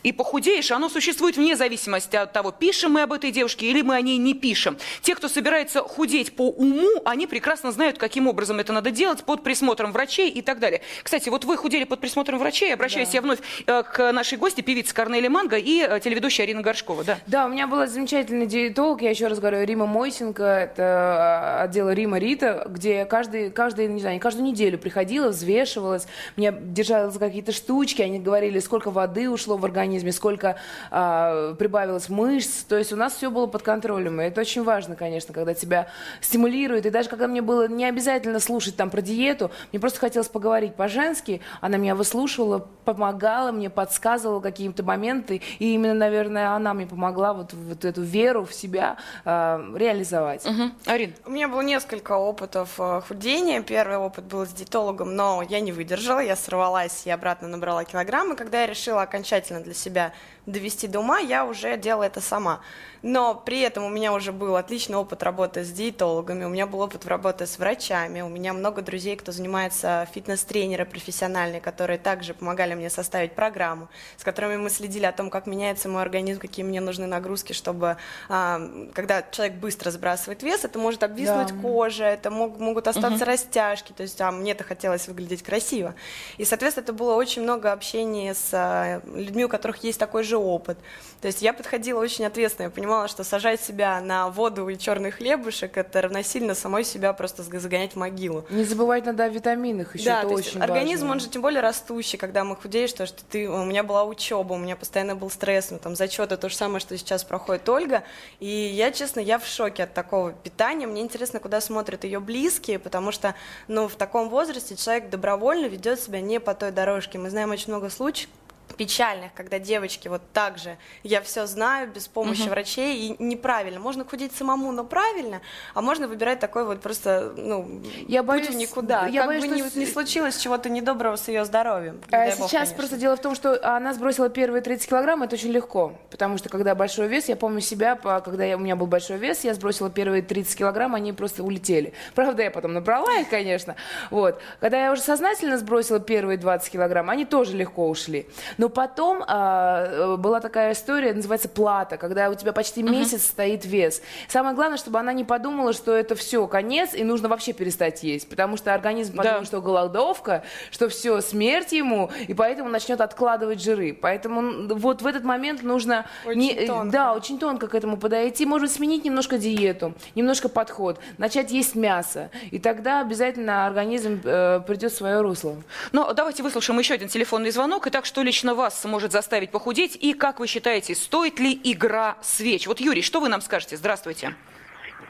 и 0.03 0.13
похудеешь, 0.13 0.71
оно 0.71 0.89
существует 0.89 1.37
вне 1.37 1.57
зависимости 1.57 2.17
от 2.17 2.33
того, 2.33 2.53
пишем 2.53 2.93
мы 2.93 3.03
об 3.03 3.13
этой 3.13 3.31
девушке 3.31 3.67
или 3.67 3.83
мы 3.83 3.97
о 3.97 4.01
ней 4.01 4.19
не 4.19 4.35
пишем. 4.35 4.77
Те, 5.03 5.15
кто 5.15 5.29
собирается 5.29 5.81
худеть 5.81 6.35
по 6.35 6.49
уму, 6.49 6.89
они 7.05 7.27
прекрасно 7.27 7.73
знают, 7.73 7.99
каким 7.99 8.27
образом 8.29 8.61
это 8.61 8.73
надо 8.73 8.91
делать 8.91 9.25
под 9.25 9.43
присмотром 9.43 9.93
врачей 9.93 10.31
и 10.31 10.43
так 10.43 10.59
далее. 10.59 10.81
Кстати, 11.03 11.29
вот 11.29 11.45
вы 11.45 11.57
худели 11.57 11.85
под 11.85 12.01
присмотром 12.01 12.39
врачей, 12.39 12.73
обращаюсь 12.73 13.09
да. 13.09 13.15
я 13.15 13.23
вновь 13.23 13.39
э, 13.67 13.83
к 13.83 14.13
нашей 14.13 14.39
гости, 14.39 14.61
певице 14.61 14.95
Корнелии 14.95 15.29
Манго 15.29 15.57
и 15.57 15.81
э, 15.81 16.01
телеведущей 16.01 16.45
Арина 16.45 16.63
Горшкова. 16.63 17.05
Да. 17.05 17.19
да, 17.27 17.47
у 17.47 17.49
меня 17.49 17.67
была 17.67 17.87
замечательный 17.87 18.47
диетолог, 18.47 19.03
я 19.03 19.11
еще 19.11 19.27
раз 19.27 19.39
говорю, 19.39 19.65
Рима 19.65 19.87
Мойсенко, 19.87 20.43
это 20.43 21.59
э, 21.59 21.65
отдел 21.65 21.91
Рима 21.91 22.19
Рита, 22.19 22.67
где 22.69 23.05
каждый, 23.05 23.51
каждый, 23.51 23.89
не 23.89 24.01
знаю, 24.01 24.21
каждую 24.21 24.47
неделю 24.47 24.79
приходила, 24.79 25.29
взвешивалась, 25.29 26.07
меня 26.37 26.53
держала 26.53 27.11
за 27.11 27.19
какие-то 27.19 27.53
штучки, 27.53 28.03
они 28.03 28.19
говорили, 28.19 28.59
сколько 28.61 28.91
воды 28.91 29.29
ушло 29.29 29.57
в 29.57 29.65
организм, 29.65 29.98
организме, 29.99 30.13
сколько 30.13 30.57
а, 30.91 31.55
прибавилось 31.55 32.09
мышц. 32.09 32.65
То 32.65 32.77
есть 32.77 32.93
у 32.93 32.97
нас 32.97 33.15
все 33.15 33.31
было 33.31 33.47
под 33.47 33.63
контролем. 33.63 34.21
И 34.21 34.25
это 34.25 34.41
очень 34.41 34.63
важно, 34.63 34.97
конечно, 34.97 35.35
когда 35.35 35.55
тебя 35.55 35.89
стимулируют. 36.21 36.87
И 36.87 36.91
даже 36.91 37.09
когда 37.09 37.27
мне 37.27 37.43
было 37.43 37.69
не 37.69 37.85
обязательно 37.85 38.41
слушать 38.41 38.77
там 38.77 38.91
про 38.91 39.03
диету, 39.03 39.51
мне 39.73 39.81
просто 39.81 39.99
хотелось 39.99 40.29
поговорить 40.29 40.75
по-женски. 40.75 41.41
Она 41.61 41.79
меня 41.79 41.95
выслушивала, 41.95 42.67
помогала 42.85 43.53
мне, 43.53 43.71
подсказывала 43.71 44.41
какие-то 44.41 44.83
моменты. 44.83 45.43
И 45.59 45.75
именно, 45.75 45.95
наверное, 45.95 46.51
она 46.51 46.75
мне 46.75 46.87
помогла 46.87 47.33
вот, 47.33 47.53
вот 47.53 47.85
эту 47.85 48.03
веру 48.03 48.45
в 48.45 48.55
себя 48.55 48.97
а, 49.25 49.61
реализовать. 49.75 50.47
Угу. 50.47 50.63
Арин? 50.87 51.15
У 51.27 51.31
меня 51.31 51.49
было 51.49 51.63
несколько 51.63 52.13
опытов 52.13 52.75
э, 52.79 53.01
худения. 53.07 53.63
Первый 53.63 53.97
опыт 53.99 54.25
был 54.25 54.47
с 54.47 54.51
диетологом, 54.51 55.15
но 55.15 55.43
я 55.49 55.61
не 55.61 55.73
выдержала, 55.73 56.21
я 56.21 56.37
сорвалась 56.37 57.07
и 57.07 57.11
обратно 57.11 57.49
набрала 57.49 57.85
килограммы. 57.85 58.37
Когда 58.37 58.61
я 58.61 58.67
решила 58.67 59.03
окончательно 59.03 59.61
для 59.61 59.75
себя 59.79 60.13
довести 60.49 60.89
до 60.89 61.01
ума, 61.01 61.19
я 61.19 61.45
уже 61.45 61.77
делала 61.77 62.05
это 62.05 62.21
сама. 62.21 62.61
Но 63.03 63.35
при 63.35 63.61
этом 63.61 63.85
у 63.85 63.89
меня 63.89 64.13
уже 64.13 64.33
был 64.33 64.57
отличный 64.57 64.97
опыт 64.97 65.23
работы 65.23 65.65
с 65.65 65.71
диетологами, 65.71 66.45
у 66.45 66.49
меня 66.49 66.67
был 66.67 66.81
опыт 66.81 67.07
работы 67.07 67.47
с 67.47 67.59
врачами, 67.59 68.23
у 68.23 68.29
меня 68.29 68.53
много 68.53 68.83
друзей, 68.83 69.17
кто 69.17 69.31
занимается 69.31 70.09
фитнес-тренеры 70.13 70.85
профессиональные, 70.85 71.61
которые 71.61 71.99
также 71.99 72.35
помогали 72.35 72.75
мне 72.75 72.91
составить 72.91 73.35
программу, 73.35 73.89
с 74.17 74.25
которыми 74.25 74.57
мы 74.57 74.71
следили 74.71 75.07
о 75.07 75.13
том, 75.13 75.31
как 75.31 75.47
меняется 75.47 75.89
мой 75.89 76.03
организм, 76.03 76.41
какие 76.41 76.65
мне 76.65 76.81
нужны 76.81 77.07
нагрузки, 77.07 77.53
чтобы 77.53 77.99
а, 78.29 78.61
когда 78.95 79.23
человек 79.31 79.59
быстро 79.59 79.91
сбрасывает 79.91 80.43
вес, 80.43 80.65
это 80.65 80.79
может 80.79 81.05
обвиснуть 81.05 81.55
да. 81.55 81.63
кожа, 81.63 82.05
это 82.05 82.31
мог, 82.31 82.59
могут 82.59 82.89
остаться 82.89 83.25
угу. 83.25 83.31
растяжки, 83.31 83.93
то 83.93 84.03
есть 84.03 84.21
а, 84.21 84.33
мне-то 84.33 84.65
хотелось 84.65 85.07
выглядеть 85.07 85.43
красиво. 85.43 85.95
И, 86.37 86.45
соответственно, 86.45 86.85
это 86.85 86.93
было 86.93 87.15
очень 87.15 87.43
много 87.43 87.71
общения 87.71 88.35
с 88.35 88.51
а, 88.53 89.03
людьми, 89.15 89.45
у 89.45 89.49
которых 89.49 89.85
есть 89.85 90.01
такой 90.01 90.25
же 90.25 90.38
опыт. 90.39 90.79
То 91.21 91.27
есть 91.27 91.43
я 91.43 91.53
подходила 91.53 92.01
очень 92.01 92.25
ответственно, 92.25 92.67
я 92.67 92.71
понимала, 92.71 93.09
что 93.09 93.25
сажать 93.25 93.61
себя 93.61 94.01
на 94.01 94.29
воду 94.29 94.69
и 94.69 94.79
черный 94.79 95.11
хлебушек 95.11 95.77
это 95.77 96.03
равносильно 96.03 96.55
самой 96.55 96.85
себя 96.85 97.13
просто 97.13 97.43
загонять 97.43 97.93
в 97.93 97.97
могилу. 97.97 98.45
Не 98.51 98.65
забывать 98.65 99.05
надо 99.05 99.25
о 99.25 99.29
витаминах 99.29 99.97
еще, 99.97 100.05
да, 100.05 100.21
это 100.21 100.29
то 100.29 100.35
очень 100.35 100.47
есть 100.47 100.61
организм, 100.61 101.03
важно. 101.03 101.13
он 101.13 101.21
же 101.21 101.29
тем 101.29 101.43
более 101.43 101.61
растущий, 101.61 102.19
когда 102.19 102.45
мы 102.45 102.55
худеешь, 102.55 102.93
то 102.93 103.05
что 103.07 103.25
ты, 103.25 103.49
у 103.49 103.65
меня 103.65 103.83
была 103.83 104.05
учеба, 104.05 104.53
у 104.53 104.59
меня 104.59 104.77
постоянно 104.77 105.17
был 105.17 105.29
стресс, 105.29 105.71
ну, 105.73 105.79
там 105.79 105.97
зачеты, 105.97 106.37
то 106.37 106.49
же 106.49 106.55
самое, 106.55 106.79
что 106.79 106.97
сейчас 106.97 107.25
проходит 107.25 107.69
Ольга, 107.69 108.05
и 108.39 108.47
я, 108.49 108.93
честно, 108.93 109.19
я 109.19 109.41
в 109.41 109.47
шоке 109.47 109.85
от 109.85 109.95
такого 109.95 110.33
питания, 110.33 110.87
мне 110.87 111.03
интересно, 111.03 111.41
куда 111.41 111.61
смотрят 111.61 112.05
ее 112.05 112.21
близкие, 112.21 112.79
потому 112.79 113.11
что, 113.11 113.35
ну, 113.67 113.89
в 113.89 113.97
таком 113.97 114.29
возрасте 114.29 114.77
человек 114.77 115.11
добровольно 115.11 115.67
ведет 115.67 116.01
себя 116.01 116.21
не 116.21 116.39
по 116.39 116.55
той 116.55 116.71
дорожке, 116.71 117.19
мы 117.19 117.29
знаем 117.31 117.51
очень 117.51 117.73
много 117.73 117.91
случаев, 117.91 118.29
печальных, 118.77 119.33
когда 119.35 119.59
девочки 119.59 120.09
вот 120.09 120.23
так 120.33 120.59
же, 120.59 120.77
я 121.03 121.21
все 121.23 121.47
знаю, 121.47 121.89
без 121.89 122.09
помощи 122.09 122.43
угу. 122.43 122.51
врачей, 122.51 123.09
и 123.09 123.23
неправильно. 123.23 123.81
Можно 123.81 124.05
худеть 124.05 124.33
самому, 124.33 124.73
но 124.73 124.85
правильно, 124.85 125.41
а 125.75 125.83
можно 125.83 126.09
выбирать 126.09 126.41
такой 126.41 126.65
вот 126.65 126.81
просто, 126.81 127.33
ну, 127.37 127.83
я 128.07 128.23
путь 128.23 128.29
боюсь, 128.29 128.49
в 128.49 128.55
никуда. 128.55 129.07
Я 129.07 129.23
как 129.23 129.29
боюсь, 129.29 129.47
бы 129.47 129.57
что... 129.59 129.79
не, 129.79 129.85
не 129.85 129.91
случилось 129.91 130.37
чего-то 130.37 130.69
недоброго 130.69 131.17
с 131.17 131.29
ее 131.29 131.45
здоровьем. 131.45 132.01
А 132.11 132.31
сейчас 132.31 132.69
Бог, 132.69 132.79
просто 132.79 132.97
дело 132.97 133.17
в 133.17 133.21
том, 133.21 133.35
что 133.35 133.59
она 133.63 133.95
сбросила 133.95 134.29
первые 134.29 134.63
30 134.63 134.89
килограмм, 134.89 135.23
это 135.23 135.35
очень 135.37 135.51
легко, 135.51 135.95
потому 136.11 136.39
что 136.39 136.49
когда 136.49 136.75
большой 136.75 137.09
вес, 137.09 137.29
я 137.29 137.37
помню 137.37 137.61
себя, 137.61 137.97
когда 137.97 138.45
я, 138.45 138.57
у 138.57 138.61
меня 138.61 138.77
был 138.77 138.87
большой 138.87 139.19
вес, 139.19 139.45
я 139.45 139.55
сбросила 139.55 139.91
первые 139.91 140.23
30 140.23 140.59
килограмм, 140.59 140.95
они 140.95 141.13
просто 141.13 141.43
улетели. 141.43 141.93
Правда, 142.15 142.43
я 142.43 142.51
потом 142.51 142.73
набрала 142.73 143.19
их, 143.19 143.29
конечно, 143.29 143.77
вот. 144.11 144.41
Когда 144.61 144.85
я 144.85 144.93
уже 144.93 145.03
сознательно 145.03 145.59
сбросила 145.59 146.01
первые 146.01 146.39
20 146.39 146.71
килограмм, 146.71 147.11
они 147.11 147.25
тоже 147.25 147.57
легко 147.57 147.89
ушли. 147.89 148.27
Но 148.59 148.69
потом 148.69 149.25
а, 149.27 150.17
была 150.17 150.41
такая 150.41 150.73
история, 150.73 151.15
называется 151.15 151.49
плата, 151.49 151.97
когда 151.97 152.29
у 152.29 152.35
тебя 152.35 152.53
почти 152.53 152.83
месяц 152.83 153.21
uh-huh. 153.23 153.31
стоит 153.31 153.65
вес. 153.65 154.03
Самое 154.29 154.55
главное, 154.55 154.77
чтобы 154.77 154.99
она 154.99 155.13
не 155.13 155.25
подумала, 155.25 155.73
что 155.73 155.95
это 155.95 156.15
все, 156.15 156.47
конец, 156.47 156.93
и 156.93 157.05
нужно 157.05 157.29
вообще 157.29 157.53
перестать 157.53 158.03
есть. 158.03 158.29
Потому 158.29 158.57
что 158.57 158.75
организм 158.75 159.17
подумает, 159.17 159.41
да. 159.41 159.47
что 159.47 159.63
голодовка, 159.63 160.43
что 160.71 160.89
все, 160.89 161.21
смерть 161.21 161.73
ему, 161.73 162.11
и 162.27 162.35
поэтому 162.35 162.69
начнет 162.69 163.01
откладывать 163.01 163.63
жиры. 163.63 163.97
Поэтому 163.99 164.75
вот 164.75 165.03
в 165.03 165.07
этот 165.07 165.25
момент 165.25 165.63
нужно... 165.63 166.07
Очень 166.27 166.39
не, 166.41 166.67
тонко. 166.67 166.93
Да, 166.93 167.15
очень 167.15 167.39
тонко 167.39 167.69
к 167.69 167.75
этому 167.75 167.97
подойти. 167.97 168.45
Может 168.45 168.73
сменить 168.73 169.05
немножко 169.05 169.39
диету, 169.39 169.95
немножко 170.15 170.49
подход, 170.49 170.99
начать 171.17 171.51
есть 171.51 171.75
мясо. 171.75 172.31
И 172.51 172.59
тогда 172.59 173.01
обязательно 173.01 173.67
организм 173.67 174.21
э, 174.25 174.61
придет 174.67 174.93
в 174.93 174.97
свое 174.97 175.21
русло. 175.21 175.57
Ну, 175.93 176.13
давайте 176.13 176.43
выслушаем 176.43 176.79
еще 176.79 176.95
один 176.95 177.09
телефонный 177.09 177.51
звонок. 177.51 177.87
Итак, 177.87 178.05
что 178.05 178.23
лично 178.23 178.48
лично 178.49 178.55
вас 178.55 178.85
может 178.85 179.13
заставить 179.13 179.51
похудеть? 179.51 179.97
И 179.97 180.15
как 180.15 180.41
вы 180.41 180.47
считаете, 180.47 180.95
стоит 180.95 181.39
ли 181.39 181.61
игра 181.65 182.17
свеч? 182.23 182.67
Вот, 182.67 182.81
Юрий, 182.81 183.03
что 183.03 183.21
вы 183.21 183.29
нам 183.29 183.41
скажете? 183.41 183.77
Здравствуйте. 183.77 184.35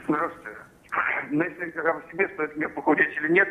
Здравствуйте. 0.07 0.57
Ну, 1.31 1.43
если 1.43 1.79
о 1.79 2.01
себе, 2.11 2.29
стоит 2.33 2.57
мне 2.57 2.67
похудеть 2.67 3.15
или 3.17 3.31
нет, 3.31 3.47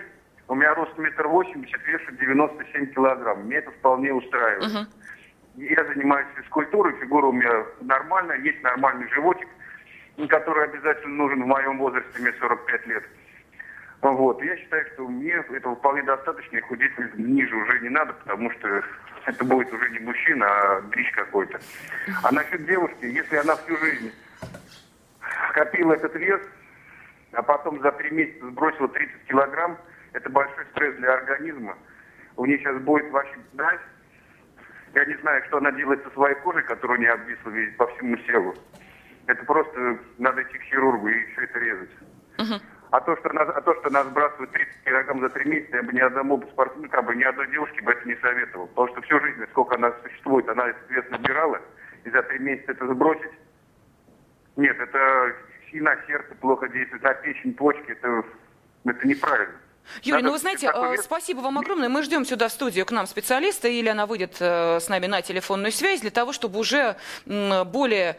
у 0.49 0.55
меня 0.55 0.75
рост 0.75 0.99
метр 0.99 1.27
восемьдесят, 1.29 1.81
вешу 1.87 2.13
97 2.13 2.93
килограмм. 2.93 3.47
Мне 3.47 3.57
это 3.57 3.71
вполне 3.71 4.13
устраивает. 4.13 4.73
Мгм. 4.73 4.89
Я 5.57 5.85
занимаюсь 5.85 6.27
физкультурой, 6.37 6.95
фигура 7.01 7.27
у 7.27 7.33
меня 7.33 7.65
нормальная, 7.81 8.39
есть 8.39 8.63
нормальный 8.63 9.09
животик, 9.09 9.49
который 10.29 10.65
обязательно 10.65 11.15
нужен 11.15 11.43
в 11.43 11.47
моем 11.47 11.79
возрасте, 11.79 12.21
мне 12.21 12.33
45 12.33 12.87
лет. 12.87 13.05
Вот. 14.03 14.43
Я 14.43 14.57
считаю, 14.57 14.87
что 14.93 15.09
мне 15.09 15.33
этого 15.33 15.77
вполне 15.77 16.03
достаточно, 16.03 16.59
и 16.59 16.61
худеть 16.61 16.93
ниже 17.17 17.57
уже 17.57 17.81
не 17.81 17.89
надо, 17.89 18.13
потому 18.13 18.51
что 18.53 18.83
это 19.29 19.45
будет 19.45 19.73
уже 19.73 19.91
не 19.91 19.99
мужчина, 20.01 20.47
а 20.47 20.81
дрищ 20.83 21.13
какой-то. 21.13 21.61
А 22.23 22.33
насчет 22.33 22.65
девушки, 22.65 23.05
если 23.05 23.37
она 23.37 23.57
всю 23.57 23.77
жизнь 23.77 24.13
копила 25.53 25.93
этот 25.93 26.15
вес, 26.15 26.41
а 27.33 27.43
потом 27.43 27.81
за 27.83 27.93
три 27.93 28.11
месяца 28.11 28.47
сбросила 28.47 28.89
30 28.89 29.25
килограмм, 29.25 29.79
это 30.15 30.31
большой 30.31 30.65
стресс 30.71 30.97
для 30.97 31.13
организма. 31.13 31.77
У 32.37 32.47
нее 32.47 32.59
сейчас 32.59 32.81
будет 32.81 33.11
вообще 33.11 33.37
драйв. 33.53 33.81
Я 34.95 35.05
не 35.05 35.15
знаю, 35.17 35.45
что 35.47 35.59
она 35.59 35.73
делает 35.73 36.03
со 36.05 36.11
своей 36.11 36.37
кожей, 36.37 36.63
которую 36.63 36.99
не 36.99 37.07
обвисла 37.07 37.51
весь 37.51 37.75
по 37.77 37.87
всему 37.89 38.17
телу. 38.17 38.55
Это 39.27 39.45
просто 39.45 39.99
надо 40.17 40.43
идти 40.43 40.57
к 40.57 40.63
хирургу 40.63 41.09
и 41.09 41.33
все 41.33 41.43
это 41.43 41.59
резать. 41.59 41.91
А 42.91 43.01
то, 43.01 43.17
что 43.17 43.31
она, 43.31 43.43
а 43.43 43.61
то, 43.61 43.75
что 43.75 43.89
она 43.89 44.05
сбрасывает 44.05 44.51
30 44.51 44.85
килограмм 44.85 45.21
за 45.21 45.29
три 45.29 45.51
месяца, 45.51 45.77
я 45.77 45.83
бы 45.83 45.93
ни 45.93 46.01
одному 46.01 46.43
спортсмену, 46.43 46.89
как 46.89 47.05
бы 47.05 47.15
ни 47.15 47.23
одной 47.23 47.51
девушке 47.51 47.83
бы 47.83 47.93
это 47.93 48.09
не 48.09 48.17
советовал. 48.17 48.67
Потому 48.69 48.89
что 48.89 49.03
всю 49.03 49.21
жизнь, 49.21 49.45
сколько 49.51 49.75
она 49.75 49.93
существует, 50.03 50.49
она 50.49 50.69
этот 50.69 50.89
вес 50.91 51.05
набирала, 51.11 51.61
и 52.05 52.11
за 52.11 52.23
три 52.23 52.39
месяца 52.39 52.73
это 52.73 52.87
сбросить. 52.87 53.33
Нет, 54.57 54.79
это 54.81 55.35
и 55.73 55.81
на 55.81 55.97
сердце 56.07 56.35
плохо 56.37 56.69
действует, 56.69 57.03
на 57.03 57.13
печень, 57.15 57.55
почки, 57.55 57.91
это, 57.91 58.25
это 58.87 59.07
неправильно. 59.07 59.55
Юрий, 60.03 60.23
Надо 60.23 60.27
ну 60.27 60.33
вы 60.33 60.39
знаете, 60.39 60.67
такой 60.67 60.97
вес- 60.97 61.05
спасибо 61.05 61.41
вам 61.41 61.59
огромное. 61.59 61.89
Мы 61.89 62.03
ждем 62.03 62.25
сюда 62.25 62.49
в 62.49 62.53
студию 62.53 62.87
к 62.87 62.93
нам 62.93 63.07
специалиста, 63.07 63.69
или 63.69 63.89
она 63.89 64.07
выйдет 64.07 64.37
э, 64.41 64.79
с 64.81 64.89
нами 64.89 65.07
на 65.07 65.23
телефонную 65.23 65.73
связь 65.73 66.01
для 66.01 66.11
того, 66.11 66.33
чтобы 66.33 66.59
уже 66.59 66.97
более 67.27 68.17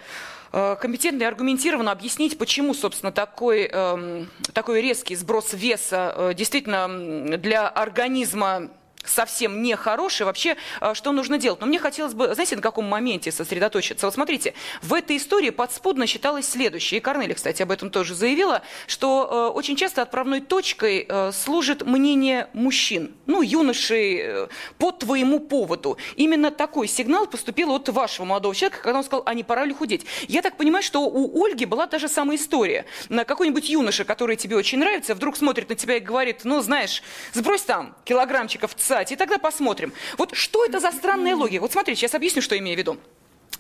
э, 0.51 0.75
компетентно 0.81 1.23
и 1.23 1.25
аргументированно 1.25 1.91
объяснить, 1.91 2.37
почему, 2.37 2.73
собственно, 2.73 3.11
такой, 3.11 3.67
эм, 3.67 4.29
такой 4.53 4.81
резкий 4.81 5.15
сброс 5.15 5.53
веса 5.53 6.13
э, 6.15 6.33
действительно 6.33 7.37
для 7.37 7.67
организма 7.67 8.69
совсем 9.05 9.61
нехороший, 9.61 10.25
вообще, 10.25 10.57
э, 10.81 10.93
что 10.93 11.11
нужно 11.11 11.37
делать. 11.37 11.61
Но 11.61 11.67
мне 11.67 11.79
хотелось 11.79 12.13
бы, 12.13 12.33
знаете, 12.33 12.55
на 12.55 12.61
каком 12.61 12.85
моменте 12.85 13.31
сосредоточиться? 13.31 14.05
Вот 14.05 14.13
смотрите, 14.13 14.53
в 14.81 14.93
этой 14.93 15.17
истории 15.17 15.49
подспудно 15.49 16.07
считалось 16.07 16.47
следующее, 16.47 16.99
и 16.99 17.01
Корнелия, 17.01 17.35
кстати, 17.35 17.61
об 17.61 17.71
этом 17.71 17.89
тоже 17.89 18.15
заявила, 18.15 18.61
что 18.87 19.49
э, 19.53 19.55
очень 19.55 19.75
часто 19.75 20.01
отправной 20.01 20.41
точкой 20.41 21.05
э, 21.07 21.31
служит 21.31 21.85
мнение 21.85 22.47
мужчин, 22.53 23.15
ну, 23.25 23.41
юношей, 23.41 24.19
э, 24.21 24.47
по 24.77 24.91
твоему 24.91 25.39
поводу. 25.39 25.97
Именно 26.15 26.51
такой 26.51 26.87
сигнал 26.87 27.25
поступил 27.27 27.71
от 27.71 27.89
вашего 27.89 28.25
молодого 28.25 28.53
человека, 28.53 28.81
когда 28.83 28.99
он 28.99 29.03
сказал, 29.03 29.23
а 29.25 29.33
не 29.33 29.43
пора 29.43 29.65
ли 29.65 29.73
худеть? 29.73 30.05
Я 30.27 30.41
так 30.41 30.57
понимаю, 30.57 30.83
что 30.83 31.01
у 31.01 31.45
Ольги 31.45 31.65
была 31.65 31.87
та 31.87 31.99
же 31.99 32.07
самая 32.07 32.37
история. 32.37 32.85
На 33.07 33.23
какой-нибудь 33.23 33.69
юноша, 33.69 34.03
который 34.03 34.35
тебе 34.35 34.55
очень 34.55 34.79
нравится, 34.79 35.15
вдруг 35.15 35.37
смотрит 35.37 35.69
на 35.69 35.75
тебя 35.75 35.97
и 35.97 35.99
говорит, 35.99 36.41
ну, 36.43 36.61
знаешь, 36.61 37.01
сбрось 37.33 37.61
там 37.61 37.95
килограммчиков 38.03 38.73
цать, 38.89 39.11
и 39.11 39.15
тогда 39.15 39.37
посмотрим. 39.37 39.93
Вот 40.17 40.35
что 40.35 40.65
это 40.65 40.79
за 40.79 40.91
странная 40.91 41.35
логика? 41.35 41.61
Вот 41.61 41.71
смотрите, 41.71 42.01
сейчас 42.01 42.15
объясню, 42.15 42.41
что 42.41 42.55
я 42.55 42.61
имею 42.61 42.75
в 42.75 42.79
виду. 42.79 42.97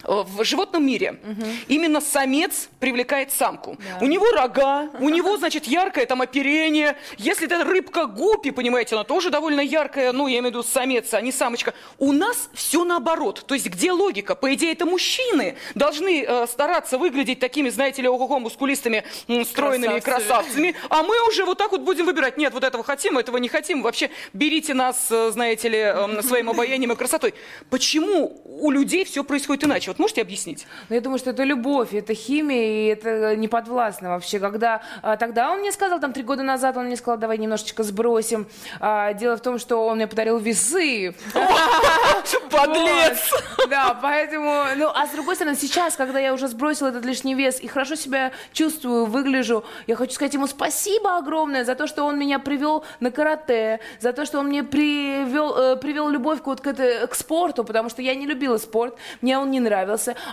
Э, 0.03 0.23
В 0.25 0.43
животном 0.43 0.85
мире 0.85 1.19
именно 1.67 1.99
самец 2.01 2.69
привлекает 2.79 3.31
самку. 3.31 3.77
У 4.01 4.05
него 4.05 4.25
рога, 4.31 4.89
у 4.99 5.09
него, 5.09 5.37
значит, 5.37 5.65
яркое 5.67 6.05
там 6.05 6.21
оперение. 6.21 6.97
Если 7.17 7.45
это 7.47 7.63
рыбка 7.63 8.05
гуппи, 8.05 8.51
понимаете, 8.51 8.95
она 8.95 9.03
тоже 9.03 9.29
довольно 9.29 9.61
яркая, 9.61 10.11
ну, 10.13 10.27
я 10.27 10.39
имею 10.39 10.53
в 10.53 10.55
виду 10.55 10.63
самец, 10.63 11.13
а 11.13 11.21
не 11.21 11.31
самочка. 11.31 11.73
У 11.97 12.11
нас 12.13 12.49
все 12.53 12.83
наоборот. 12.85 13.43
То 13.45 13.55
есть 13.55 13.67
где 13.67 13.91
логика? 13.91 14.35
По 14.35 14.53
идее, 14.53 14.71
это 14.71 14.85
мужчины 14.85 15.57
должны 15.75 16.23
э, 16.23 16.47
стараться 16.47 16.97
выглядеть 16.97 17.39
такими, 17.39 17.69
знаете 17.69 18.01
ли, 18.01 18.07
ого 18.07 18.39
мускулистыми, 18.39 19.03
м, 19.27 19.43
стройными 19.45 19.99
Красавцы. 19.99 20.27
красавцами, 20.27 20.75
а 20.89 21.03
мы 21.03 21.27
уже 21.27 21.43
вот 21.45 21.57
так 21.57 21.71
вот 21.71 21.81
будем 21.81 22.05
выбирать. 22.05 22.37
Нет, 22.37 22.53
вот 22.53 22.63
этого 22.63 22.83
хотим, 22.83 23.17
этого 23.17 23.37
не 23.37 23.49
хотим. 23.49 23.81
Вообще 23.81 24.09
берите 24.33 24.73
нас, 24.73 25.07
э, 25.11 25.31
знаете 25.31 25.67
ли, 25.69 25.77
э, 25.77 26.21
своим 26.23 26.49
обаянием 26.49 26.91
и 26.91 26.95
красотой. 26.95 27.33
Почему 27.69 28.41
у 28.45 28.71
людей 28.71 29.03
все 29.03 29.23
происходит 29.23 29.65
иначе? 29.65 29.88
Вот 29.89 29.97
можете 29.99 30.21
объяснить? 30.21 30.67
Ну, 30.87 30.95
я 30.95 31.01
думаю, 31.01 31.17
что 31.17 31.31
это 31.31 31.43
любовь, 31.43 31.93
это 31.93 32.13
химия, 32.13 32.63
и 32.63 32.85
это 32.87 33.35
не 33.35 33.47
подвластно 33.47 34.09
вообще. 34.09 34.39
Когда 34.39 34.81
а, 35.01 35.17
тогда 35.17 35.51
он 35.51 35.59
мне 35.59 35.71
сказал, 35.71 35.99
там 35.99 36.13
три 36.13 36.21
года 36.21 36.43
назад, 36.43 36.77
он 36.77 36.85
мне 36.85 36.95
сказал, 36.95 37.17
давай 37.17 37.39
немножечко 37.39 37.81
сбросим. 37.81 38.47
А, 38.79 39.13
дело 39.13 39.35
в 39.35 39.41
том, 39.41 39.57
что 39.57 39.87
он 39.87 39.95
мне 39.97 40.07
подарил 40.07 40.37
весы. 40.37 41.15
Подлец! 42.51 43.31
Да, 43.67 43.97
поэтому, 43.99 44.63
ну, 44.75 44.91
а 44.93 45.07
с 45.07 45.11
другой 45.11 45.35
стороны, 45.35 45.55
сейчас, 45.55 45.95
когда 45.95 46.19
я 46.19 46.33
уже 46.33 46.47
сбросила 46.47 46.89
этот 46.89 47.05
лишний 47.05 47.33
вес 47.33 47.59
и 47.59 47.67
хорошо 47.67 47.95
себя 47.95 48.31
чувствую, 48.53 49.05
выгляжу, 49.05 49.63
я 49.87 49.95
хочу 49.95 50.13
сказать 50.13 50.33
ему 50.35 50.47
спасибо 50.47 51.17
огромное 51.17 51.63
за 51.63 51.75
то, 51.75 51.87
что 51.87 52.03
он 52.03 52.17
меня 52.19 52.37
привел 52.37 52.83
на 52.99 53.11
карате, 53.11 53.79
за 53.99 54.13
то, 54.13 54.25
что 54.25 54.39
он 54.39 54.47
мне 54.47 54.63
привел, 54.63 55.55
э, 55.57 55.75
привел 55.77 56.09
любовь 56.09 56.39
вот 56.45 56.61
к, 56.61 56.67
это- 56.67 57.07
к 57.07 57.15
спорту, 57.15 57.63
потому 57.63 57.89
что 57.89 58.01
я 58.01 58.13
не 58.15 58.27
любила 58.27 58.57
спорт, 58.57 58.95
мне 59.21 59.37
он 59.37 59.49
не 59.51 59.59
нравился, 59.59 59.78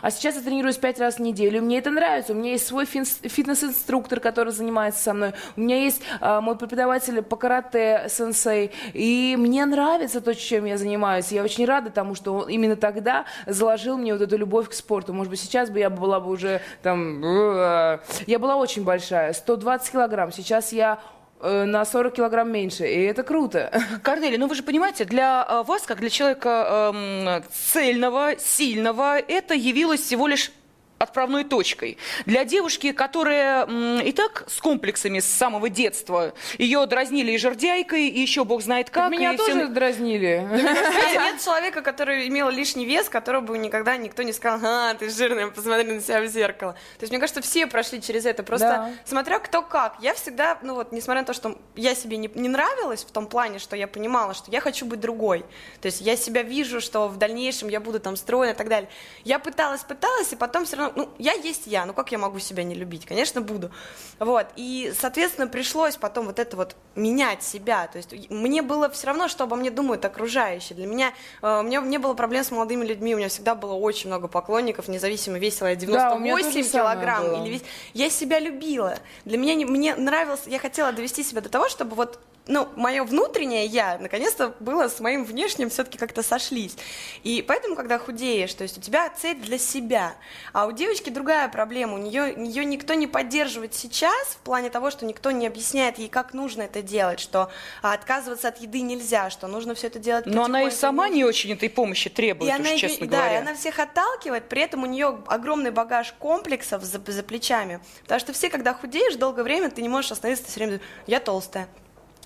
а 0.03 0.11
сейчас 0.11 0.37
я 0.37 0.41
тренируюсь 0.43 0.77
пять 0.77 0.99
раз 0.99 1.17
в 1.17 1.21
неделю, 1.21 1.63
мне 1.63 1.79
это 1.79 1.91
нравится, 1.91 2.33
у 2.33 2.37
меня 2.37 2.53
есть 2.53 2.67
свой 2.67 2.87
фитнес-инструктор, 2.87 4.21
который 4.21 4.53
занимается 4.53 5.03
со 5.03 5.15
мной, 5.15 5.33
у 5.57 5.61
меня 5.61 5.83
есть 5.83 6.03
а, 6.21 6.41
мой 6.41 6.57
преподаватель 6.57 7.23
по 7.23 7.37
карате, 7.37 8.07
сенсей, 8.09 8.73
и 8.93 9.37
мне 9.39 9.65
нравится 9.67 10.21
то, 10.21 10.35
чем 10.35 10.65
я 10.65 10.79
занимаюсь, 10.79 11.33
я 11.33 11.43
очень 11.43 11.65
рада 11.65 11.91
тому, 11.91 12.15
что 12.15 12.35
он 12.35 12.49
именно 12.49 12.77
тогда 12.77 13.25
заложил 13.47 13.97
мне 13.97 14.13
вот 14.13 14.23
эту 14.23 14.37
любовь 14.37 14.69
к 14.69 14.73
спорту, 14.73 15.13
может 15.13 15.31
быть, 15.31 15.41
сейчас 15.41 15.71
бы 15.71 15.79
я 15.79 15.91
была 15.91 16.21
бы 16.21 16.31
уже 16.31 16.61
там, 16.83 17.25
э, 17.25 17.99
я 18.27 18.39
была 18.39 18.57
очень 18.57 18.85
большая, 18.85 19.33
120 19.33 19.93
килограмм, 19.93 20.33
сейчас 20.33 20.73
я 20.73 20.95
э, 20.95 21.16
на 21.41 21.85
40 21.85 22.15
килограмм 22.15 22.51
меньше, 22.51 22.87
и 22.87 23.03
это 23.03 23.23
круто. 23.23 23.71
Корнелия, 24.03 24.39
ну 24.39 24.47
вы 24.47 24.55
же 24.55 24.63
понимаете, 24.63 25.05
для 25.05 25.47
э, 25.49 25.63
вас, 25.65 25.83
как 25.83 26.01
для 26.01 26.11
человека 26.11 26.93
эм, 26.95 27.43
цельного, 27.51 28.39
сильного, 28.39 29.19
это 29.19 29.55
явилось 29.55 30.01
всего 30.01 30.27
лишь 30.27 30.51
отправной 30.99 31.45
точкой. 31.45 31.99
Для 32.25 32.45
девушки, 32.45 32.93
которая 32.93 33.67
м, 33.67 34.01
и 34.01 34.13
так 34.13 34.45
с 34.49 34.61
комплексами 34.61 35.21
с 35.21 35.27
самого 35.27 35.69
детства, 35.69 36.33
ее 36.59 36.85
дразнили 36.87 37.33
и 37.33 37.39
жердяйкой, 37.39 38.09
и 38.09 38.21
еще 38.21 38.45
бог 38.45 38.63
знает 38.63 38.89
как. 38.91 39.11
Меня 39.11 39.35
и 39.35 39.37
тоже 39.37 39.51
всем- 39.53 39.75
дразнили. 39.75 40.47
Нет 40.51 41.43
человека, 41.45 41.83
который 41.83 42.29
имел 42.29 42.49
лишний 42.49 42.87
вес, 42.87 43.09
которого 43.09 43.43
бы 43.43 43.59
никогда 43.59 43.97
никто 43.97 44.23
не 44.23 44.33
сказал, 44.33 44.61
а, 44.91 44.95
ты 44.95 45.11
жирная, 45.11 45.49
посмотри 45.49 45.85
на 45.93 46.01
себя 46.01 46.21
в 46.23 46.27
зеркало. 46.29 46.73
То 46.73 47.03
есть, 47.03 47.11
мне 47.11 47.21
кажется, 47.21 47.43
все 47.43 47.67
прошли 47.67 48.01
через 48.01 48.25
это. 48.25 48.43
Просто 48.43 48.67
Да. 48.69 48.91
смотря 49.05 49.39
кто 49.39 49.63
как. 49.63 49.97
Я 50.01 50.15
всегда, 50.15 50.59
ну 50.63 50.75
вот, 50.75 50.93
несмотря 50.93 51.23
на 51.23 51.27
то, 51.27 51.33
что 51.35 51.59
я 51.75 51.95
себе 51.95 52.17
не, 52.17 52.31
не 52.35 52.49
нравилась 52.49 53.05
в 53.05 53.11
том 53.11 53.27
плане, 53.27 53.59
что 53.59 53.77
я 53.77 53.87
понимала, 53.87 54.33
что 54.35 54.51
я 54.51 54.61
хочу 54.61 54.87
быть 54.87 55.01
другой. 55.01 55.45
То 55.81 55.87
есть, 55.87 56.01
я 56.01 56.17
себя 56.17 56.43
вижу, 56.43 56.81
что 56.81 57.09
в 57.09 57.19
дальнейшем 57.19 57.69
я 57.69 57.81
буду 57.81 58.01
там 58.01 58.17
стройной 58.17 58.55
и 58.55 58.57
так 58.57 58.69
далее. 58.69 58.89
Я 59.25 59.39
пыталась, 59.39 59.83
пыталась, 59.83 60.33
и 60.33 60.37
потом 60.37 60.65
все 60.65 60.86
равно, 60.87 61.03
ну, 61.05 61.09
я 61.19 61.33
есть 61.33 61.67
я, 61.67 61.87
ну 61.87 61.93
как 61.93 62.13
я 62.13 62.19
могу 62.19 62.39
себя 62.39 62.63
не 62.63 62.75
любить? 62.75 63.07
Конечно, 63.07 63.41
буду. 63.41 63.71
Вот, 64.19 64.47
и, 64.57 64.93
соответственно, 64.99 65.47
пришлось 65.47 65.97
потом 65.97 66.27
вот 66.27 66.39
это 66.39 66.57
вот 66.57 66.77
менять 66.95 67.43
себя. 67.43 67.87
То 67.87 67.99
есть, 67.99 68.31
мне 68.31 68.63
было 68.63 68.89
все 68.91 69.09
равно, 69.09 69.29
что 69.29 69.45
обо 69.45 69.57
мне 69.57 69.71
думают 69.71 70.05
окружающие. 70.05 70.77
Для 70.77 70.87
меня, 70.87 71.13
э, 71.43 71.61
у 71.61 71.63
меня 71.63 71.81
не 71.81 71.99
было 71.99 72.15
проблем 72.15 72.45
с 72.45 72.51
молодыми 72.51 72.85
людьми, 72.85 73.15
у 73.15 73.19
меня 73.19 73.29
всегда 73.29 73.55
было 73.55 73.75
очень 73.75 74.09
много 74.09 74.29
поклонников, 74.29 74.89
независимо, 74.89 75.39
весила 75.39 75.69
я 75.69 75.77
Да, 75.77 76.15
у 76.15 76.19
меня 76.19 76.37
98 76.37 76.53
то 76.53 76.63
же 76.63 76.69
самое 76.71 76.95
килограмм 76.97 77.45
или 77.45 77.53
вес... 77.55 77.63
Я 77.95 78.11
себя 78.11 78.39
любила. 78.41 78.99
Для 79.25 79.39
меня, 79.39 79.55
не- 79.55 79.65
мне 79.65 79.95
нравилось, 79.95 80.43
я 80.47 80.59
хотела 80.59 80.93
довести 80.93 81.23
себя 81.23 81.41
до 81.41 81.49
того, 81.49 81.69
чтобы 81.69 81.97
вот 81.97 82.19
ну, 82.49 82.69
мое 82.77 83.03
внутреннее 83.05 83.67
я, 83.67 83.99
наконец-то, 83.99 84.55
было 84.61 84.89
с 84.89 85.01
моим 85.01 85.25
внешним 85.25 85.69
все-таки 85.69 85.99
как-то 85.99 86.23
сошлись. 86.23 86.77
И 87.25 87.45
поэтому, 87.47 87.75
когда 87.75 87.99
худеешь, 87.99 88.55
то 88.55 88.63
есть 88.63 88.79
у 88.79 88.81
тебя 88.81 89.11
цель 89.11 89.37
для 89.37 89.59
себя, 89.59 90.15
а 90.53 90.67
у 90.67 90.73
девочки 90.73 91.11
другая 91.11 91.49
проблема, 91.49 91.95
у 91.95 91.99
нее, 91.99 92.35
ее 92.37 92.65
никто 92.65 92.95
не 92.95 93.07
поддерживает 93.07 93.75
сейчас 93.75 94.29
в 94.29 94.39
плане 94.39 94.71
того, 94.71 94.91
что 94.91 95.05
никто 95.07 95.33
не 95.33 95.47
объясняет 95.47 95.99
ей, 95.99 96.09
как 96.09 96.35
нужно 96.35 96.63
это 96.63 96.83
делать, 96.83 97.19
что 97.19 97.51
а, 97.83 97.95
отказываться 97.95 98.49
от 98.49 98.61
еды 98.61 98.81
нельзя, 98.81 99.29
что 99.31 99.49
нужно 99.49 99.75
все 99.75 99.89
это 99.89 99.99
делать 99.99 100.27
Но 100.27 100.45
она 100.45 100.63
и 100.63 100.71
сама 100.71 101.09
не 101.09 101.25
очень 101.25 101.53
этой 101.53 101.69
помощи 101.69 102.11
требует, 102.11 102.51
и 102.51 102.55
уж 102.55 102.61
она, 102.61 102.77
честно 102.77 103.07
да, 103.09 103.17
и 103.17 103.21
говоря. 103.21 103.39
она 103.41 103.55
всех 103.55 103.79
отталкивает, 103.81 104.49
при 104.49 104.63
этом 104.63 104.85
у 104.85 104.87
нее 104.87 105.19
огромный 105.27 105.73
багаж 105.73 106.15
комплексов 106.19 106.85
за, 106.85 107.01
за 107.05 107.23
плечами. 107.23 107.81
Потому 108.03 108.21
что 108.21 108.33
все, 108.33 108.51
когда 108.51 108.73
худеешь 108.73 109.17
долгое 109.17 109.43
время, 109.43 109.71
ты 109.71 109.83
не 109.83 109.89
можешь 109.89 110.13
остановиться, 110.13 110.45
ты 110.45 110.51
все 110.53 110.61
время 110.61 110.81
я 111.07 111.19
толстая. 111.19 111.69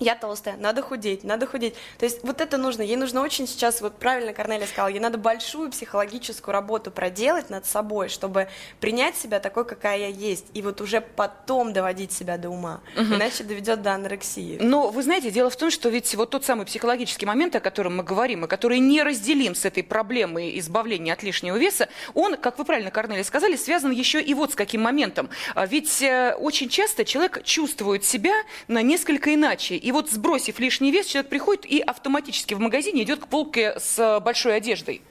Я 0.01 0.15
толстая, 0.15 0.57
надо 0.57 0.81
худеть, 0.81 1.23
надо 1.23 1.45
худеть. 1.45 1.75
То 1.99 2.05
есть 2.05 2.23
вот 2.23 2.41
это 2.41 2.57
нужно, 2.57 2.81
ей 2.81 2.95
нужно 2.95 3.21
очень 3.21 3.47
сейчас, 3.47 3.81
вот 3.81 3.97
правильно 3.97 4.33
Корнелия 4.33 4.65
сказала, 4.65 4.89
ей 4.89 4.99
надо 4.99 5.19
большую 5.19 5.69
психологическую 5.69 6.51
работу 6.51 6.89
проделать 6.89 7.51
над 7.51 7.67
собой, 7.67 8.09
чтобы 8.09 8.49
принять 8.79 9.15
себя 9.15 9.39
такой, 9.39 9.63
какая 9.63 9.99
я 9.99 10.07
есть, 10.07 10.47
и 10.55 10.63
вот 10.63 10.81
уже 10.81 11.01
потом 11.01 11.71
доводить 11.71 12.11
себя 12.11 12.37
до 12.37 12.49
ума, 12.49 12.81
угу. 12.97 13.13
иначе 13.13 13.43
доведет 13.43 13.83
до 13.83 13.93
анорексии. 13.93 14.57
Но 14.59 14.89
вы 14.89 15.03
знаете, 15.03 15.29
дело 15.29 15.51
в 15.51 15.55
том, 15.55 15.69
что 15.69 15.89
ведь 15.89 16.13
вот 16.15 16.31
тот 16.31 16.43
самый 16.43 16.65
психологический 16.65 17.27
момент, 17.27 17.55
о 17.55 17.59
котором 17.59 17.97
мы 17.97 18.03
говорим, 18.03 18.45
и 18.45 18.47
который 18.47 18.79
не 18.79 19.03
разделим 19.03 19.53
с 19.53 19.65
этой 19.65 19.83
проблемой 19.83 20.57
избавления 20.57 21.13
от 21.13 21.21
лишнего 21.21 21.57
веса, 21.57 21.89
он, 22.15 22.37
как 22.37 22.57
вы 22.57 22.65
правильно, 22.65 22.89
Корнелия, 22.89 23.23
сказали, 23.23 23.55
связан 23.55 23.91
еще 23.91 24.19
и 24.19 24.33
вот 24.33 24.53
с 24.53 24.55
каким 24.55 24.81
моментом. 24.81 25.29
А 25.53 25.67
ведь 25.67 26.01
э, 26.01 26.33
очень 26.39 26.69
часто 26.69 27.05
человек 27.05 27.43
чувствует 27.43 28.03
себя 28.03 28.33
на 28.67 28.81
несколько 28.81 29.35
иначе, 29.35 29.75
и 29.75 29.90
вот 29.91 30.09
сбросив 30.09 30.59
лишний 30.59 30.91
вес, 30.91 31.07
человек 31.07 31.29
приходит 31.29 31.65
и 31.65 31.79
автоматически 31.79 32.53
в 32.53 32.59
магазине 32.59 33.03
идет 33.03 33.19
к 33.19 33.27
полке 33.27 33.75
с 33.79 34.19
большой 34.19 34.55
одеждой. 34.57 35.01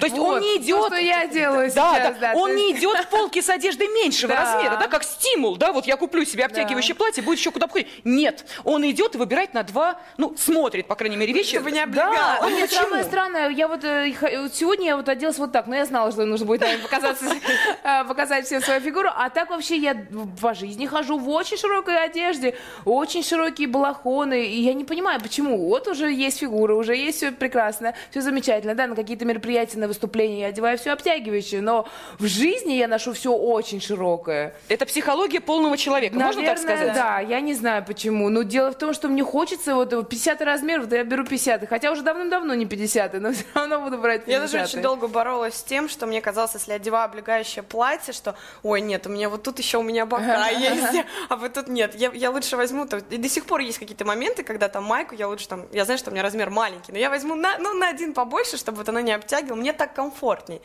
То 0.00 0.06
есть 0.06 0.16
вот, 0.16 0.36
он 0.36 0.40
не 0.40 0.56
идет... 0.56 0.80
То, 0.80 0.86
что 0.86 0.96
я 0.96 1.26
делаю 1.26 1.70
да, 1.74 1.94
сейчас, 1.94 2.16
да, 2.18 2.32
да. 2.32 2.38
Он 2.38 2.54
не 2.54 2.72
идет 2.72 2.98
в 3.00 3.08
полки 3.08 3.40
с 3.40 3.48
одеждой 3.48 3.88
меньшего 3.88 4.34
да. 4.34 4.40
размера, 4.40 4.76
да, 4.76 4.88
как 4.88 5.04
стимул, 5.04 5.56
да, 5.56 5.72
вот 5.72 5.86
я 5.86 5.96
куплю 5.96 6.24
себе 6.24 6.44
обтягивающее 6.44 6.94
да. 6.94 6.98
платье, 6.98 7.22
будет 7.22 7.38
еще 7.38 7.50
куда 7.50 7.66
походить. 7.66 7.88
Нет, 8.04 8.44
он 8.64 8.88
идет 8.88 9.14
и 9.14 9.18
выбирает 9.18 9.54
на 9.54 9.62
два, 9.62 9.98
ну, 10.16 10.34
смотрит, 10.36 10.86
по 10.86 10.94
крайней 10.94 11.16
мере, 11.16 11.32
вещи. 11.32 11.56
Чтобы 11.56 11.70
не. 11.70 11.84
Да, 11.86 12.38
а 12.40 12.50
нет, 12.50 12.70
самое 12.70 13.04
странное, 13.04 13.50
я 13.50 13.68
вот 13.68 13.84
э, 13.84 14.12
сегодня 14.52 14.86
я 14.86 14.96
вот 14.96 15.08
оделась 15.08 15.38
вот 15.38 15.52
так, 15.52 15.66
но 15.66 15.76
я 15.76 15.84
знала, 15.84 16.10
что 16.12 16.24
нужно 16.24 16.46
будет 16.46 16.62
наверное, 16.62 16.82
показаться, 16.82 17.24
э, 17.84 18.04
показать 18.04 18.46
всем 18.46 18.62
свою 18.62 18.80
фигуру, 18.80 19.10
а 19.14 19.30
так 19.30 19.50
вообще 19.50 19.76
я 19.76 19.96
по 20.40 20.54
жизни 20.54 20.86
хожу 20.86 21.18
в 21.18 21.28
очень 21.28 21.56
широкой 21.56 22.02
одежде, 22.02 22.56
очень 22.84 23.22
широкие 23.22 23.68
балахоны, 23.68 24.46
и 24.46 24.60
я 24.60 24.74
не 24.74 24.84
понимаю, 24.84 25.20
почему. 25.20 25.68
Вот 25.68 25.88
уже 25.88 26.12
есть 26.12 26.38
фигура, 26.38 26.74
уже 26.74 26.96
есть 26.96 27.18
все 27.18 27.32
прекрасно, 27.32 27.94
все 28.10 28.20
замечательно, 28.20 28.74
да, 28.74 28.86
на 28.86 28.96
какие-то 28.96 29.24
мероприятия, 29.24 29.63
на 29.72 29.88
выступления 29.88 30.40
я 30.40 30.46
одеваю 30.48 30.78
все 30.78 30.92
обтягивающее, 30.92 31.60
но 31.60 31.88
в 32.18 32.26
жизни 32.26 32.74
я 32.74 32.88
ношу 32.88 33.12
все 33.12 33.32
очень 33.32 33.80
широкое. 33.80 34.54
Это 34.68 34.86
психология 34.86 35.40
полного 35.40 35.76
человека, 35.76 36.16
Наверное, 36.16 36.42
можно 36.42 36.54
так 36.54 36.58
сказать? 36.62 36.94
да, 36.94 37.20
я 37.20 37.40
не 37.40 37.54
знаю 37.54 37.84
почему. 37.84 38.28
Но 38.28 38.42
дело 38.42 38.70
в 38.72 38.78
том, 38.78 38.94
что 38.94 39.08
мне 39.08 39.22
хочется 39.24 39.74
вот 39.74 39.90
50 40.08 40.42
размер, 40.42 40.80
вот 40.80 40.92
я 40.92 41.04
беру 41.04 41.24
50, 41.24 41.68
хотя 41.68 41.90
уже 41.90 42.02
давным-давно 42.02 42.54
не 42.54 42.66
50, 42.66 43.14
но 43.20 43.32
все 43.32 43.44
равно 43.54 43.80
буду 43.80 43.98
брать 43.98 44.24
50. 44.24 44.28
Я 44.28 44.40
даже 44.40 44.64
очень 44.64 44.82
долго 44.82 45.08
боролась 45.08 45.54
с 45.54 45.62
тем, 45.62 45.88
что 45.88 46.06
мне 46.06 46.20
казалось, 46.20 46.54
если 46.54 46.72
одеваю 46.72 47.06
облегающее 47.06 47.62
платье, 47.62 48.12
что, 48.12 48.34
ой, 48.62 48.80
нет, 48.80 49.06
у 49.06 49.10
меня 49.10 49.28
вот 49.28 49.42
тут 49.42 49.58
еще 49.58 49.78
у 49.78 49.82
меня 49.82 50.06
бока 50.06 50.48
есть, 50.50 51.04
а 51.28 51.36
вот 51.36 51.52
тут 51.52 51.68
нет. 51.68 51.94
Я, 51.94 52.10
я 52.12 52.30
лучше 52.30 52.56
возьму, 52.56 52.86
то, 52.86 52.98
и 52.98 53.16
до 53.16 53.28
сих 53.28 53.46
пор 53.46 53.60
есть 53.60 53.78
какие-то 53.78 54.04
моменты, 54.04 54.42
когда 54.42 54.68
там 54.68 54.84
майку, 54.84 55.14
я 55.14 55.28
лучше 55.28 55.48
там, 55.48 55.66
я 55.72 55.84
знаю, 55.84 55.98
что 55.98 56.10
у 56.10 56.12
меня 56.12 56.22
размер 56.22 56.50
маленький, 56.50 56.92
но 56.92 56.98
я 56.98 57.10
возьму 57.10 57.34
на, 57.34 57.58
ну, 57.58 57.72
на 57.74 57.88
один 57.88 58.12
побольше, 58.14 58.56
чтобы 58.56 58.78
вот 58.78 58.88
она 58.88 59.02
не 59.02 59.12
обтягивала, 59.12 59.53
мне 59.54 59.72
так 59.72 59.94
комфортней. 59.94 60.60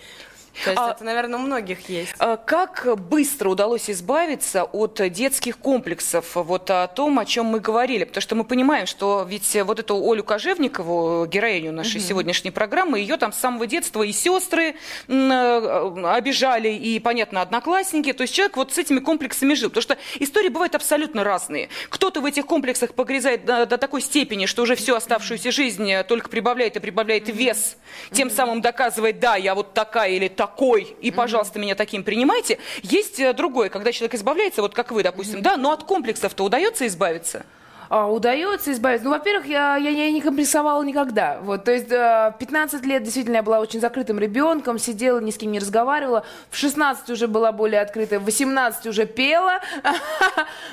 То 0.64 0.72
есть 0.72 0.82
а, 0.82 0.92
это, 0.92 1.04
наверное, 1.04 1.40
у 1.40 1.42
многих 1.42 1.90
есть. 1.90 2.14
А 2.20 2.38
как 2.38 2.88
быстро 2.98 3.50
удалось 3.50 3.90
избавиться 3.90 4.64
от 4.64 5.02
детских 5.12 5.58
комплексов? 5.58 6.36
Вот 6.36 6.70
о 6.70 6.88
том, 6.88 7.20
о 7.20 7.26
чем 7.26 7.46
мы 7.46 7.60
говорили. 7.60 8.04
Потому 8.04 8.22
что 8.22 8.36
мы 8.36 8.44
понимаем, 8.44 8.86
что 8.86 9.26
ведь 9.28 9.56
вот 9.64 9.80
эту 9.80 9.96
Олю 10.12 10.24
Кожевникову, 10.24 11.26
героиню 11.26 11.72
нашей 11.72 11.98
угу. 11.98 12.08
сегодняшней 12.08 12.52
программы, 12.52 13.00
ее 13.00 13.18
там 13.18 13.32
с 13.32 13.38
самого 13.38 13.68
детства 13.68 14.04
и 14.04 14.12
сестры 14.12 14.76
э, 15.08 16.04
обижали, 16.06 16.70
и, 16.70 17.00
понятно, 17.00 17.42
одноклассники. 17.42 18.14
То 18.14 18.24
есть 18.24 18.34
человек 18.34 18.58
вот 18.58 18.74
с 18.74 18.78
этими 18.78 19.00
комплексами 19.00 19.54
жил. 19.54 19.70
Потому 19.70 19.82
что 19.82 19.98
истории 20.20 20.50
бывают 20.50 20.76
абсолютно 20.76 21.24
разные. 21.24 21.70
Кто-то 21.90 22.22
в 22.22 22.26
этих 22.26 22.46
комплексах 22.46 22.94
погрязает 22.94 23.46
до, 23.46 23.66
до 23.66 23.78
такой 23.78 24.02
степени, 24.02 24.46
что 24.46 24.64
уже 24.64 24.76
всю 24.76 24.96
оставшуюся 24.96 25.52
жизнь 25.52 25.90
только 26.08 26.30
прибавляет 26.30 26.76
и 26.76 26.80
прибавляет 26.80 27.30
вес, 27.30 27.78
тем 28.12 28.30
самым 28.30 28.62
доказывает, 28.62 29.20
да, 29.20 29.36
я 29.36 29.56
вот 29.56 29.74
такая 29.74 30.12
или 30.12 30.28
такой, 30.40 30.96
и, 31.02 31.12
пожалуйста, 31.12 31.60
меня 31.60 31.76
таким 31.76 32.06
принимайте. 32.06 32.60
Есть 32.82 33.20
э, 33.20 33.34
другое, 33.34 33.68
когда 33.68 33.92
человек 33.92 34.16
избавляется, 34.16 34.62
вот 34.62 34.74
как 34.74 34.90
вы, 34.92 35.04
допустим, 35.04 35.42
да, 35.42 35.58
но 35.58 35.74
от 35.74 35.84
комплексов-то 35.84 36.46
удается 36.46 36.88
избавиться? 36.88 37.46
А, 37.90 38.08
удается 38.08 38.72
избавиться. 38.72 39.06
Ну, 39.06 39.12
во-первых, 39.12 39.48
я, 39.48 39.76
я, 39.76 39.90
я 39.90 40.12
не 40.12 40.22
комплексовала 40.22 40.84
никогда. 40.84 41.40
Вот, 41.42 41.64
то 41.64 41.72
есть 41.72 41.90
15 41.90 42.84
э, 42.84 42.88
лет 42.88 43.04
действительно 43.04 43.38
я 43.38 43.44
была 43.44 43.60
очень 43.60 43.82
закрытым 43.82 44.20
ребенком, 44.20 44.78
сидела, 44.78 45.20
ни 45.20 45.32
с 45.32 45.38
кем 45.38 45.52
не 45.52 45.60
разговаривала. 45.60 46.24
В 46.52 46.58
16 46.58 47.10
уже 47.10 47.28
была 47.28 47.52
более 47.52 47.82
открытая, 47.82 48.20
в 48.20 48.26
18 48.26 48.86
уже 48.88 49.06
пела. 49.06 49.60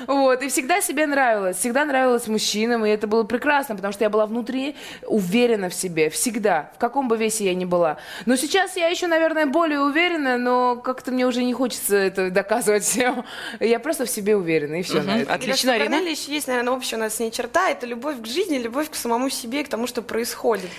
Вот, 0.05 0.43
и 0.43 0.47
всегда 0.47 0.79
себе 0.79 1.07
нравилось. 1.07 1.57
Всегда 1.57 1.83
нравилось 1.83 2.27
мужчинам, 2.27 2.85
и 2.85 2.89
это 2.89 3.07
было 3.07 3.23
прекрасно, 3.23 3.75
потому 3.75 3.91
что 3.91 4.03
я 4.03 4.09
была 4.09 4.25
внутри 4.25 4.75
уверена 5.05 5.69
в 5.69 5.73
себе. 5.73 6.09
Всегда. 6.09 6.71
В 6.75 6.77
каком 6.77 7.07
бы 7.07 7.17
весе 7.17 7.45
я 7.45 7.55
ни 7.55 7.65
была. 7.65 7.97
Но 8.25 8.35
сейчас 8.35 8.77
я 8.77 8.87
еще, 8.89 9.07
наверное, 9.07 9.47
более 9.47 9.81
уверена, 9.81 10.37
но 10.37 10.75
как-то 10.75 11.11
мне 11.11 11.25
уже 11.25 11.43
не 11.43 11.53
хочется 11.53 11.95
это 11.95 12.29
доказывать 12.29 12.83
всем. 12.83 13.25
Я 13.59 13.79
просто 13.79 14.05
в 14.05 14.09
себе 14.09 14.35
уверена, 14.35 14.75
и 14.75 14.81
все. 14.83 15.03
Отлично, 15.27 15.73
Арина. 15.73 15.95
есть, 15.95 16.47
наверное, 16.47 16.73
общее 16.73 16.99
с 17.09 17.19
ней 17.19 17.31
черта, 17.31 17.69
это 17.69 17.85
любовь 17.85 18.21
к 18.21 18.25
жизни, 18.25 18.57
любовь 18.57 18.89
к 18.89 18.95
самому 18.95 19.29
себе, 19.29 19.63
к 19.63 19.69
тому, 19.69 19.87
что 19.87 20.01
происходит. 20.01 20.69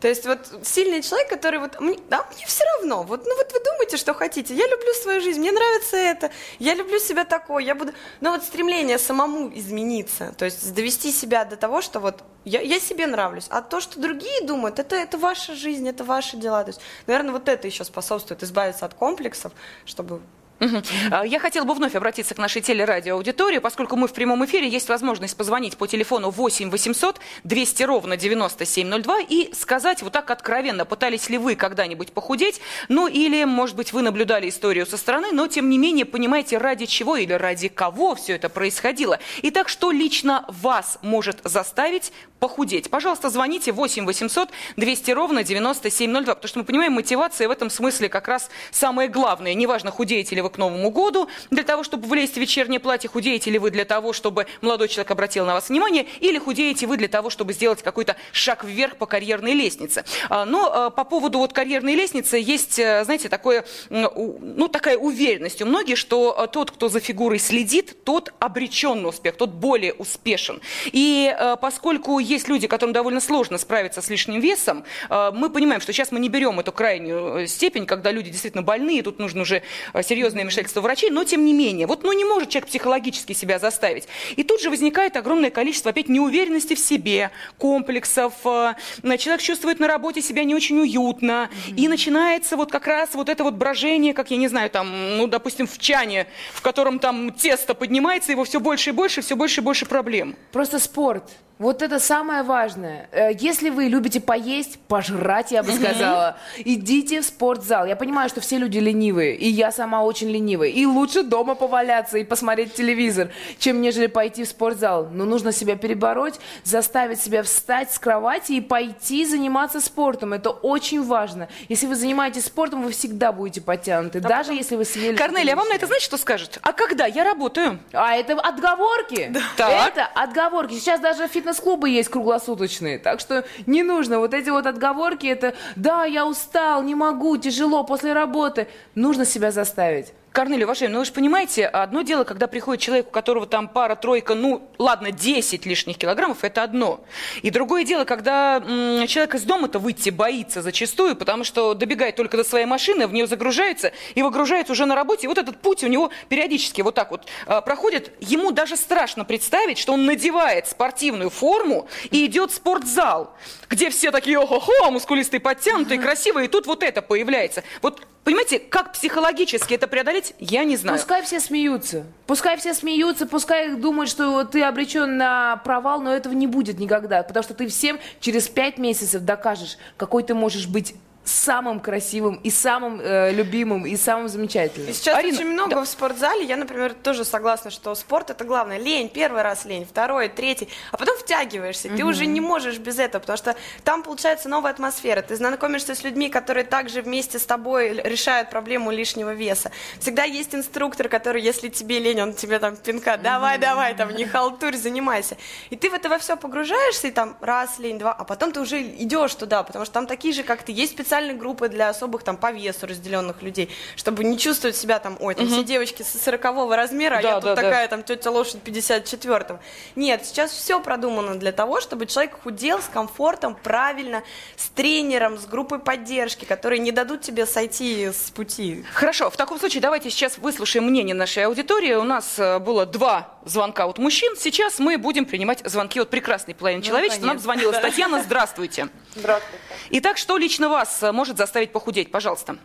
То 0.00 0.08
есть 0.08 0.26
вот 0.26 0.38
сильный 0.62 1.02
человек, 1.02 1.28
который 1.28 1.58
вот, 1.58 1.78
да, 2.08 2.26
мне 2.34 2.46
все 2.46 2.64
равно, 2.74 3.02
вот, 3.02 3.24
ну 3.24 3.34
вот 3.34 3.52
вы 3.52 3.60
думаете, 3.64 3.96
что 3.96 4.12
хотите, 4.12 4.54
я 4.54 4.66
люблю 4.66 4.92
свою 4.92 5.20
жизнь, 5.22 5.40
мне 5.40 5.52
нравится 5.52 5.96
это, 5.96 6.30
я 6.58 6.74
люблю 6.74 6.98
себя 6.98 7.24
такой, 7.24 7.64
я 7.64 7.74
буду, 7.74 7.92
но 8.20 8.30
вот 8.30 8.44
стремление 8.44 8.98
самому 8.98 9.50
измениться, 9.54 10.34
то 10.36 10.44
есть 10.44 10.74
довести 10.74 11.10
себя 11.12 11.46
до 11.46 11.56
того, 11.56 11.80
что 11.80 12.00
вот 12.00 12.22
я, 12.44 12.60
я 12.60 12.78
себе 12.78 13.06
нравлюсь, 13.06 13.46
а 13.48 13.62
то, 13.62 13.80
что 13.80 13.98
другие 13.98 14.42
думают, 14.42 14.78
это, 14.78 14.96
это 14.96 15.16
ваша 15.16 15.54
жизнь, 15.54 15.88
это 15.88 16.04
ваши 16.04 16.36
дела, 16.36 16.62
то 16.62 16.70
есть, 16.70 16.80
наверное, 17.06 17.32
вот 17.32 17.48
это 17.48 17.66
еще 17.66 17.82
способствует 17.82 18.42
избавиться 18.42 18.84
от 18.84 18.92
комплексов, 18.92 19.52
чтобы 19.86 20.20
Угу. 20.60 21.24
Я 21.24 21.38
хотела 21.38 21.64
бы 21.64 21.74
вновь 21.74 21.94
обратиться 21.94 22.34
к 22.34 22.38
нашей 22.38 22.62
телерадиоаудитории, 22.62 23.58
поскольку 23.58 23.96
мы 23.96 24.08
в 24.08 24.12
прямом 24.12 24.44
эфире, 24.46 24.68
есть 24.68 24.88
возможность 24.88 25.36
позвонить 25.36 25.76
по 25.76 25.86
телефону 25.86 26.30
8 26.30 26.70
800 26.70 27.20
200 27.44 27.82
ровно 27.82 28.16
9702 28.16 29.18
и 29.28 29.52
сказать 29.54 30.02
вот 30.02 30.12
так 30.12 30.30
откровенно, 30.30 30.84
пытались 30.84 31.28
ли 31.28 31.38
вы 31.38 31.56
когда-нибудь 31.56 32.12
похудеть, 32.12 32.60
ну 32.88 33.06
или, 33.06 33.44
может 33.44 33.76
быть, 33.76 33.92
вы 33.92 34.02
наблюдали 34.02 34.48
историю 34.48 34.86
со 34.86 34.96
стороны, 34.96 35.28
но 35.32 35.46
тем 35.46 35.68
не 35.68 35.78
менее 35.78 36.06
понимаете, 36.06 36.58
ради 36.58 36.86
чего 36.86 37.16
или 37.16 37.32
ради 37.32 37.68
кого 37.68 38.14
все 38.14 38.34
это 38.34 38.48
происходило. 38.48 39.18
Итак, 39.42 39.68
что 39.68 39.90
лично 39.90 40.44
вас 40.48 40.98
может 41.02 41.40
заставить 41.44 42.12
похудеть? 42.38 42.90
Пожалуйста, 42.90 43.30
звоните 43.30 43.72
8 43.72 44.06
800 44.06 44.50
200 44.76 45.10
ровно 45.12 45.42
9702, 45.42 46.34
потому 46.34 46.48
что 46.48 46.58
мы 46.58 46.64
понимаем, 46.64 46.92
мотивация 46.92 47.48
в 47.48 47.50
этом 47.50 47.70
смысле 47.70 48.08
как 48.08 48.28
раз 48.28 48.50
самое 48.70 49.08
главное. 49.08 49.54
Неважно, 49.54 49.90
худеете 49.90 50.34
ли 50.34 50.42
вы 50.42 50.50
к 50.50 50.58
Новому 50.58 50.90
году 50.90 51.28
для 51.50 51.62
того, 51.62 51.82
чтобы 51.84 52.06
влезть 52.08 52.34
в 52.34 52.36
вечернее 52.38 52.80
платье, 52.80 53.08
худеете 53.08 53.50
ли 53.50 53.58
вы 53.58 53.70
для 53.70 53.84
того, 53.84 54.12
чтобы 54.12 54.46
молодой 54.60 54.88
человек 54.88 55.10
обратил 55.10 55.44
на 55.44 55.54
вас 55.54 55.68
внимание, 55.68 56.06
или 56.20 56.38
худеете 56.38 56.86
вы 56.86 56.96
для 56.96 57.08
того, 57.08 57.30
чтобы 57.30 57.52
сделать 57.52 57.82
какой-то 57.82 58.16
шаг 58.32 58.64
вверх 58.64 58.96
по 58.96 59.06
карьерной 59.06 59.52
лестнице. 59.52 60.04
А, 60.28 60.44
но 60.44 60.70
а, 60.72 60.90
по 60.90 61.04
поводу 61.04 61.38
вот 61.38 61.52
карьерной 61.52 61.94
лестницы 61.94 62.36
есть, 62.36 62.78
э, 62.78 63.04
знаете, 63.04 63.28
такое, 63.28 63.64
ну, 63.90 64.68
такая 64.68 64.96
уверенность 64.96 65.62
у 65.62 65.66
многих, 65.66 65.96
что 65.96 66.38
а, 66.38 66.46
тот, 66.46 66.70
кто 66.70 66.88
за 66.88 67.00
фигурой 67.00 67.38
следит, 67.38 68.04
тот 68.04 68.32
обречен 68.38 69.02
на 69.02 69.08
успех, 69.08 69.36
тот 69.36 69.50
более 69.50 69.94
успешен. 69.94 70.60
И 70.86 71.34
поскольку 71.60 72.18
есть 72.26 72.48
люди, 72.48 72.66
которым 72.66 72.92
довольно 72.92 73.20
сложно 73.20 73.58
справиться 73.58 74.02
с 74.02 74.08
лишним 74.10 74.40
весом, 74.40 74.84
мы 75.08 75.50
понимаем, 75.50 75.80
что 75.80 75.92
сейчас 75.92 76.12
мы 76.12 76.18
не 76.18 76.28
берем 76.28 76.60
эту 76.60 76.72
крайнюю 76.72 77.44
э, 77.44 77.46
степень, 77.46 77.86
когда 77.86 78.10
люди 78.10 78.30
действительно 78.30 78.62
больные, 78.62 79.02
тут 79.02 79.18
нужно 79.18 79.42
уже 79.42 79.62
серьезно 80.02 80.26
серьезное 80.26 80.44
вмешательство 80.44 80.80
врачей, 80.80 81.10
но 81.10 81.24
тем 81.24 81.44
не 81.44 81.52
менее, 81.52 81.86
вот 81.86 82.02
ну, 82.02 82.12
не 82.12 82.24
может 82.24 82.48
человек 82.48 82.68
психологически 82.68 83.32
себя 83.32 83.58
заставить. 83.58 84.08
И 84.36 84.42
тут 84.42 84.60
же 84.60 84.70
возникает 84.70 85.16
огромное 85.16 85.50
количество 85.50 85.90
опять 85.90 86.08
неуверенности 86.08 86.74
в 86.74 86.78
себе, 86.78 87.30
комплексов, 87.58 88.32
э, 88.44 88.74
человек 89.18 89.42
чувствует 89.42 89.78
на 89.78 89.86
работе 89.86 90.20
себя 90.22 90.44
не 90.44 90.54
очень 90.54 90.78
уютно, 90.80 91.48
mm-hmm. 91.68 91.74
и 91.76 91.88
начинается 91.88 92.56
вот 92.56 92.72
как 92.72 92.86
раз 92.86 93.14
вот 93.14 93.28
это 93.28 93.44
вот 93.44 93.54
брожение, 93.54 94.14
как 94.14 94.30
я 94.30 94.36
не 94.36 94.48
знаю, 94.48 94.70
там, 94.70 95.16
ну, 95.16 95.26
допустим, 95.26 95.66
в 95.66 95.78
чане, 95.78 96.26
в 96.52 96.60
котором 96.60 96.98
там 96.98 97.32
тесто 97.32 97.74
поднимается, 97.74 98.32
его 98.32 98.44
все 98.44 98.58
больше 98.58 98.90
и 98.90 98.92
больше, 98.92 99.22
все 99.22 99.36
больше 99.36 99.60
и 99.60 99.64
больше 99.64 99.86
проблем. 99.86 100.34
Просто 100.52 100.78
спорт. 100.78 101.30
Вот 101.58 101.80
это 101.80 101.98
самое 101.98 102.42
важное. 102.42 103.08
Э, 103.12 103.30
если 103.32 103.70
вы 103.70 103.84
любите 103.84 104.20
поесть, 104.20 104.78
пожрать, 104.88 105.52
я 105.52 105.62
бы 105.62 105.72
сказала, 105.72 106.36
идите 106.58 107.22
в 107.22 107.24
спортзал. 107.24 107.86
Я 107.86 107.96
понимаю, 107.96 108.28
что 108.28 108.42
все 108.42 108.58
люди 108.58 108.78
ленивые, 108.78 109.34
и 109.36 109.48
я 109.48 109.72
сама 109.72 110.02
очень 110.02 110.28
ленивая. 110.28 110.68
И 110.68 110.84
лучше 110.84 111.22
дома 111.22 111.54
поваляться 111.54 112.18
и 112.18 112.24
посмотреть 112.24 112.74
телевизор, 112.74 113.30
чем 113.58 113.80
нежели 113.80 114.06
пойти 114.06 114.44
в 114.44 114.48
спортзал. 114.48 115.08
Но 115.10 115.24
нужно 115.24 115.50
себя 115.50 115.76
перебороть, 115.76 116.34
заставить 116.62 117.22
себя 117.22 117.42
встать 117.42 117.90
с 117.90 117.98
кровати 117.98 118.52
и 118.52 118.60
пойти 118.60 119.24
заниматься 119.24 119.80
спортом. 119.80 120.34
Это 120.34 120.50
очень 120.50 121.02
важно. 121.02 121.48
Если 121.70 121.86
вы 121.86 121.96
занимаетесь 121.96 122.44
спортом, 122.44 122.82
вы 122.82 122.90
всегда 122.90 123.32
будете 123.32 123.62
подтянуты, 123.62 124.18
а 124.18 124.20
даже 124.20 124.50
потом... 124.50 124.56
если 124.56 124.76
вы 124.76 124.84
съели... 124.84 125.16
Корнелия, 125.16 125.54
а 125.54 125.56
вам 125.56 125.68
на 125.68 125.74
это 125.74 125.86
знаете, 125.86 126.04
что 126.04 126.18
скажет? 126.18 126.58
А 126.60 126.74
когда? 126.74 127.06
Я 127.06 127.24
работаю. 127.24 127.78
А 127.94 128.14
это 128.14 128.34
отговорки. 128.34 129.32
Да. 129.56 129.86
Это 129.88 130.04
отговорки. 130.14 130.74
Сейчас 130.74 131.00
даже 131.00 131.26
фитнес 131.28 131.45
фитнес-клубы 131.46 131.88
есть 131.88 132.08
круглосуточные, 132.08 132.98
так 132.98 133.20
что 133.20 133.44
не 133.66 133.82
нужно 133.82 134.18
вот 134.18 134.34
эти 134.34 134.50
вот 134.50 134.66
отговорки, 134.66 135.26
это 135.26 135.54
«да, 135.76 136.04
я 136.04 136.26
устал, 136.26 136.82
не 136.82 136.94
могу, 136.94 137.36
тяжело 137.36 137.84
после 137.84 138.12
работы». 138.12 138.66
Нужно 138.94 139.24
себя 139.24 139.50
заставить. 139.52 140.12
Корнелия 140.36 140.66
Вашевна, 140.66 140.92
ну 140.92 140.98
вы 140.98 141.06
же 141.06 141.12
понимаете, 141.12 141.64
одно 141.64 142.02
дело, 142.02 142.24
когда 142.24 142.46
приходит 142.46 142.82
человек, 142.82 143.06
у 143.06 143.10
которого 143.10 143.46
там 143.46 143.68
пара-тройка, 143.68 144.34
ну 144.34 144.68
ладно, 144.76 145.10
10 145.10 145.64
лишних 145.64 145.96
килограммов, 145.96 146.44
это 146.44 146.62
одно. 146.62 147.00
И 147.40 147.48
другое 147.48 147.84
дело, 147.84 148.04
когда 148.04 148.56
м, 148.58 149.06
человек 149.06 149.34
из 149.36 149.44
дома-то 149.44 149.78
выйти 149.78 150.10
боится 150.10 150.60
зачастую, 150.60 151.16
потому 151.16 151.42
что 151.42 151.72
добегает 151.72 152.16
только 152.16 152.36
до 152.36 152.44
своей 152.44 152.66
машины, 152.66 153.06
в 153.06 153.14
нее 153.14 153.26
загружается 153.26 153.92
и 154.14 154.22
выгружается 154.22 154.74
уже 154.74 154.84
на 154.84 154.94
работе. 154.94 155.24
И 155.24 155.26
вот 155.26 155.38
этот 155.38 155.56
путь 155.62 155.82
у 155.82 155.86
него 155.86 156.10
периодически 156.28 156.82
вот 156.82 156.94
так 156.94 157.12
вот 157.12 157.26
э, 157.46 157.62
проходит. 157.62 158.12
Ему 158.20 158.50
даже 158.50 158.76
страшно 158.76 159.24
представить, 159.24 159.78
что 159.78 159.94
он 159.94 160.04
надевает 160.04 160.68
спортивную 160.68 161.30
форму 161.30 161.88
и 162.10 162.26
идет 162.26 162.50
в 162.50 162.54
спортзал, 162.56 163.34
где 163.70 163.88
все 163.88 164.10
такие 164.10 164.38
о-хо-хо, 164.38 164.90
мускулистые, 164.90 165.40
подтянутые, 165.40 165.98
красивые, 165.98 166.44
и 166.44 166.48
тут 166.48 166.66
вот 166.66 166.82
это 166.82 167.00
появляется. 167.00 167.64
Вот 167.80 168.02
Понимаете, 168.26 168.58
как 168.58 168.92
психологически 168.92 169.74
это 169.74 169.86
преодолеть, 169.86 170.34
я 170.40 170.64
не 170.64 170.76
знаю. 170.76 170.98
Пускай 170.98 171.22
все 171.22 171.38
смеются. 171.38 172.04
Пускай 172.26 172.56
все 172.56 172.74
смеются, 172.74 173.24
пускай 173.24 173.76
думают, 173.76 174.10
что 174.10 174.42
ты 174.42 174.64
обречен 174.64 175.16
на 175.16 175.58
провал, 175.58 176.00
но 176.00 176.12
этого 176.12 176.32
не 176.32 176.48
будет 176.48 176.80
никогда. 176.80 177.22
Потому 177.22 177.44
что 177.44 177.54
ты 177.54 177.68
всем 177.68 178.00
через 178.18 178.48
пять 178.48 178.78
месяцев 178.78 179.22
докажешь, 179.22 179.78
какой 179.96 180.24
ты 180.24 180.34
можешь 180.34 180.66
быть 180.66 180.96
самым 181.26 181.80
красивым 181.80 182.36
и 182.36 182.50
самым 182.50 183.00
э, 183.00 183.32
любимым 183.32 183.84
и 183.84 183.96
самым 183.96 184.28
замечательным. 184.28 184.90
И 184.90 184.92
сейчас 184.92 185.18
Арина, 185.18 185.36
очень 185.36 185.48
много 185.48 185.74
да. 185.74 185.82
в 185.82 185.88
спортзале. 185.88 186.44
Я, 186.44 186.56
например, 186.56 186.94
тоже 186.94 187.24
согласна, 187.24 187.70
что 187.70 187.94
спорт 187.96 188.30
это 188.30 188.44
главное. 188.44 188.78
Лень, 188.78 189.08
первый 189.08 189.42
раз 189.42 189.64
лень, 189.64 189.84
второй, 189.84 190.28
третий, 190.28 190.68
а 190.92 190.96
потом 190.96 191.16
втягиваешься. 191.18 191.88
Угу. 191.88 191.96
Ты 191.96 192.04
уже 192.04 192.26
не 192.26 192.40
можешь 192.40 192.78
без 192.78 192.98
этого, 192.98 193.20
потому 193.20 193.36
что 193.36 193.56
там 193.82 194.02
получается 194.04 194.48
новая 194.48 194.70
атмосфера. 194.70 195.20
Ты 195.20 195.34
знакомишься 195.36 195.96
с 195.96 196.04
людьми, 196.04 196.28
которые 196.28 196.64
также 196.64 197.02
вместе 197.02 197.40
с 197.40 197.44
тобой 197.44 198.00
решают 198.04 198.48
проблему 198.50 198.92
лишнего 198.92 199.34
веса. 199.34 199.72
Всегда 199.98 200.22
есть 200.22 200.54
инструктор, 200.54 201.08
который, 201.08 201.42
если 201.42 201.68
тебе 201.68 201.98
лень, 201.98 202.22
он 202.22 202.34
тебе 202.34 202.60
там 202.60 202.76
пинка, 202.76 203.16
давай, 203.16 203.58
давай, 203.58 203.96
там 203.96 204.14
не 204.14 204.24
халтурь, 204.24 204.76
занимайся. 204.76 205.36
И 205.70 205.76
ты 205.76 205.90
в 205.90 205.94
это 205.94 206.08
во 206.08 206.18
все 206.18 206.36
погружаешься, 206.36 207.08
и 207.08 207.10
там 207.10 207.36
раз 207.40 207.80
лень, 207.80 207.98
два, 207.98 208.12
а 208.12 208.24
потом 208.24 208.52
ты 208.52 208.60
уже 208.60 208.80
идешь 208.80 209.34
туда, 209.34 209.64
потому 209.64 209.84
что 209.84 209.94
там 209.94 210.06
такие 210.06 210.32
же, 210.32 210.44
как 210.44 210.62
ты, 210.62 210.70
есть 210.70 210.92
специальные 210.92 211.15
специальные 211.16 211.36
группы 211.36 211.68
для 211.68 211.88
особых 211.88 212.22
там 212.24 212.36
по 212.36 212.52
весу 212.52 212.86
разделенных 212.86 213.40
людей, 213.40 213.70
чтобы 213.96 214.22
не 214.22 214.38
чувствовать 214.38 214.76
себя 214.76 214.98
там, 214.98 215.16
ой, 215.18 215.34
там 215.34 215.46
угу. 215.46 215.54
все 215.54 215.64
девочки 215.64 216.02
с 216.02 216.22
40 216.22 216.70
размера, 216.74 217.14
да, 217.14 217.18
а 217.18 217.22
я 217.22 217.34
да, 217.36 217.40
тут 217.40 217.54
такая 217.54 217.86
да. 217.86 217.88
там 217.88 218.02
тетя 218.02 218.30
лошадь 218.30 218.60
54-го. 218.62 219.58
Нет, 219.94 220.26
сейчас 220.26 220.50
все 220.50 220.78
продумано 220.78 221.36
для 221.36 221.52
того, 221.52 221.80
чтобы 221.80 222.04
человек 222.04 222.38
худел 222.42 222.80
с 222.80 222.88
комфортом, 222.92 223.56
правильно, 223.62 224.24
с 224.56 224.68
тренером, 224.68 225.38
с 225.38 225.46
группой 225.46 225.78
поддержки, 225.78 226.44
которые 226.44 226.80
не 226.80 226.92
дадут 226.92 227.22
тебе 227.22 227.46
сойти 227.46 228.08
с 228.08 228.30
пути. 228.30 228.84
Хорошо, 228.92 229.30
в 229.30 229.36
таком 229.38 229.58
случае 229.58 229.80
давайте 229.80 230.10
сейчас 230.10 230.36
выслушаем 230.36 230.84
мнение 230.84 231.14
нашей 231.14 231.46
аудитории. 231.46 231.94
У 231.94 232.04
нас 232.04 232.38
э, 232.38 232.58
было 232.58 232.84
два 232.84 233.35
звонка 233.46 233.86
от 233.86 233.98
мужчин. 233.98 234.36
Сейчас 234.36 234.78
мы 234.78 234.98
будем 234.98 235.24
принимать 235.24 235.60
звонки 235.64 236.00
от 236.00 236.10
прекрасной 236.10 236.54
половины 236.54 236.82
ну, 236.82 236.86
человечества. 236.86 237.26
Нам 237.26 237.38
звонила 237.38 237.72
Татьяна. 237.72 238.22
Здравствуйте. 238.22 238.88
Здравствуйте. 239.14 239.64
Итак, 239.90 240.18
что 240.18 240.36
лично 240.36 240.68
вас 240.68 241.02
э, 241.02 241.12
может 241.12 241.38
заставить 241.38 241.72
похудеть? 241.72 242.10
Пожалуйста. 242.10 242.56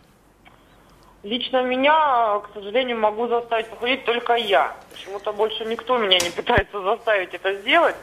Лично 1.22 1.62
меня, 1.62 2.40
к 2.40 2.50
сожалению, 2.52 2.98
могу 2.98 3.28
заставить 3.28 3.68
похудеть 3.68 4.04
только 4.04 4.34
я. 4.34 4.74
Почему-то 4.92 5.32
больше 5.32 5.64
никто 5.64 5.96
меня 5.96 6.18
не 6.18 6.30
пытается 6.30 6.82
заставить 6.82 7.32
это 7.32 7.54
сделать. 7.60 7.94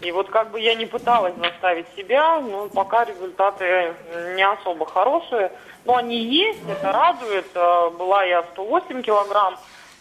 И 0.00 0.10
вот 0.10 0.28
как 0.28 0.50
бы 0.50 0.60
я 0.60 0.74
не 0.74 0.86
пыталась 0.86 1.34
заставить 1.36 1.86
себя, 1.96 2.40
но 2.40 2.68
пока 2.68 3.04
результаты 3.04 3.94
не 4.34 4.42
особо 4.44 4.86
хорошие. 4.86 5.52
Но 5.84 5.96
они 5.96 6.18
есть, 6.18 6.60
это 6.68 6.90
радует. 6.92 7.46
Э, 7.54 7.90
была 7.90 8.24
я 8.24 8.42
108 8.54 9.02
килограмм 9.02 9.56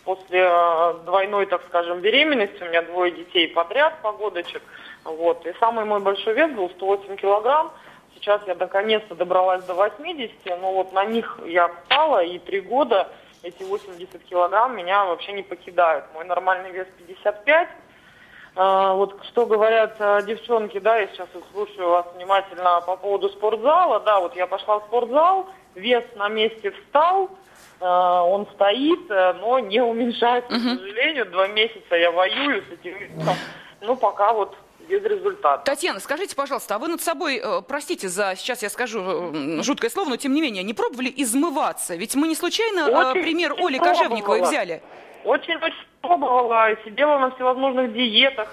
после 0.08 0.48
э, 0.50 0.94
двойной, 1.04 1.48
так 1.48 1.62
скажем, 1.68 2.00
беременности. 2.00 2.64
У 2.64 2.68
меня 2.68 2.82
двое 2.82 3.12
детей 3.12 3.50
подряд, 3.50 4.02
погодочек. 4.02 4.62
Вот. 5.04 5.46
И 5.46 5.54
самый 5.60 5.84
мой 5.84 6.00
большой 6.00 6.34
вес 6.34 6.50
был 6.52 6.70
108 6.70 7.18
килограмм. 7.18 7.74
Сейчас 8.16 8.42
я 8.48 8.56
наконец-то 8.56 9.16
добралась 9.16 9.66
до 9.66 9.74
80, 9.74 10.32
но 10.62 10.72
вот 10.72 10.94
на 10.94 11.04
них 11.04 11.38
я 11.46 11.68
встала, 11.68 12.24
и 12.24 12.40
три 12.40 12.62
года 12.62 13.10
эти 13.44 13.64
80 13.64 14.24
килограмм 14.24 14.78
меня 14.78 15.04
вообще 15.04 15.34
не 15.34 15.44
покидают. 15.44 16.06
Мой 16.14 16.24
нормальный 16.24 16.72
вес 16.72 16.88
55. 17.06 17.68
А, 18.56 18.94
вот 18.94 19.20
что 19.26 19.46
говорят 19.46 19.98
а, 20.00 20.22
девчонки, 20.22 20.80
да, 20.80 20.98
я 21.00 21.08
сейчас 21.08 21.28
слушаю 21.52 21.90
вас 21.90 22.06
внимательно 22.16 22.82
по 22.88 22.96
поводу 22.96 23.28
спортзала. 23.28 24.00
Да, 24.00 24.22
вот 24.22 24.38
я 24.38 24.48
пошла 24.48 24.80
в 24.80 24.86
спортзал, 24.86 25.48
вес 25.76 26.06
на 26.16 26.30
месте 26.30 26.72
встал, 26.72 27.30
он 27.86 28.48
стоит, 28.56 29.10
э, 29.10 29.34
но 29.34 29.60
не 29.60 29.82
уменьшается, 29.82 30.52
uh-huh. 30.52 30.76
к 30.76 30.80
сожалению. 30.80 31.26
Два 31.28 31.48
месяца 31.48 31.96
я 31.96 32.12
воюю 32.12 32.64
с 32.64 32.72
этим 32.72 32.98
весом. 32.98 33.36
Ну, 33.82 33.96
пока 33.96 34.34
вот 34.34 34.56
без 34.88 35.04
результата. 35.04 35.64
Татьяна, 35.64 36.00
скажите, 36.00 36.36
пожалуйста, 36.36 36.76
а 36.76 36.80
вы 36.80 36.88
над 36.88 37.02
собой, 37.02 37.42
э, 37.44 37.62
простите 37.68 38.08
за, 38.08 38.34
сейчас 38.36 38.64
я 38.64 38.70
скажу 38.70 39.02
э, 39.02 39.62
жуткое 39.62 39.90
слово, 39.90 40.10
но 40.10 40.18
тем 40.18 40.34
не 40.34 40.42
менее, 40.42 40.64
не 40.64 40.74
пробовали 40.74 41.14
измываться? 41.16 41.96
Ведь 41.96 42.16
мы 42.16 42.28
не 42.28 42.36
случайно 42.36 42.90
э, 42.90 43.12
очень, 43.12 43.22
пример 43.22 43.54
Оли 43.58 43.78
Кожевниковой 43.78 44.42
взяли. 44.42 44.82
Очень-очень 45.28 45.76
пробовала, 46.02 46.70
сидела 46.86 47.20
на 47.20 47.32
всевозможных 47.32 47.92
диетах, 47.92 48.48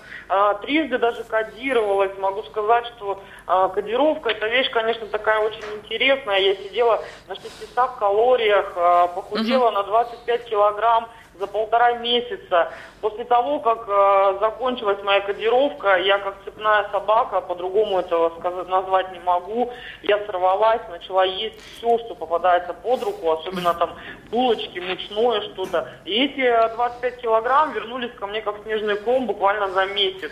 трижды 0.62 0.98
даже 0.98 1.22
кодировалась. 1.22 2.10
Могу 2.18 2.42
сказать, 2.42 2.86
что 2.96 3.22
кодировка 3.46 4.30
это 4.30 4.48
вещь, 4.48 4.68
конечно, 4.70 5.06
такая 5.06 5.38
очень 5.38 5.62
интересная. 5.76 6.38
Я 6.38 6.56
сидела 6.56 7.00
на 7.28 7.36
600 7.36 7.92
калориях, 7.96 8.74
похудела 9.14 9.66
угу. 9.68 9.74
на 9.74 9.82
25 9.84 10.44
килограмм 10.46 11.08
за 11.38 11.46
полтора 11.46 11.94
месяца. 11.94 12.72
После 13.00 13.24
того, 13.24 13.60
как 13.60 13.84
э, 13.86 14.38
закончилась 14.40 15.02
моя 15.02 15.20
кодировка, 15.20 15.96
я 15.96 16.18
как 16.18 16.36
цепная 16.44 16.88
собака, 16.90 17.40
по-другому 17.40 17.98
этого 17.98 18.30
сказать, 18.38 18.68
назвать 18.68 19.12
не 19.12 19.18
могу, 19.20 19.70
я 20.02 20.24
сорвалась, 20.24 20.80
начала 20.88 21.24
есть 21.24 21.56
все, 21.76 21.98
что 21.98 22.14
попадается 22.14 22.72
под 22.72 23.02
руку, 23.02 23.30
особенно 23.30 23.74
там 23.74 23.94
булочки, 24.30 24.78
мучное 24.78 25.42
что-то. 25.52 25.88
И 26.04 26.24
эти 26.24 26.74
25 26.76 27.20
килограмм 27.20 27.72
вернулись 27.72 28.12
ко 28.18 28.26
мне 28.26 28.40
как 28.40 28.62
снежный 28.62 28.96
ком 28.96 29.26
буквально 29.26 29.70
за 29.70 29.86
месяц. 29.86 30.30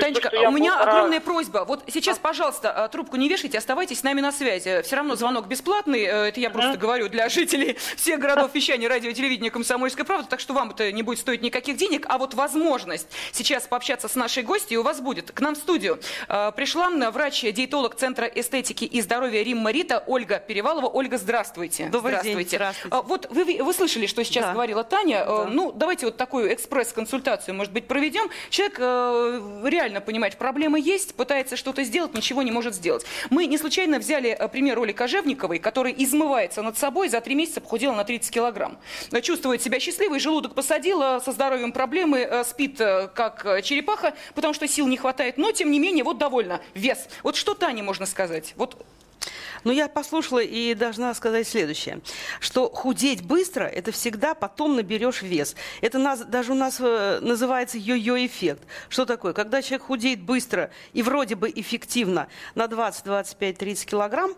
Танечка, 0.00 0.30
у 0.46 0.50
меня 0.50 0.72
полтора... 0.72 0.92
огромная 0.92 1.20
просьба. 1.20 1.64
Вот 1.68 1.84
сейчас, 1.88 2.18
пожалуйста, 2.18 2.74
э, 2.76 2.88
трубку 2.88 3.16
не 3.16 3.28
вешайте, 3.28 3.58
оставайтесь 3.58 4.00
с 4.00 4.02
нами 4.02 4.20
на 4.20 4.32
связи. 4.32 4.82
Все 4.82 4.96
равно 4.96 5.14
звонок 5.14 5.46
бесплатный, 5.46 6.02
э, 6.04 6.28
это 6.28 6.40
я 6.40 6.50
просто 6.50 6.76
говорю 6.78 7.08
для 7.08 7.28
жителей 7.28 7.78
всех 7.96 8.18
городов 8.18 8.54
вещания 8.54 8.88
радио 8.88 9.10
и 9.10 9.14
телевидения 9.14 9.50
«Комсомольская 9.50 10.04
правда», 10.04 10.28
так 10.38 10.42
что 10.44 10.54
вам 10.54 10.70
это 10.70 10.92
не 10.92 11.02
будет 11.02 11.18
стоить 11.18 11.42
никаких 11.42 11.76
денег, 11.76 12.06
а 12.08 12.16
вот 12.16 12.34
возможность 12.34 13.08
сейчас 13.32 13.66
пообщаться 13.66 14.06
с 14.06 14.14
нашей 14.14 14.44
гостьей 14.44 14.76
у 14.76 14.84
вас 14.84 15.00
будет. 15.00 15.32
К 15.32 15.40
нам 15.40 15.56
в 15.56 15.58
студию 15.58 15.98
э, 16.28 16.52
пришла 16.54 16.90
врач-диетолог 16.90 17.96
Центра 17.96 18.24
эстетики 18.26 18.84
и 18.84 19.00
здоровья 19.00 19.42
Римма 19.42 19.72
Рита 19.72 20.04
Ольга 20.06 20.38
Перевалова. 20.38 20.86
Ольга, 20.86 21.18
здравствуйте. 21.18 21.86
Добрый 21.86 22.12
здравствуйте. 22.12 22.50
день. 22.50 22.56
Здравствуйте. 22.56 22.96
А, 22.96 23.02
вот 23.02 23.26
вы, 23.30 23.64
вы 23.64 23.74
слышали, 23.74 24.06
что 24.06 24.24
сейчас 24.24 24.44
да. 24.44 24.52
говорила 24.52 24.84
Таня. 24.84 25.24
Э, 25.24 25.26
да. 25.26 25.44
Ну, 25.46 25.72
давайте 25.72 26.06
вот 26.06 26.16
такую 26.16 26.54
экспресс-консультацию, 26.54 27.56
может 27.56 27.72
быть, 27.72 27.88
проведем. 27.88 28.30
Человек 28.50 28.76
э, 28.78 29.62
реально 29.64 30.00
понимает, 30.00 30.36
проблемы 30.36 30.78
есть, 30.78 31.16
пытается 31.16 31.56
что-то 31.56 31.82
сделать, 31.82 32.14
ничего 32.14 32.42
не 32.42 32.52
может 32.52 32.76
сделать. 32.76 33.04
Мы 33.30 33.46
не 33.46 33.58
случайно 33.58 33.98
взяли 33.98 34.38
пример 34.52 34.78
Оли 34.78 34.92
Кожевниковой, 34.92 35.58
который 35.58 35.92
измывается 35.98 36.62
над 36.62 36.78
собой, 36.78 37.08
за 37.08 37.20
три 37.20 37.34
месяца 37.34 37.60
похудела 37.60 37.96
на 37.96 38.04
30 38.04 38.30
килограмм. 38.30 38.78
Чувствует 39.20 39.60
себя 39.62 39.80
счастливой, 39.80 40.20
желудок 40.28 40.54
посадила, 40.54 41.22
со 41.24 41.32
здоровьем 41.32 41.72
проблемы, 41.72 42.18
э, 42.18 42.44
спит 42.44 42.78
э, 42.82 43.08
как 43.14 43.46
э, 43.46 43.62
черепаха, 43.62 44.12
потому 44.34 44.52
что 44.52 44.68
сил 44.68 44.86
не 44.86 44.98
хватает, 44.98 45.38
но 45.38 45.52
тем 45.52 45.70
не 45.70 45.78
менее, 45.78 46.04
вот 46.04 46.18
довольно, 46.18 46.60
вес. 46.74 47.08
Вот 47.22 47.34
что 47.34 47.54
Тане 47.54 47.82
можно 47.82 48.04
сказать? 48.04 48.52
Вот 48.56 48.76
ну, 49.64 49.72
я 49.72 49.88
послушала 49.88 50.40
и 50.40 50.74
должна 50.74 51.14
сказать 51.14 51.48
следующее, 51.48 52.00
что 52.40 52.68
худеть 52.68 53.22
быстро– 53.22 53.64
это 53.64 53.90
всегда 53.90 54.34
потом 54.34 54.76
наберешь 54.76 55.22
вес. 55.22 55.56
Это 55.80 55.98
нас, 55.98 56.20
даже 56.20 56.52
у 56.52 56.54
нас 56.54 56.78
называется 56.78 57.78
йо-йо 57.78 58.26
эффект. 58.26 58.62
Что 58.88 59.06
такое? 59.06 59.32
Когда 59.32 59.62
человек 59.62 59.86
худеет 59.86 60.20
быстро 60.20 60.70
и 60.92 61.02
вроде 61.02 61.36
бы 61.36 61.50
эффективно 61.54 62.28
на 62.54 62.68
20, 62.68 63.04
25, 63.04 63.58
30 63.58 63.90
килограмм, 63.90 64.34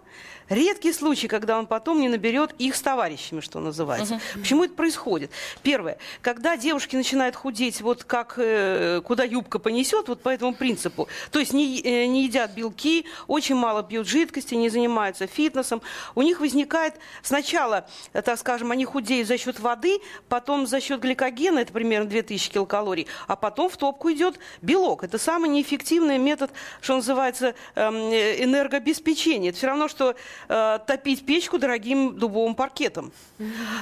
Редкий 0.51 0.93
случай, 0.93 1.29
когда 1.29 1.57
он 1.57 1.69
потом 1.69 2.01
не 2.01 2.09
наберет 2.09 2.55
их 2.59 2.75
с 2.75 2.83
товарищами, 2.83 3.39
что 3.41 3.61
называется. 3.61 4.15
Угу. 4.15 4.41
Почему 4.41 4.65
это 4.65 4.75
происходит? 4.75 5.31
Первое, 5.63 5.97
когда 6.23 6.57
девушки 6.57 6.97
начинают 6.97 7.37
худеть, 7.37 7.81
вот 7.81 8.03
как 8.03 8.35
э, 8.37 9.01
куда 9.05 9.23
юбка 9.23 9.61
понесет, 9.61 10.09
вот 10.09 10.23
по 10.23 10.29
этому 10.29 10.53
принципу, 10.53 11.07
то 11.31 11.39
есть 11.39 11.53
не, 11.53 11.81
э, 11.81 12.07
не 12.07 12.25
едят 12.25 12.53
белки, 12.53 13.07
очень 13.29 13.55
мало 13.55 13.85
пьют 13.85 14.09
жидкости, 14.09 14.57
не 14.57 14.69
занимаются 14.71 15.29
фитнесом, 15.29 15.83
у 16.17 16.23
них 16.23 16.41
возникает 16.41 16.95
сначала, 17.23 17.87
э, 18.13 18.21
так 18.21 18.37
скажем, 18.37 18.73
они 18.73 18.85
худеют 18.85 19.29
за 19.29 19.39
счет 19.39 19.61
воды, 19.61 20.01
потом 20.29 20.67
за 20.67 20.81
счет 20.81 21.01
гликогена, 21.01 21.61
это 21.61 21.73
примерно 21.73 22.09
2000 22.09 22.51
килокалорий, 22.51 23.07
а 23.29 23.37
потом 23.37 23.71
в 23.71 23.77
топку 23.77 24.11
идет 24.11 24.41
белок. 24.63 25.05
Это 25.05 25.17
самый 25.17 25.49
неэффективный 25.49 26.19
метод, 26.19 26.51
что 26.81 26.97
называется, 26.97 27.55
эм, 27.77 27.95
энергообеспечения. 27.95 29.51
Это 29.51 29.59
все 29.59 29.69
равно, 29.69 29.87
что 29.87 30.17
э, 30.49 30.79
топить 30.87 31.27
печку 31.27 31.59
дорогим 31.59 32.19
дубовым 32.19 32.55
паркетом. 32.55 33.13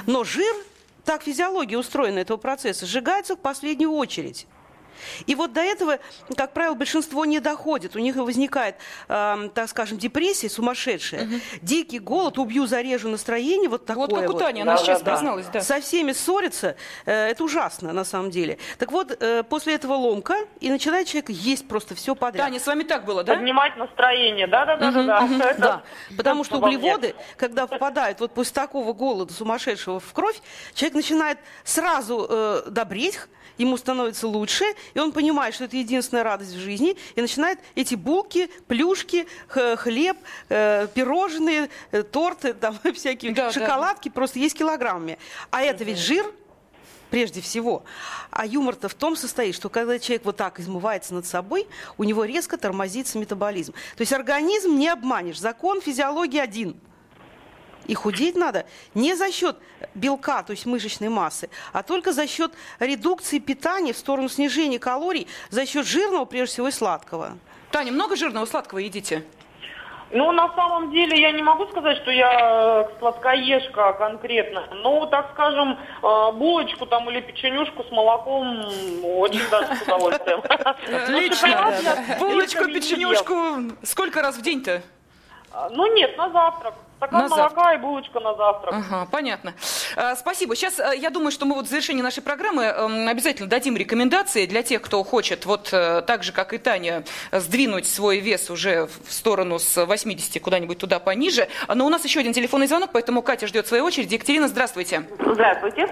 Но 0.05 0.23
жир 0.23 0.55
так 1.05 1.23
физиология 1.23 1.77
устроена 1.77 2.19
этого 2.19 2.37
процесса, 2.37 2.85
сжигается 2.85 3.35
в 3.35 3.39
последнюю 3.39 3.91
очередь. 3.91 4.47
И 5.25 5.35
вот 5.35 5.53
до 5.53 5.61
этого, 5.61 5.99
как 6.35 6.53
правило, 6.53 6.73
большинство 6.73 7.25
не 7.25 7.39
доходит. 7.39 7.95
У 7.95 7.99
них 7.99 8.15
возникает, 8.15 8.75
э, 9.07 9.49
так 9.53 9.69
скажем, 9.69 9.97
депрессия 9.97 10.49
сумасшедшая, 10.49 11.25
угу. 11.25 11.35
дикий 11.61 11.99
голод, 11.99 12.37
убью, 12.37 12.65
зарежу 12.65 13.09
настроение, 13.09 13.69
вот 13.69 13.85
такое 13.85 14.07
Вот 14.07 14.19
как 14.19 14.29
у 14.29 14.33
Тани, 14.33 14.61
она 14.61 14.75
да, 14.75 14.77
сейчас 14.77 15.01
да, 15.01 15.11
призналась, 15.11 15.47
да. 15.47 15.61
Со 15.61 15.81
всеми 15.81 16.11
ссорится, 16.11 16.75
э, 17.05 17.29
это 17.29 17.43
ужасно 17.43 17.93
на 17.93 18.03
самом 18.03 18.31
деле. 18.31 18.57
Так 18.77 18.91
вот, 18.91 19.15
э, 19.19 19.43
после 19.43 19.75
этого 19.75 19.93
ломка, 19.93 20.35
и 20.59 20.69
начинает 20.69 21.07
человек 21.07 21.29
есть 21.29 21.67
просто 21.67 21.95
все 21.95 22.15
подряд. 22.15 22.47
Таня, 22.47 22.59
с 22.59 22.67
вами 22.67 22.83
так 22.83 23.05
было, 23.05 23.23
да? 23.23 23.35
Поднимать 23.35 23.75
настроение, 23.77 24.47
да-да-да. 24.47 24.89
Угу, 24.89 25.03
да, 25.03 25.23
угу, 25.23 25.33
да. 25.57 25.83
Потому 26.15 26.43
что 26.43 26.57
углеводы, 26.57 27.15
когда 27.37 27.67
попадают 27.67 28.19
вот 28.19 28.33
после 28.33 28.53
такого 28.53 28.93
голода 28.93 29.33
сумасшедшего 29.33 29.99
в 29.99 30.13
кровь, 30.13 30.39
человек 30.73 30.95
начинает 30.95 31.39
сразу 31.63 32.27
э, 32.29 32.61
добреть, 32.67 33.19
ему 33.59 33.77
становится 33.77 34.27
лучше, 34.27 34.65
и 34.95 34.99
он 34.99 35.11
понимает, 35.11 35.53
что 35.53 35.65
это 35.65 35.77
единственная 35.77 36.23
радость 36.23 36.53
в 36.53 36.59
жизни, 36.59 36.97
и 37.15 37.21
начинает 37.21 37.59
эти 37.75 37.93
булки, 37.93 38.49
плюшки, 38.67 39.27
хлеб, 39.47 40.17
э, 40.49 40.87
пирожные, 40.93 41.69
э, 41.91 42.03
торты, 42.03 42.53
там 42.59 42.79
всякие 42.95 43.33
да, 43.33 43.51
шоколадки, 43.51 44.09
да. 44.09 44.13
просто 44.13 44.39
есть 44.39 44.57
килограммами. 44.57 45.19
А 45.51 45.61
это 45.61 45.83
ведь 45.83 45.99
жир, 45.99 46.25
прежде 47.11 47.41
всего. 47.41 47.83
А 48.31 48.45
юмор-то 48.45 48.87
в 48.87 48.93
том 48.93 49.15
состоит, 49.15 49.55
что 49.55 49.69
когда 49.69 49.99
человек 49.99 50.25
вот 50.25 50.37
так 50.37 50.59
измывается 50.59 51.13
над 51.13 51.25
собой, 51.25 51.67
у 51.97 52.03
него 52.03 52.23
резко 52.23 52.57
тормозится 52.57 53.17
метаболизм. 53.17 53.73
То 53.97 54.01
есть 54.01 54.13
организм 54.13 54.77
не 54.77 54.87
обманешь. 54.87 55.39
Закон 55.39 55.81
физиологии 55.81 56.39
один– 56.39 56.79
и 57.89 57.95
худеть 57.95 58.35
надо 58.35 58.65
не 58.93 59.15
за 59.15 59.31
счет 59.31 59.57
белка, 59.95 60.43
то 60.43 60.51
есть 60.51 60.67
мышечной 60.67 61.09
массы, 61.09 61.49
а 61.73 61.81
только 61.81 62.11
за 62.11 62.27
счет 62.27 62.53
редукции 62.79 63.39
питания 63.39 63.93
в 63.93 63.97
сторону 63.97 64.29
снижения 64.29 64.77
калорий, 64.77 65.27
за 65.49 65.65
счет 65.65 65.87
жирного, 65.87 66.25
прежде 66.25 66.53
всего, 66.53 66.67
и 66.67 66.71
сладкого. 66.71 67.37
Таня, 67.71 67.91
много 67.91 68.15
жирного 68.15 68.45
сладкого 68.45 68.77
едите? 68.77 69.23
Ну, 70.11 70.31
на 70.31 70.53
самом 70.55 70.91
деле, 70.91 71.19
я 71.19 71.31
не 71.31 71.41
могу 71.41 71.67
сказать, 71.67 71.97
что 71.97 72.11
я 72.11 72.31
э, 72.31 72.99
сладкоежка 72.99 73.93
конкретно. 73.93 74.67
Но, 74.71 75.05
так 75.05 75.29
скажем, 75.33 75.77
э, 76.01 76.31
булочку 76.31 76.87
там 76.87 77.07
или 77.09 77.21
печенюшку 77.21 77.83
с 77.83 77.91
молоком 77.91 78.65
очень 79.03 79.47
даже 79.51 79.75
с 79.75 79.81
удовольствием. 79.83 80.41
Отлично. 80.49 81.73
Булочку, 82.19 82.65
печенюшку. 82.65 83.35
Сколько 83.83 84.21
раз 84.23 84.37
в 84.37 84.41
день-то? 84.41 84.81
Ну, 85.71 85.93
нет, 85.93 86.17
на 86.17 86.29
завтрак. 86.31 86.73
Стакан 86.99 87.21
на 87.21 87.27
молока 87.29 87.55
завтрак. 87.55 87.75
и 87.75 87.77
булочка 87.77 88.19
на 88.19 88.33
завтрак. 88.35 88.75
Ага, 88.75 89.07
понятно. 89.09 89.53
А, 89.95 90.15
спасибо. 90.15 90.53
Сейчас 90.53 90.79
э, 90.81 90.97
я 90.97 91.09
думаю, 91.09 91.31
что 91.31 91.45
мы 91.45 91.55
вот 91.55 91.65
в 91.65 91.69
завершении 91.69 92.01
нашей 92.01 92.21
программы 92.21 92.63
эм, 92.63 93.07
обязательно 93.07 93.47
дадим 93.47 93.77
рекомендации 93.77 94.45
для 94.45 94.63
тех, 94.63 94.81
кто 94.81 95.01
хочет 95.05 95.45
вот 95.45 95.69
э, 95.71 96.01
так 96.01 96.23
же, 96.23 96.33
как 96.33 96.53
и 96.53 96.57
Таня, 96.57 97.05
сдвинуть 97.31 97.87
свой 97.87 98.19
вес 98.19 98.49
уже 98.49 98.87
в 99.05 99.13
сторону 99.13 99.59
с 99.59 99.85
80 99.85 100.41
куда-нибудь 100.43 100.77
туда 100.77 100.99
пониже. 100.99 101.47
Но 101.73 101.85
у 101.85 101.89
нас 101.89 102.03
еще 102.03 102.19
один 102.19 102.33
телефонный 102.33 102.67
звонок, 102.67 102.89
поэтому 102.91 103.21
Катя 103.21 103.47
ждет 103.47 103.65
своей 103.65 103.81
очереди. 103.81 104.15
Екатерина, 104.15 104.49
здравствуйте. 104.49 105.03
Здравствуйте. 105.19 105.87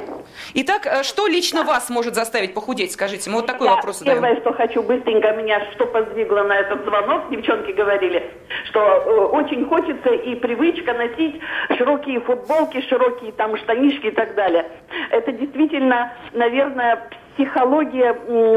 Итак, 0.56 0.86
э, 0.88 1.04
что 1.04 1.28
лично 1.28 1.64
вас 1.64 1.90
может 1.90 2.16
заставить 2.16 2.54
похудеть? 2.54 2.92
Скажите, 2.92 3.30
мы 3.30 3.38
вот 3.38 3.46
такой 3.46 3.68
я 3.68 3.76
вопрос 3.76 4.00
задаем. 4.00 4.22
Первое, 4.22 4.42
что 4.42 4.52
хочу 4.52 4.84
быстренько 4.84 5.32
меня, 5.32 5.72
что 5.72 5.86
подвигло 5.86 6.44
на 6.44 6.58
этот 6.58 6.84
звонок, 6.84 7.30
девчонки 7.30 7.72
говорили, 7.72 8.30
что 8.66 8.80
э, 8.82 9.10
очень 9.32 9.66
хочется 9.68 10.10
и 10.10 10.36
привычка 10.36 10.97
носить 10.98 11.40
широкие 11.78 12.20
футболки, 12.20 12.82
широкие 12.82 13.32
там 13.32 13.58
штанишки 13.58 14.08
и 14.08 14.12
так 14.12 14.36
далее. 14.36 14.66
Это 15.12 15.32
действительно, 15.32 16.14
наверное, 16.34 17.10
психология 17.38 18.14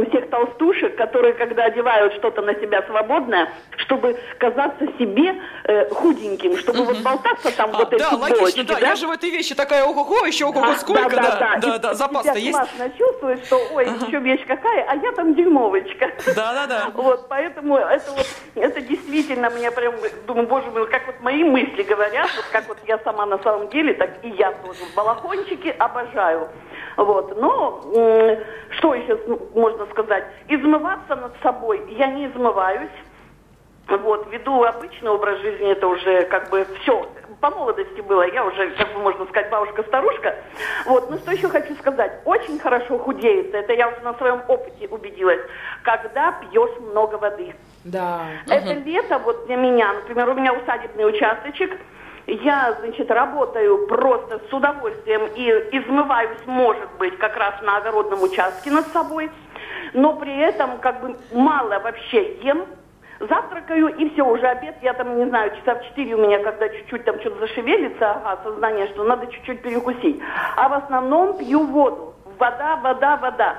всех 0.08 0.30
толстушек, 0.30 0.96
которые, 0.96 1.34
когда 1.34 1.64
одевают 1.64 2.14
что-то 2.14 2.40
на 2.40 2.54
себя 2.54 2.82
свободное, 2.82 3.52
чтобы 3.76 4.16
казаться 4.38 4.86
себе 4.98 5.34
э, 5.64 5.88
худеньким, 5.90 6.56
чтобы 6.56 6.84
вот 6.84 6.98
болтаться 7.02 7.54
там 7.56 7.70
а, 7.74 7.78
вот 7.78 7.92
эти 7.92 8.00
Да, 8.00 8.16
логично, 8.16 8.64
да. 8.64 8.74
да. 8.80 8.88
Я 8.88 8.96
же 8.96 9.06
в 9.06 9.10
этой 9.10 9.30
вещи 9.30 9.54
такая, 9.54 9.84
ого-го, 9.84 10.24
еще 10.26 10.46
ого-го, 10.46 10.72
сколько, 10.74 11.14
да. 11.14 11.22
Да, 11.22 11.38
да, 11.38 11.56
да, 11.60 11.78
да, 11.78 11.94
запас-то 11.94 12.38
есть. 12.38 12.56
классно 12.56 12.90
чувствует, 12.96 13.44
что, 13.44 13.60
ой, 13.72 13.84
ага. 13.84 14.06
еще 14.06 14.18
вещь 14.18 14.44
какая, 14.46 14.84
а 14.88 14.96
я 14.96 15.12
там 15.12 15.34
дюймовочка. 15.34 16.10
Да, 16.34 16.52
да, 16.54 16.66
да. 16.66 16.90
Вот, 16.94 17.28
поэтому 17.28 17.76
это 17.76 18.10
вот, 18.12 18.26
это 18.54 18.80
действительно, 18.80 19.50
мне 19.50 19.70
прям, 19.70 19.94
думаю, 20.26 20.46
боже 20.48 20.70
мой, 20.70 20.88
как 20.88 21.06
вот 21.06 21.20
мои 21.20 21.44
мысли 21.44 21.82
говорят, 21.82 22.30
вот 22.34 22.46
как 22.50 22.66
вот 22.68 22.78
я 22.86 22.98
сама 23.00 23.26
на 23.26 23.38
самом 23.42 23.68
деле, 23.68 23.92
так 23.94 24.10
и 24.22 24.30
я 24.30 24.52
тоже. 24.52 24.80
Балахончики 24.96 25.68
обожаю. 25.78 26.48
Вот. 26.96 27.40
Но 27.40 27.80
что 28.70 28.94
еще 28.94 29.18
можно 29.54 29.86
сказать? 29.86 30.24
Измываться 30.48 31.16
над 31.16 31.32
собой 31.42 31.82
я 31.96 32.08
не 32.08 32.26
измываюсь. 32.26 32.90
Вот, 33.88 34.30
веду 34.30 34.62
обычный 34.62 35.10
образ 35.10 35.40
жизни, 35.40 35.72
это 35.72 35.88
уже 35.88 36.22
как 36.26 36.48
бы 36.50 36.64
все. 36.80 37.08
По 37.40 37.50
молодости 37.50 38.00
было, 38.02 38.22
я 38.32 38.44
уже, 38.44 38.70
как 38.72 38.92
бы 38.92 39.00
можно 39.00 39.24
сказать, 39.26 39.50
бабушка-старушка. 39.50 40.36
Вот, 40.86 41.10
ну 41.10 41.18
что 41.18 41.32
еще 41.32 41.48
хочу 41.48 41.74
сказать? 41.74 42.20
Очень 42.24 42.60
хорошо 42.60 42.98
худеется, 42.98 43.56
это 43.56 43.72
я 43.72 43.88
уже 43.88 43.98
на 44.00 44.14
своем 44.14 44.42
опыте 44.46 44.86
убедилась, 44.88 45.40
когда 45.82 46.32
пьешь 46.32 46.78
много 46.92 47.16
воды. 47.16 47.52
Да. 47.82 48.20
Это 48.48 48.72
угу. 48.72 48.82
лето 48.84 49.18
вот 49.18 49.46
для 49.46 49.56
меня, 49.56 49.92
например, 49.94 50.28
у 50.28 50.34
меня 50.34 50.52
усадебный 50.52 51.08
участочек, 51.08 51.76
я, 52.34 52.76
значит, 52.80 53.10
работаю 53.10 53.86
просто 53.86 54.40
с 54.48 54.52
удовольствием 54.52 55.22
и 55.34 55.48
измываюсь, 55.72 56.46
может 56.46 56.90
быть, 56.98 57.16
как 57.18 57.36
раз 57.36 57.60
на 57.62 57.78
огородном 57.78 58.22
участке 58.22 58.70
над 58.70 58.86
собой, 58.88 59.30
но 59.94 60.14
при 60.14 60.36
этом 60.38 60.78
как 60.78 61.00
бы 61.00 61.16
мало 61.32 61.78
вообще 61.80 62.34
ем, 62.42 62.66
завтракаю, 63.20 63.88
и 63.88 64.10
все, 64.10 64.22
уже 64.22 64.46
обед, 64.46 64.76
я 64.82 64.94
там, 64.94 65.18
не 65.18 65.26
знаю, 65.28 65.52
часа 65.56 65.74
в 65.74 65.84
4 65.84 66.14
у 66.14 66.18
меня, 66.18 66.38
когда 66.38 66.68
чуть-чуть 66.68 67.04
там 67.04 67.20
что-то 67.20 67.40
зашевелится, 67.40 68.12
ага, 68.12 68.40
сознание, 68.44 68.88
что 68.88 69.04
надо 69.04 69.26
чуть-чуть 69.26 69.62
перекусить. 69.62 70.20
А 70.56 70.68
в 70.68 70.72
основном 70.72 71.36
пью 71.36 71.66
воду. 71.66 72.14
Вода, 72.38 72.76
вода, 72.76 73.16
вода. 73.18 73.56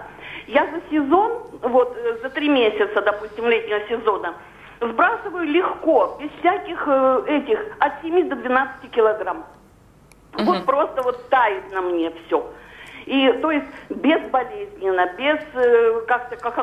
Я 0.48 0.66
за 0.66 0.82
сезон, 0.90 1.44
вот 1.62 1.96
э, 1.96 2.18
за 2.24 2.30
три 2.32 2.50
месяца, 2.50 3.02
допустим, 3.02 3.48
летнего 3.48 3.82
сезона, 3.88 4.34
сбрасываю 4.82 5.46
легко, 5.46 6.18
без 6.20 6.30
всяких 6.40 6.84
э, 6.88 7.24
этих, 7.28 7.60
от 7.80 7.94
7 8.02 8.30
до 8.30 8.36
12 8.36 8.92
килограмм. 8.92 9.46
Угу. 10.36 10.44
Вот 10.44 10.66
просто 10.66 11.02
вот 11.04 11.30
тает 11.30 11.72
на 11.72 11.82
мне 11.82 12.12
все. 12.26 12.46
И 13.06 13.32
то 13.42 13.52
есть 13.52 13.66
безболезненно, 13.90 15.12
без 15.18 15.40
э, 15.54 16.02
как-то 16.08 16.36
как, 16.38 16.56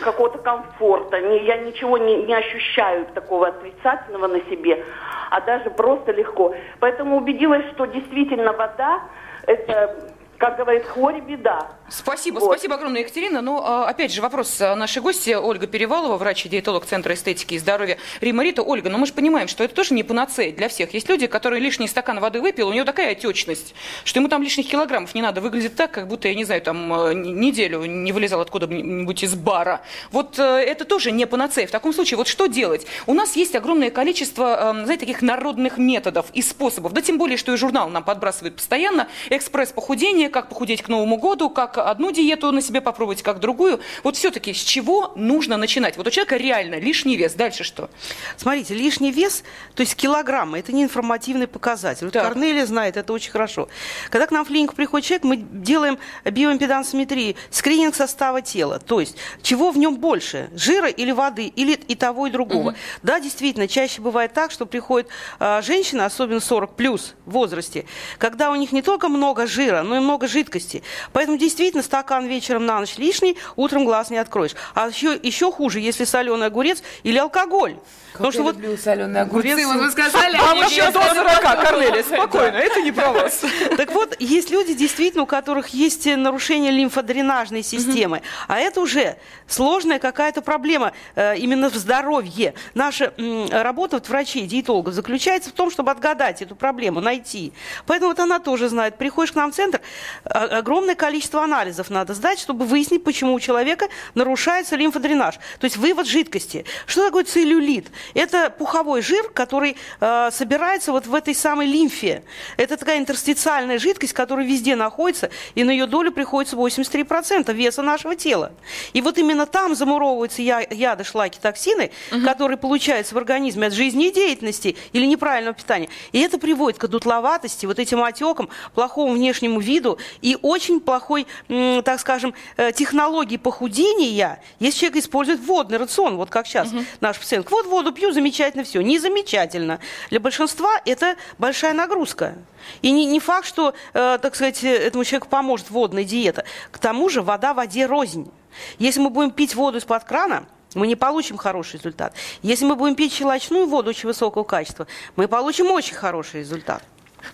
какого-то 0.00 0.38
комфорта. 0.38 1.20
Не, 1.20 1.44
я 1.44 1.58
ничего 1.58 1.98
не, 1.98 2.24
не 2.24 2.34
ощущаю 2.34 3.06
такого 3.14 3.48
отрицательного 3.48 4.26
на 4.28 4.40
себе, 4.42 4.84
а 5.30 5.40
даже 5.40 5.70
просто 5.70 6.12
легко. 6.12 6.54
Поэтому 6.80 7.16
убедилась, 7.16 7.64
что 7.72 7.86
действительно 7.86 8.52
вода 8.52 9.02
это 9.46 10.12
как 10.42 10.56
говорит, 10.56 10.84
хворь 10.84 11.20
беда. 11.20 11.68
Спасибо, 11.88 12.40
вот. 12.40 12.46
спасибо 12.46 12.74
огромное, 12.74 13.02
Екатерина. 13.02 13.40
Но, 13.42 13.58
ну, 13.58 13.62
а, 13.64 13.88
опять 13.88 14.12
же, 14.12 14.20
вопрос 14.20 14.58
нашей 14.58 15.00
гости 15.00 15.30
Ольга 15.30 15.68
Перевалова, 15.68 16.16
врач 16.16 16.46
и 16.46 16.48
диетолог 16.48 16.84
Центра 16.84 17.14
эстетики 17.14 17.54
и 17.54 17.58
здоровья 17.60 17.96
Рима 18.20 18.42
Рита. 18.42 18.60
Ольга, 18.62 18.88
но 18.88 18.94
ну, 18.94 19.02
мы 19.02 19.06
же 19.06 19.12
понимаем, 19.12 19.46
что 19.46 19.62
это 19.62 19.72
тоже 19.72 19.94
не 19.94 20.02
панацея 20.02 20.50
для 20.50 20.68
всех. 20.68 20.94
Есть 20.94 21.08
люди, 21.08 21.28
которые 21.28 21.60
лишний 21.60 21.86
стакан 21.86 22.18
воды 22.18 22.40
выпил, 22.40 22.70
у 22.70 22.72
него 22.72 22.84
такая 22.84 23.12
отечность, 23.12 23.76
что 24.02 24.18
ему 24.18 24.28
там 24.28 24.42
лишних 24.42 24.68
килограммов 24.68 25.14
не 25.14 25.22
надо. 25.22 25.40
Выглядит 25.40 25.76
так, 25.76 25.92
как 25.92 26.08
будто, 26.08 26.26
я 26.26 26.34
не 26.34 26.44
знаю, 26.44 26.60
там 26.60 26.92
э, 26.92 27.14
неделю 27.14 27.84
не 27.84 28.10
вылезал 28.10 28.40
откуда-нибудь 28.40 29.22
из 29.22 29.36
бара. 29.36 29.82
Вот 30.10 30.40
это 30.40 30.84
тоже 30.84 31.12
не 31.12 31.24
панацея. 31.24 31.68
В 31.68 31.70
таком 31.70 31.92
случае, 31.92 32.18
вот 32.18 32.26
что 32.26 32.48
делать? 32.48 32.84
У 33.06 33.14
нас 33.14 33.36
есть 33.36 33.54
огромное 33.54 33.90
количество, 33.90 34.72
знаете, 34.82 35.06
таких 35.06 35.22
народных 35.22 35.78
методов 35.78 36.26
и 36.32 36.42
способов. 36.42 36.94
Да 36.94 37.00
тем 37.00 37.16
более, 37.16 37.36
что 37.36 37.52
и 37.52 37.56
журнал 37.56 37.88
нам 37.90 38.02
подбрасывает 38.02 38.56
постоянно. 38.56 39.06
Экспресс 39.30 39.70
похудения, 39.70 40.31
как 40.32 40.48
похудеть 40.48 40.82
к 40.82 40.88
Новому 40.88 41.16
году, 41.16 41.50
как 41.50 41.78
одну 41.78 42.10
диету 42.10 42.50
на 42.50 42.60
себе 42.60 42.80
попробовать, 42.80 43.22
как 43.22 43.40
другую. 43.40 43.80
Вот 44.02 44.16
все-таки 44.16 44.52
с 44.52 44.62
чего 44.62 45.12
нужно 45.14 45.56
начинать? 45.56 45.96
Вот 45.96 46.06
у 46.06 46.10
человека 46.10 46.36
реально 46.36 46.80
лишний 46.80 47.16
вес, 47.16 47.34
дальше 47.34 47.64
что? 47.64 47.90
Смотрите, 48.36 48.74
лишний 48.74 49.12
вес, 49.12 49.44
то 49.74 49.82
есть 49.82 49.94
килограммы, 49.94 50.58
это 50.58 50.72
не 50.72 50.82
информативный 50.82 51.46
показатель. 51.46 52.06
Вот. 52.06 52.14
Корнелия 52.14 52.66
знает, 52.66 52.96
это 52.96 53.12
очень 53.12 53.30
хорошо. 53.30 53.68
Когда 54.10 54.26
к 54.26 54.30
нам 54.30 54.44
в 54.44 54.48
клинику 54.48 54.74
приходит 54.74 55.06
человек, 55.06 55.24
мы 55.24 55.36
делаем 55.36 55.98
биоимпедансометрию, 56.24 57.36
скрининг 57.50 57.94
состава 57.94 58.42
тела. 58.42 58.78
То 58.78 59.00
есть, 59.00 59.16
чего 59.42 59.70
в 59.70 59.78
нем 59.78 59.96
больше, 59.96 60.50
жира 60.54 60.88
или 60.88 61.12
воды, 61.12 61.46
или 61.46 61.74
и 61.74 61.94
того, 61.94 62.26
и 62.26 62.30
другого. 62.30 62.74
Да, 63.02 63.20
действительно, 63.20 63.68
чаще 63.68 64.00
бывает 64.00 64.32
так, 64.32 64.50
что 64.50 64.66
приходит 64.66 65.08
а, 65.38 65.62
женщина, 65.62 66.06
особенно 66.06 66.40
40 66.40 66.76
плюс 66.76 67.14
в 67.26 67.32
возрасте, 67.32 67.86
когда 68.18 68.50
у 68.50 68.54
них 68.54 68.72
не 68.72 68.82
только 68.82 69.08
много 69.08 69.46
жира, 69.46 69.82
но 69.82 69.96
и 69.96 70.00
много 70.00 70.21
жидкости. 70.28 70.82
Поэтому 71.12 71.38
действительно 71.38 71.82
стакан 71.82 72.26
вечером 72.26 72.66
на 72.66 72.80
ночь 72.80 72.96
лишний, 72.98 73.36
утром 73.56 73.84
глаз 73.84 74.10
не 74.10 74.18
откроешь. 74.18 74.52
А 74.74 74.88
еще, 74.88 75.18
еще 75.22 75.50
хуже, 75.52 75.80
если 75.80 76.04
соленый 76.04 76.46
огурец 76.46 76.82
или 77.02 77.18
алкоголь. 77.18 77.76
Как 78.12 78.34
я 78.34 78.42
люблю 78.42 78.76
соленые 78.76 79.22
огурцы. 79.22 79.48
огурец- 79.48 79.66
Вот 79.66 79.76
вы 79.76 79.90
сказали, 79.90 80.36
а 80.36 80.54
еще 80.56 80.76
я 80.76 80.90
до 80.90 81.00
сразу 81.00 81.14
40, 81.16 81.42
подумала. 81.42 81.62
Корнелия, 81.64 82.02
спокойно, 82.02 82.56
это 82.56 82.82
не 82.82 82.92
про 82.92 83.10
вас. 83.12 83.40
Так 83.76 83.92
вот, 83.92 84.16
есть 84.20 84.50
люди, 84.50 84.74
действительно, 84.74 85.22
у 85.22 85.26
которых 85.26 85.68
есть 85.68 86.04
нарушение 86.06 86.70
лимфодренажной 86.72 87.62
системы, 87.62 88.22
а 88.48 88.58
это 88.58 88.80
уже 88.80 89.16
сложная 89.48 89.98
какая-то 89.98 90.42
проблема 90.42 90.92
э, 91.14 91.36
именно 91.38 91.70
в 91.70 91.74
здоровье. 91.74 92.54
Наша 92.74 93.12
работа 93.50 93.96
вот, 93.96 94.08
врачей, 94.08 94.46
диетологов 94.46 94.92
заключается 94.94 95.50
в 95.50 95.52
том, 95.54 95.70
чтобы 95.70 95.90
отгадать 95.90 96.42
эту 96.42 96.54
проблему, 96.54 97.00
найти. 97.00 97.52
Поэтому 97.86 98.10
вот 98.10 98.20
она 98.20 98.38
тоже 98.40 98.68
знает. 98.68 98.98
Приходишь 98.98 99.32
к 99.32 99.36
нам 99.36 99.52
в 99.52 99.54
центр, 99.54 99.80
огромное 100.24 100.94
количество 100.94 101.42
анализов 101.42 101.90
надо 101.90 102.14
сдать, 102.14 102.38
чтобы 102.38 102.64
выяснить, 102.64 103.04
почему 103.04 103.34
у 103.34 103.40
человека 103.40 103.88
нарушается 104.14 104.76
лимфодренаж. 104.76 105.36
То 105.58 105.64
есть 105.64 105.76
вывод 105.76 106.06
жидкости. 106.06 106.64
Что 106.86 107.06
такое 107.06 107.24
целлюлит? 107.24 107.88
Это 108.14 108.50
пуховой 108.50 109.02
жир, 109.02 109.28
который 109.30 109.76
э, 110.00 110.30
собирается 110.32 110.92
вот 110.92 111.06
в 111.06 111.14
этой 111.14 111.34
самой 111.34 111.66
лимфе. 111.66 112.22
Это 112.56 112.76
такая 112.76 112.98
интерстициальная 112.98 113.78
жидкость, 113.78 114.12
которая 114.12 114.46
везде 114.46 114.76
находится, 114.76 115.30
и 115.54 115.64
на 115.64 115.70
ее 115.70 115.86
долю 115.86 116.12
приходится 116.12 116.56
83% 116.56 117.52
веса 117.52 117.82
нашего 117.82 118.16
тела. 118.16 118.52
И 118.92 119.00
вот 119.00 119.18
именно 119.18 119.46
там 119.46 119.74
замуровываются 119.74 120.42
я- 120.42 120.66
яды, 120.70 121.04
шлаки, 121.04 121.38
токсины, 121.40 121.90
которые 122.24 122.58
получаются 122.58 123.14
в 123.14 123.18
организме 123.18 123.66
от 123.66 123.72
жизнедеятельности 123.72 124.76
или 124.92 125.06
неправильного 125.06 125.54
питания. 125.54 125.88
И 126.12 126.20
это 126.20 126.38
приводит 126.38 126.78
к 126.78 126.84
одутловатости, 126.84 127.66
вот 127.66 127.78
этим 127.78 128.02
отекам, 128.02 128.48
плохому 128.74 129.14
внешнему 129.14 129.60
виду 129.60 129.91
и 130.20 130.36
очень 130.40 130.80
плохой, 130.80 131.26
так 131.48 132.00
скажем, 132.00 132.34
э, 132.56 132.72
технологии 132.72 133.36
похудения, 133.36 134.42
если 134.58 134.80
человек 134.80 135.04
использует 135.04 135.40
водный 135.40 135.78
рацион, 135.78 136.16
вот 136.16 136.30
как 136.30 136.46
сейчас 136.46 136.70
наш 137.00 137.18
пациент. 137.18 137.50
Вот 137.50 137.66
воду 137.66 137.92
пью, 137.92 138.12
замечательно 138.12 138.64
все. 138.64 138.80
Не 138.80 138.98
замечательно. 138.98 139.80
Для 140.10 140.20
большинства 140.20 140.70
это 140.84 141.16
большая 141.38 141.74
нагрузка. 141.74 142.36
И 142.80 142.90
не, 142.90 143.06
не 143.06 143.20
факт, 143.20 143.46
что, 143.46 143.74
э, 143.92 144.18
так 144.20 144.34
сказать, 144.34 144.62
этому 144.62 145.04
человеку 145.04 145.28
поможет 145.28 145.70
водная 145.70 146.04
диета. 146.04 146.44
К 146.70 146.78
тому 146.78 147.08
же 147.08 147.22
вода 147.22 147.54
воде 147.54 147.86
рознь. 147.86 148.30
Если 148.78 149.00
мы 149.00 149.10
будем 149.10 149.30
пить 149.30 149.54
воду 149.54 149.78
из-под 149.78 150.04
крана, 150.04 150.46
мы 150.74 150.86
не 150.86 150.96
получим 150.96 151.36
хороший 151.36 151.76
результат. 151.76 152.14
Если 152.42 152.64
мы 152.64 152.76
будем 152.76 152.94
пить 152.94 153.12
щелочную 153.12 153.66
воду 153.66 153.90
очень 153.90 154.08
высокого 154.08 154.44
качества, 154.44 154.86
мы 155.16 155.28
получим 155.28 155.70
очень 155.70 155.94
хороший 155.94 156.40
результат. 156.40 156.82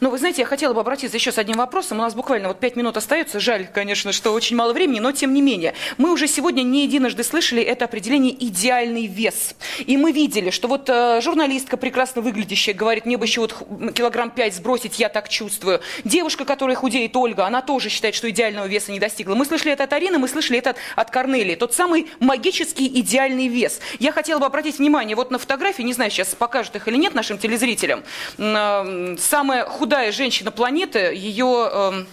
Ну, 0.01 0.11
вы 0.11 0.19
знаете, 0.19 0.43
я 0.43 0.47
хотела 0.47 0.73
бы 0.75 0.81
обратиться 0.81 1.17
еще 1.17 1.33
с 1.33 1.39
одним 1.39 1.57
вопросом. 1.57 1.99
У 1.99 2.03
нас 2.03 2.15
буквально 2.15 2.49
вот 2.49 2.61
пять 2.61 2.77
минут 2.77 2.97
остается. 2.97 3.41
Жаль, 3.41 3.67
конечно, 3.67 4.13
что 4.13 4.33
очень 4.33 4.57
мало 4.57 4.73
времени, 4.73 5.01
но 5.01 5.13
тем 5.13 5.35
не 5.35 5.43
менее. 5.43 5.75
Мы 5.97 6.13
уже 6.13 6.29
сегодня 6.29 6.63
не 6.63 6.85
единожды 6.85 7.25
слышали 7.25 7.63
это 7.63 7.87
определение 7.87 8.33
«идеальный 8.33 9.07
вес». 9.07 9.55
И 9.87 9.97
мы 9.97 10.13
видели, 10.13 10.51
что 10.51 10.69
вот 10.69 10.89
э, 10.89 11.21
журналистка 11.21 11.77
прекрасно 11.77 12.23
выглядящая 12.23 12.75
говорит, 12.75 13.07
мне 13.07 13.17
бы 13.17 13.25
еще 13.25 13.41
вот 13.41 13.55
килограмм 13.95 14.31
пять 14.31 14.55
сбросить, 14.55 14.99
я 14.99 15.09
так 15.09 15.29
чувствую. 15.29 15.81
Девушка, 16.05 16.45
которая 16.45 16.77
худеет, 16.77 17.17
Ольга, 17.17 17.47
она 17.47 17.63
тоже 17.63 17.89
считает, 17.89 18.15
что 18.15 18.31
идеального 18.31 18.67
веса 18.67 18.93
не 18.93 19.01
достигла. 19.01 19.35
Мы 19.35 19.45
слышали 19.45 19.73
это 19.73 19.85
от 19.85 19.93
Арины, 19.93 20.19
мы 20.19 20.29
слышали 20.29 20.59
это 20.59 20.71
от, 20.71 20.77
от 20.97 21.11
Корнелии. 21.11 21.55
Тот 21.55 21.75
самый 21.75 22.09
магический 22.21 22.87
идеальный 23.01 23.49
вес. 23.49 23.81
Я 23.99 24.13
хотела 24.13 24.39
бы 24.39 24.47
обратить 24.47 24.79
внимание 24.79 25.17
вот 25.17 25.31
на 25.31 25.39
фотографии, 25.39 25.83
не 25.83 25.93
знаю, 25.93 26.11
сейчас 26.11 26.35
покажут 26.35 26.77
их 26.77 26.87
или 26.89 26.97
нет 26.97 27.15
нашим 27.15 27.39
телезрителям. 27.39 28.03
Э, 28.39 29.17
Самая 29.19 29.65
худая 29.79 30.13
женщина 30.13 30.51
планеты, 30.51 30.99
ее... 31.15 31.71
эм, 31.73 32.07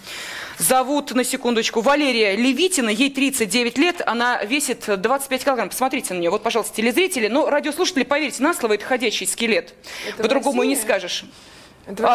Зовут, 0.57 1.11
на 1.11 1.25
секундочку, 1.25 1.81
Валерия 1.81 2.33
Левитина, 2.37 2.87
ей 2.87 3.09
39 3.09 3.77
лет, 3.77 4.01
она 4.05 4.41
весит 4.41 4.85
25 4.87 5.43
килограмм. 5.43 5.67
Посмотрите 5.67 6.13
на 6.13 6.19
нее, 6.19 6.29
вот, 6.29 6.43
пожалуйста, 6.43 6.73
телезрители. 6.73 7.27
Но 7.27 7.49
радиослушатели, 7.49 8.03
поверьте 8.03 8.41
на 8.41 8.53
слово, 8.53 8.75
это 8.75 8.85
ходячий 8.85 9.27
скелет. 9.27 9.73
Это 10.07 10.23
По-другому 10.23 10.63
и 10.63 10.67
не 10.67 10.77
скажешь. 10.77 11.25
Это 11.87 12.03
в 12.03 12.05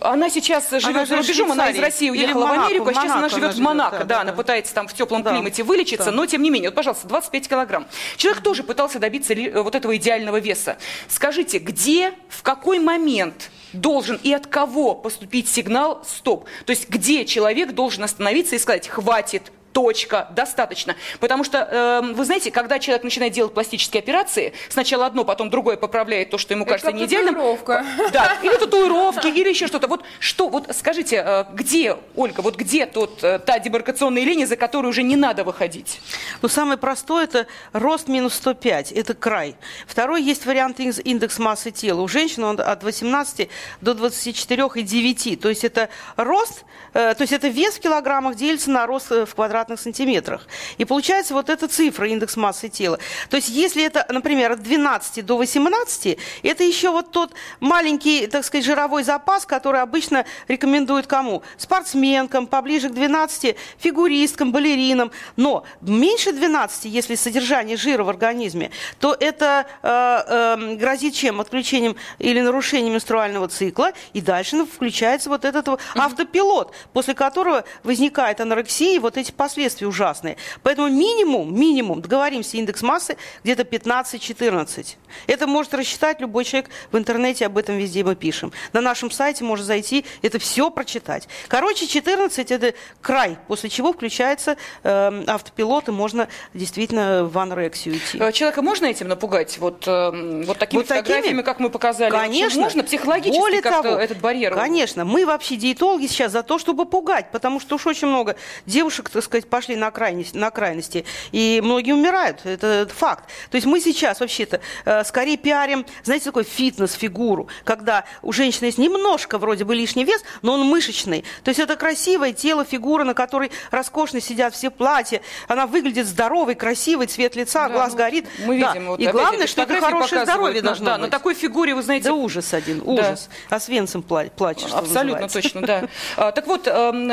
А, 0.00 0.12
она 0.12 0.30
сейчас 0.30 0.70
живет 0.70 0.84
Она 0.86 1.00
за 1.06 1.16
живет 1.16 1.24
в 1.24 1.28
рубежом, 1.28 1.52
она 1.52 1.70
из. 1.70 1.78
России 1.78 2.10
уехала 2.10 2.40
в, 2.40 2.44
в 2.44 2.48
Монако, 2.48 2.66
Америку, 2.66 2.88
а 2.88 2.92
в 2.92 2.94
сейчас 2.94 3.10
она 3.12 3.28
живет 3.28 3.42
она 3.44 3.48
в 3.48 3.52
живет, 3.56 3.64
Монако. 3.66 3.96
да, 3.98 3.98
Да, 3.98 4.04
да, 4.14 4.20
она 4.22 4.30
да. 4.30 4.36
пытается 4.36 4.74
там 4.74 4.88
в 4.88 4.94
теплом 4.94 5.22
Да. 5.22 5.30
климате 5.32 5.62
вылечиться, 5.62 6.06
Да. 6.06 6.12
но 6.12 6.26
тем 6.26 6.42
не 6.42 6.50
менее, 6.50 6.70
вот, 6.70 6.76
пожалуйста, 6.76 7.06
25 7.08 7.48
килограмм. 7.48 7.86
Человек 8.16 8.42
тоже 8.42 8.62
пытался 8.62 8.98
добиться 8.98 9.34
ли- 9.34 9.48
э, 9.50 9.60
вот 9.62 9.74
этого 9.74 9.96
идеального 9.96 10.38
веса. 10.40 10.78
Скажите, 11.08 11.58
где, 11.58 12.12
в 12.28 12.42
какой 12.42 12.78
момент 12.78 13.50
должен 13.74 14.18
и 14.22 14.32
от 14.32 14.46
кого 14.46 14.94
поступить 14.94 15.48
сигнал 15.48 16.02
«стоп»? 16.06 16.46
То 16.64 16.70
есть 16.70 16.88
где 16.88 17.24
человек 17.26 17.72
должен 17.72 18.04
остановиться 18.04 18.56
и 18.56 18.58
сказать 18.58 18.88
«хватит», 18.88 19.52
точка, 19.72 20.28
достаточно. 20.30 20.96
Потому 21.20 21.44
что, 21.44 21.58
эм, 21.58 22.14
вы 22.14 22.24
знаете, 22.24 22.50
когда 22.50 22.78
человек 22.78 23.04
начинает 23.04 23.32
делать 23.32 23.54
пластические 23.54 24.00
операции, 24.00 24.52
сначала 24.68 25.06
одно, 25.06 25.24
потом 25.24 25.50
другое 25.50 25.76
поправляет 25.76 26.30
то, 26.30 26.38
что 26.38 26.54
ему 26.54 26.64
Это 26.64 26.72
кажется 26.72 26.90
как 26.90 27.00
не 27.00 27.06
идеальным. 27.06 27.34
татуировка. 27.34 27.84
Да, 28.12 28.38
или 28.42 28.56
татуировки, 28.56 29.26
или 29.26 29.48
еще 29.50 29.66
что-то. 29.66 29.86
Вот 29.88 30.04
что, 30.18 30.48
вот 30.48 30.68
скажите, 30.74 31.22
э, 31.24 31.44
где, 31.52 31.96
Ольга, 32.16 32.40
вот 32.40 32.56
где 32.56 32.86
тут 32.86 33.22
э, 33.22 33.38
та 33.38 33.58
демаркационная 33.58 34.24
линия, 34.24 34.46
за 34.46 34.56
которую 34.56 34.90
уже 34.90 35.02
не 35.02 35.16
надо 35.16 35.44
выходить? 35.44 36.00
Ну, 36.42 36.48
самое 36.48 36.78
простое– 36.78 37.24
это 37.24 37.46
рост 37.72 38.08
минус 38.08 38.34
105, 38.34 38.92
это 38.92 39.14
край. 39.14 39.54
Второй 39.86 40.22
есть 40.22 40.46
вариант 40.46 40.80
индекс- 40.80 41.38
массы 41.38 41.70
тела. 41.70 42.00
У 42.00 42.08
женщин 42.08 42.42
он 42.44 42.58
от 42.60 42.82
18 42.82 43.48
до 43.80 43.92
24,9. 43.92 45.36
То 45.36 45.48
есть 45.48 45.62
это 45.64 45.88
рост, 46.16 46.64
э, 46.94 47.14
то 47.14 47.22
есть 47.22 47.32
это 47.32 47.48
вес 47.48 47.74
в 47.74 47.80
килограммах 47.80 48.34
делится 48.34 48.70
на 48.70 48.86
рост 48.86 49.12
э, 49.12 49.24
в 49.26 49.34
квадратных 49.34 49.57
сантиметрах. 49.76 50.46
И 50.78 50.84
получается 50.84 51.34
вот 51.34 51.48
эта 51.48 51.68
цифра, 51.68 52.08
индекс 52.08 52.36
массы 52.36 52.68
тела. 52.68 52.98
То 53.30 53.36
есть 53.36 53.48
если 53.48 53.84
это, 53.84 54.06
например, 54.08 54.52
от 54.52 54.62
12 54.62 55.24
до 55.24 55.36
18, 55.36 56.18
это 56.42 56.64
еще 56.64 56.90
вот 56.90 57.10
тот 57.10 57.32
маленький, 57.60 58.26
так 58.26 58.44
сказать, 58.44 58.64
жировой 58.64 59.02
запас, 59.02 59.46
который 59.46 59.80
обычно 59.80 60.24
рекомендуют 60.48 61.06
кому? 61.06 61.42
Спортсменкам, 61.56 62.46
поближе 62.46 62.88
к 62.88 62.94
12, 62.94 63.56
фигуристкам, 63.78 64.52
балеринам. 64.52 65.10
Но 65.36 65.64
меньше 65.80 66.32
12, 66.32 66.86
если 66.86 67.14
содержание 67.14 67.76
жира 67.76 68.04
в 68.04 68.08
организме, 68.08 68.70
то 69.00 69.16
это 69.18 69.66
э, 69.82 69.88
э, 69.88 70.74
грозит 70.76 71.14
чем? 71.14 71.40
Отключением 71.40 71.96
или 72.18 72.40
нарушением 72.40 72.94
менструального 72.94 73.48
цикла. 73.48 73.92
И 74.12 74.20
дальше 74.20 74.56
ну, 74.56 74.66
включается 74.66 75.28
вот 75.28 75.44
этот 75.44 75.68
автопилот, 75.94 76.72
после 76.92 77.14
которого 77.14 77.64
возникает 77.82 78.40
анорексия 78.40 78.96
и 78.96 78.98
вот 78.98 79.16
эти 79.16 79.32
последствия 79.32 79.47
ужасные. 79.86 80.36
Поэтому 80.62 80.88
минимум, 80.88 81.54
минимум, 81.58 82.00
договоримся, 82.00 82.56
индекс 82.56 82.82
массы 82.82 83.16
где-то 83.44 83.62
15-14. 83.62 84.96
Это 85.26 85.46
может 85.46 85.74
рассчитать 85.74 86.20
любой 86.20 86.44
человек 86.44 86.70
в 86.92 86.98
интернете, 86.98 87.46
об 87.46 87.58
этом 87.58 87.76
везде 87.76 88.04
мы 88.04 88.14
пишем. 88.14 88.52
На 88.72 88.80
нашем 88.80 89.10
сайте 89.10 89.44
можно 89.44 89.64
зайти, 89.64 90.04
это 90.22 90.38
все 90.38 90.70
прочитать. 90.70 91.28
Короче, 91.48 91.86
14 91.86 92.50
это 92.50 92.74
край, 93.00 93.38
после 93.46 93.70
чего 93.70 93.92
включается 93.92 94.56
э, 94.82 95.24
автопилот, 95.26 95.88
и 95.88 95.92
можно 95.92 96.28
действительно 96.54 97.24
в 97.24 97.38
анорексию 97.38 97.96
идти. 97.96 98.18
Э, 98.18 98.32
Человека 98.32 98.62
можно 98.62 98.86
этим 98.86 99.08
напугать? 99.08 99.58
Вот, 99.58 99.84
э, 99.86 100.42
вот 100.46 100.58
такими 100.58 100.80
Вот 100.80 100.88
такими? 100.88 101.02
фотографиями, 101.02 101.42
как 101.42 101.60
мы 101.60 101.70
показали? 101.70 102.10
Конечно. 102.10 102.60
Можно 102.60 102.84
психологически 102.84 103.38
Более 103.38 103.62
как-то 103.62 103.82
того, 103.82 103.96
этот 103.96 104.18
барьер? 104.20 104.54
Конечно. 104.54 105.04
Мы 105.04 105.26
вообще 105.26 105.56
диетологи 105.56 106.06
сейчас 106.06 106.32
за 106.32 106.42
то, 106.42 106.58
чтобы 106.58 106.86
пугать, 106.86 107.30
потому 107.30 107.60
что 107.60 107.76
уж 107.76 107.86
очень 107.86 108.08
много 108.08 108.36
девушек, 108.66 109.10
так 109.10 109.22
сказать, 109.22 109.37
сказать, 109.40 109.50
пошли 109.50 109.76
на 109.76 109.90
крайности, 109.90 110.36
на 110.36 110.50
крайности, 110.50 111.04
и 111.32 111.60
многие 111.64 111.92
умирают, 111.92 112.40
это, 112.44 112.66
это 112.66 112.94
факт. 112.94 113.24
То 113.50 113.56
есть 113.56 113.66
мы 113.66 113.80
сейчас 113.80 114.20
вообще-то 114.20 114.60
э, 114.84 115.04
скорее 115.04 115.36
пиарим, 115.36 115.84
знаете, 116.04 116.26
такой 116.26 116.44
фитнес-фигуру, 116.44 117.48
когда 117.64 118.04
у 118.22 118.32
женщины 118.32 118.66
есть 118.66 118.78
немножко 118.78 119.38
вроде 119.38 119.64
бы 119.64 119.74
лишний 119.74 120.04
вес, 120.04 120.22
но 120.42 120.54
он 120.54 120.62
мышечный. 120.66 121.24
То 121.44 121.48
есть 121.50 121.60
это 121.60 121.76
красивое 121.76 122.32
тело, 122.32 122.64
фигура, 122.64 123.04
на 123.04 123.14
которой 123.14 123.50
роскошно 123.70 124.20
сидят 124.20 124.54
все 124.54 124.70
платья, 124.70 125.20
она 125.48 125.66
выглядит 125.66 126.06
здоровой, 126.06 126.54
красивой, 126.54 127.06
цвет 127.06 127.36
лица, 127.36 127.68
Да, 127.68 127.74
глаз 127.74 127.92
ну, 127.92 127.98
горит. 127.98 128.26
Мы 128.44 128.60
Да. 128.60 128.72
видим, 128.72 128.88
вот 128.88 129.00
и 129.00 129.06
главное, 129.06 129.46
что 129.46 129.62
это 129.62 129.80
хорошее 129.80 130.24
здоровье 130.24 130.62
должно 130.62 130.86
да, 130.86 130.92
быть. 130.94 131.02
на 131.02 131.08
такой 131.10 131.34
фигуре, 131.34 131.74
вы 131.74 131.82
знаете... 131.82 132.04
Да 132.08 132.14
ужас 132.14 132.54
один, 132.54 132.80
Да. 132.80 132.84
ужас. 132.86 133.28
А 133.50 133.60
Свенцем 133.60 134.04
пла- 134.06 134.30
плачешь, 134.30 134.70
Абсолютно 134.72 135.22
называется. 135.22 135.42
точно, 135.42 135.60
да. 135.62 135.88
А, 136.16 136.32
Так 136.32 136.46
вот, 136.46 136.62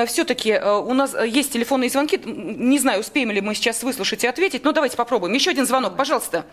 все-таки 0.10 0.54
у 0.60 0.94
нас 0.94 1.14
э, 1.14 1.28
есть 1.28 1.52
телефонные 1.54 1.90
звонки. 1.90 2.15
М, 2.18 2.70
Не 2.70 2.80
знаю, 2.80 3.00
успеем 3.02 3.32
ли 3.32 3.42
мы 3.42 3.56
сейчас 3.56 3.84
выслушать 3.84 4.24
и 4.24 4.28
ответить, 4.28 4.64
но 4.64 4.72
давайте 4.72 4.98
попробуем. 4.98 5.34
Еще 5.34 5.52
один 5.52 5.66
звонок, 5.66 5.96
пожалуйста. 5.98 6.46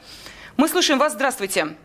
Мы 0.57 0.69
слушаем 0.69 0.99
вас. 0.99 1.13
Здравствуйте. 1.13 1.77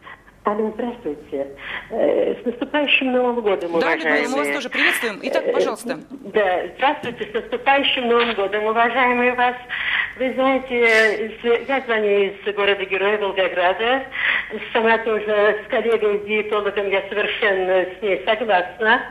Алло, 0.47 0.71
здравствуйте. 0.75 1.47
Э, 1.89 2.35
С 2.41 2.45
наступающим 2.45 3.11
Новым 3.11 3.41
годом, 3.41 3.69
Да, 3.73 3.77
уважаемые. 3.79 4.29
мы 4.29 4.37
вас 4.37 4.47
тоже 4.55 4.69
приветствуем. 4.69 5.19
Итак, 5.23 5.43
Э, 5.45 5.51
пожалуйста. 5.51 5.99
Да, 6.09 6.61
здравствуйте, 6.77 7.25
с 7.29 7.33
наступающим 7.33 8.07
Новым 8.07 8.33
годом, 8.33 8.63
уважаемые 8.63 9.33
вас. 9.33 9.55
Вы 10.17 10.31
знаете, 10.35 11.33
я 11.67 11.81
звоню 11.81 12.31
из 12.31 12.55
города-героя 12.55 13.17
Волгограда. 13.17 14.03
Сама 14.71 14.97
тоже 14.99 15.59
с 15.65 15.69
коллегой-диетологом 15.69 16.89
я 16.91 17.03
совершенно 17.09 17.83
с 17.99 18.01
ней 18.01 18.23
согласна. 18.25 19.01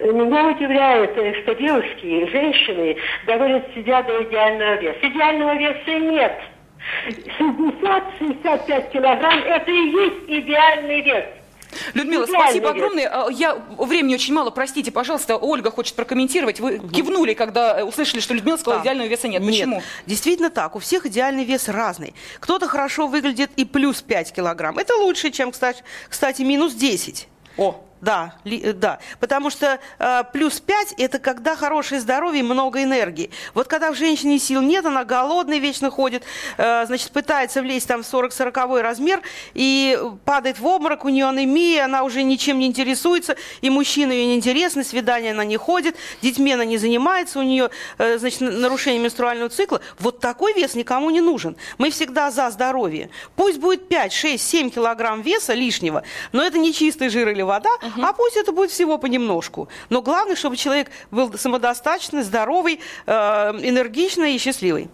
Меня 0.00 0.46
удивляет, 0.48 1.10
что 1.42 1.54
девушки, 1.54 2.30
женщины 2.30 2.96
доводят 3.26 3.62
себя 3.74 4.02
до 4.04 4.22
идеального 4.22 4.76
веса. 4.76 4.98
Идеального 5.02 5.54
веса 5.54 5.98
нет. 5.98 6.32
60-65 7.38 8.92
килограмм– 8.92 9.38
это 9.46 9.70
и 9.70 9.90
есть 9.90 10.24
идеальный 10.28 11.02
вес. 11.02 11.24
Людмила, 11.92 12.24
Идеальный 12.24 12.44
спасибо 12.44 12.68
вес. 12.68 12.76
огромное. 12.76 13.08
А, 13.26 13.30
Я 13.30 13.54
времени 13.76 14.14
очень 14.14 14.32
мало, 14.32 14.48
простите, 14.50 14.90
пожалуйста. 14.90 15.36
Ольга 15.36 15.70
хочет 15.70 15.94
прокомментировать. 15.96 16.60
Вы 16.60 16.78
кивнули, 16.78 17.34
когда 17.34 17.80
э, 17.80 17.84
услышали, 17.84 18.20
что 18.20 18.32
Людмила 18.32 18.56
сказала, 18.56 18.78
Да. 18.78 18.84
идеального 18.84 19.06
веса 19.08 19.28
нет. 19.28 19.44
Почему? 19.44 19.76
Нет, 19.76 19.84
действительно 20.06 20.48
так. 20.48 20.76
У 20.76 20.78
всех 20.78 21.04
идеальный 21.06 21.44
вес 21.44 21.68
разный. 21.68 22.14
Кто-то 22.40 22.68
хорошо 22.68 23.06
выглядит 23.06 23.50
и 23.56 23.66
плюс 23.66 24.00
5 24.00 24.32
килограмм. 24.32 24.78
Это 24.78 24.94
лучше, 24.96 25.30
чем, 25.30 25.52
кстати, 25.52 25.82
кстати 26.08 26.40
минус 26.42 26.72
10. 26.72 27.28
О, 27.58 27.84
Да, 28.00 28.34
э, 28.44 28.72
да. 28.72 28.98
Потому 29.20 29.50
что 29.50 29.78
э, 29.98 30.24
плюс 30.32 30.60
5 30.60 30.94
это 30.98 31.18
когда 31.18 31.56
хорошее 31.56 32.00
здоровье 32.00 32.40
и 32.40 32.42
много 32.42 32.82
энергии. 32.82 33.30
Вот 33.54 33.66
когда 33.66 33.90
в 33.92 33.96
женщине 33.96 34.38
сил 34.38 34.62
нет, 34.62 34.86
она 34.86 35.04
голодная 35.04 35.58
вечно 35.58 35.90
ходит, 35.90 36.22
э, 36.56 36.86
значит, 36.86 37.10
пытается 37.10 37.60
влезть 37.60 37.88
там 37.88 38.02
в 38.02 38.06
40-40 38.06 38.80
размер 38.80 39.22
и 39.54 39.98
падает 40.24 40.58
в 40.58 40.66
обморок, 40.66 41.04
у 41.04 41.08
нее 41.08 41.26
анемия, 41.26 41.84
она 41.84 42.04
уже 42.04 42.22
ничем 42.22 42.58
не 42.58 42.66
интересуется, 42.66 43.36
и 43.60 43.70
мужчина 43.70 44.12
ее 44.12 44.26
не 44.26 44.36
интересны, 44.36 44.84
свидания 44.84 45.32
она 45.32 45.44
не 45.44 45.56
ходит, 45.56 45.96
детьми 46.22 46.52
она 46.52 46.64
не 46.64 46.78
занимается, 46.78 47.38
у 47.38 47.42
нее, 47.42 47.70
э, 47.98 48.18
значит, 48.18 48.40
нарушение 48.40 49.02
менструального 49.02 49.50
цикла. 49.50 49.80
Вот 49.98 50.20
такой 50.20 50.54
вес 50.54 50.74
никому 50.74 51.10
не 51.10 51.20
нужен. 51.20 51.56
Мы 51.78 51.90
всегда 51.90 52.30
за 52.30 52.50
здоровье. 52.50 53.10
Пусть 53.36 53.58
будет 53.58 53.88
5, 53.88 54.12
6, 54.12 54.44
7 54.44 54.70
килограмм 54.70 55.22
веса 55.22 55.54
лишнего, 55.54 56.04
но 56.32 56.44
это 56.44 56.58
не 56.58 56.72
чистый 56.72 57.08
жир 57.08 57.28
или 57.28 57.42
вода, 57.42 57.70
а 57.96 58.12
пусть 58.12 58.36
это 58.36 58.52
будет 58.52 58.70
всего 58.70 58.98
понемножку. 58.98 59.68
Но 59.90 60.02
главное, 60.02 60.36
чтобы 60.36 60.56
человек 60.56 60.90
был 61.10 61.32
самодостаточный, 61.36 62.22
здоровый, 62.22 62.80
э, 63.06 63.12
энергичный 63.12 64.34
и 64.34 64.38
счастливый. 64.38 64.88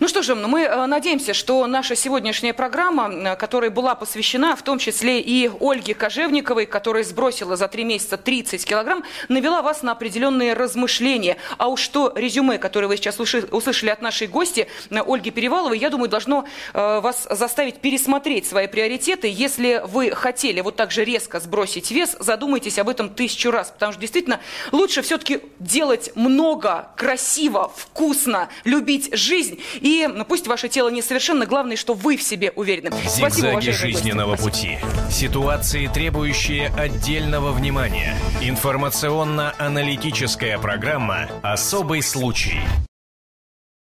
Ну 0.00 0.08
что 0.08 0.22
же, 0.22 0.34
мы 0.34 0.62
э, 0.62 0.86
надеемся, 0.86 1.34
что 1.34 1.66
наша 1.66 1.94
сегодняшняя 1.94 2.52
программа, 2.52 3.36
которая 3.36 3.70
была 3.70 3.94
посвящена 3.94 4.56
в 4.56 4.62
том 4.62 4.78
числе 4.78 5.20
и 5.20 5.50
Ольге 5.60 5.94
Кожевниковой, 5.94 6.66
которая 6.66 7.04
сбросила 7.04 7.56
за 7.56 7.68
три 7.68 7.84
месяца 7.84 8.16
30 8.16 8.64
килограмм, 8.64 9.04
навела 9.28 9.62
вас 9.62 9.82
на 9.82 9.92
определенные 9.92 10.54
размышления. 10.54 11.36
А 11.58 11.68
уж 11.68 11.86
то 11.88 12.12
резюме, 12.16 12.58
которое 12.58 12.88
вы 12.88 12.96
сейчас 12.96 13.18
услышали 13.20 13.90
от 13.90 14.02
нашей 14.02 14.26
гости 14.26 14.66
э, 14.90 15.00
Ольги 15.06 15.30
Переваловой, 15.30 15.78
я 15.78 15.90
думаю, 15.90 16.08
должно 16.08 16.44
вас 16.72 17.26
заставить 17.30 17.76
пересмотреть 17.76 18.46
свои 18.46 18.66
приоритеты. 18.66 19.28
Если 19.28 19.82
вы 19.86 20.10
хотели 20.10 20.60
вот 20.60 20.76
так 20.76 20.90
же 20.90 21.04
резко 21.04 21.40
сбросить 21.40 21.90
вес, 21.90 22.16
задумайтесь 22.24 22.78
об 22.78 22.88
этом 22.88 23.10
тысячу 23.10 23.50
раз, 23.50 23.70
потому 23.70 23.92
что 23.92 24.00
действительно 24.00 24.40
лучше 24.72 25.02
все-таки 25.02 25.40
делать 25.58 26.10
много, 26.14 26.88
красиво, 26.96 27.70
вкусно, 27.76 28.48
любить 28.64 29.14
жизнь. 29.16 29.60
И 29.80 30.08
ну, 30.12 30.24
пусть 30.24 30.46
ваше 30.46 30.68
тело 30.68 30.88
несовершенно, 30.88 31.46
главное, 31.46 31.76
что 31.76 31.94
вы 31.94 32.16
в 32.16 32.22
себе 32.22 32.52
уверены. 32.56 32.90
Зигзаги 33.06 33.70
жизненного 33.70 34.36
пути. 34.36 34.78
Ситуации, 35.10 35.86
требующие 35.86 36.68
отдельного 36.68 37.52
внимания. 37.52 38.16
Информационно-аналитическая 38.40 40.58
программа 40.58 41.28
«Особый 41.42 42.02
случай». 42.02 42.60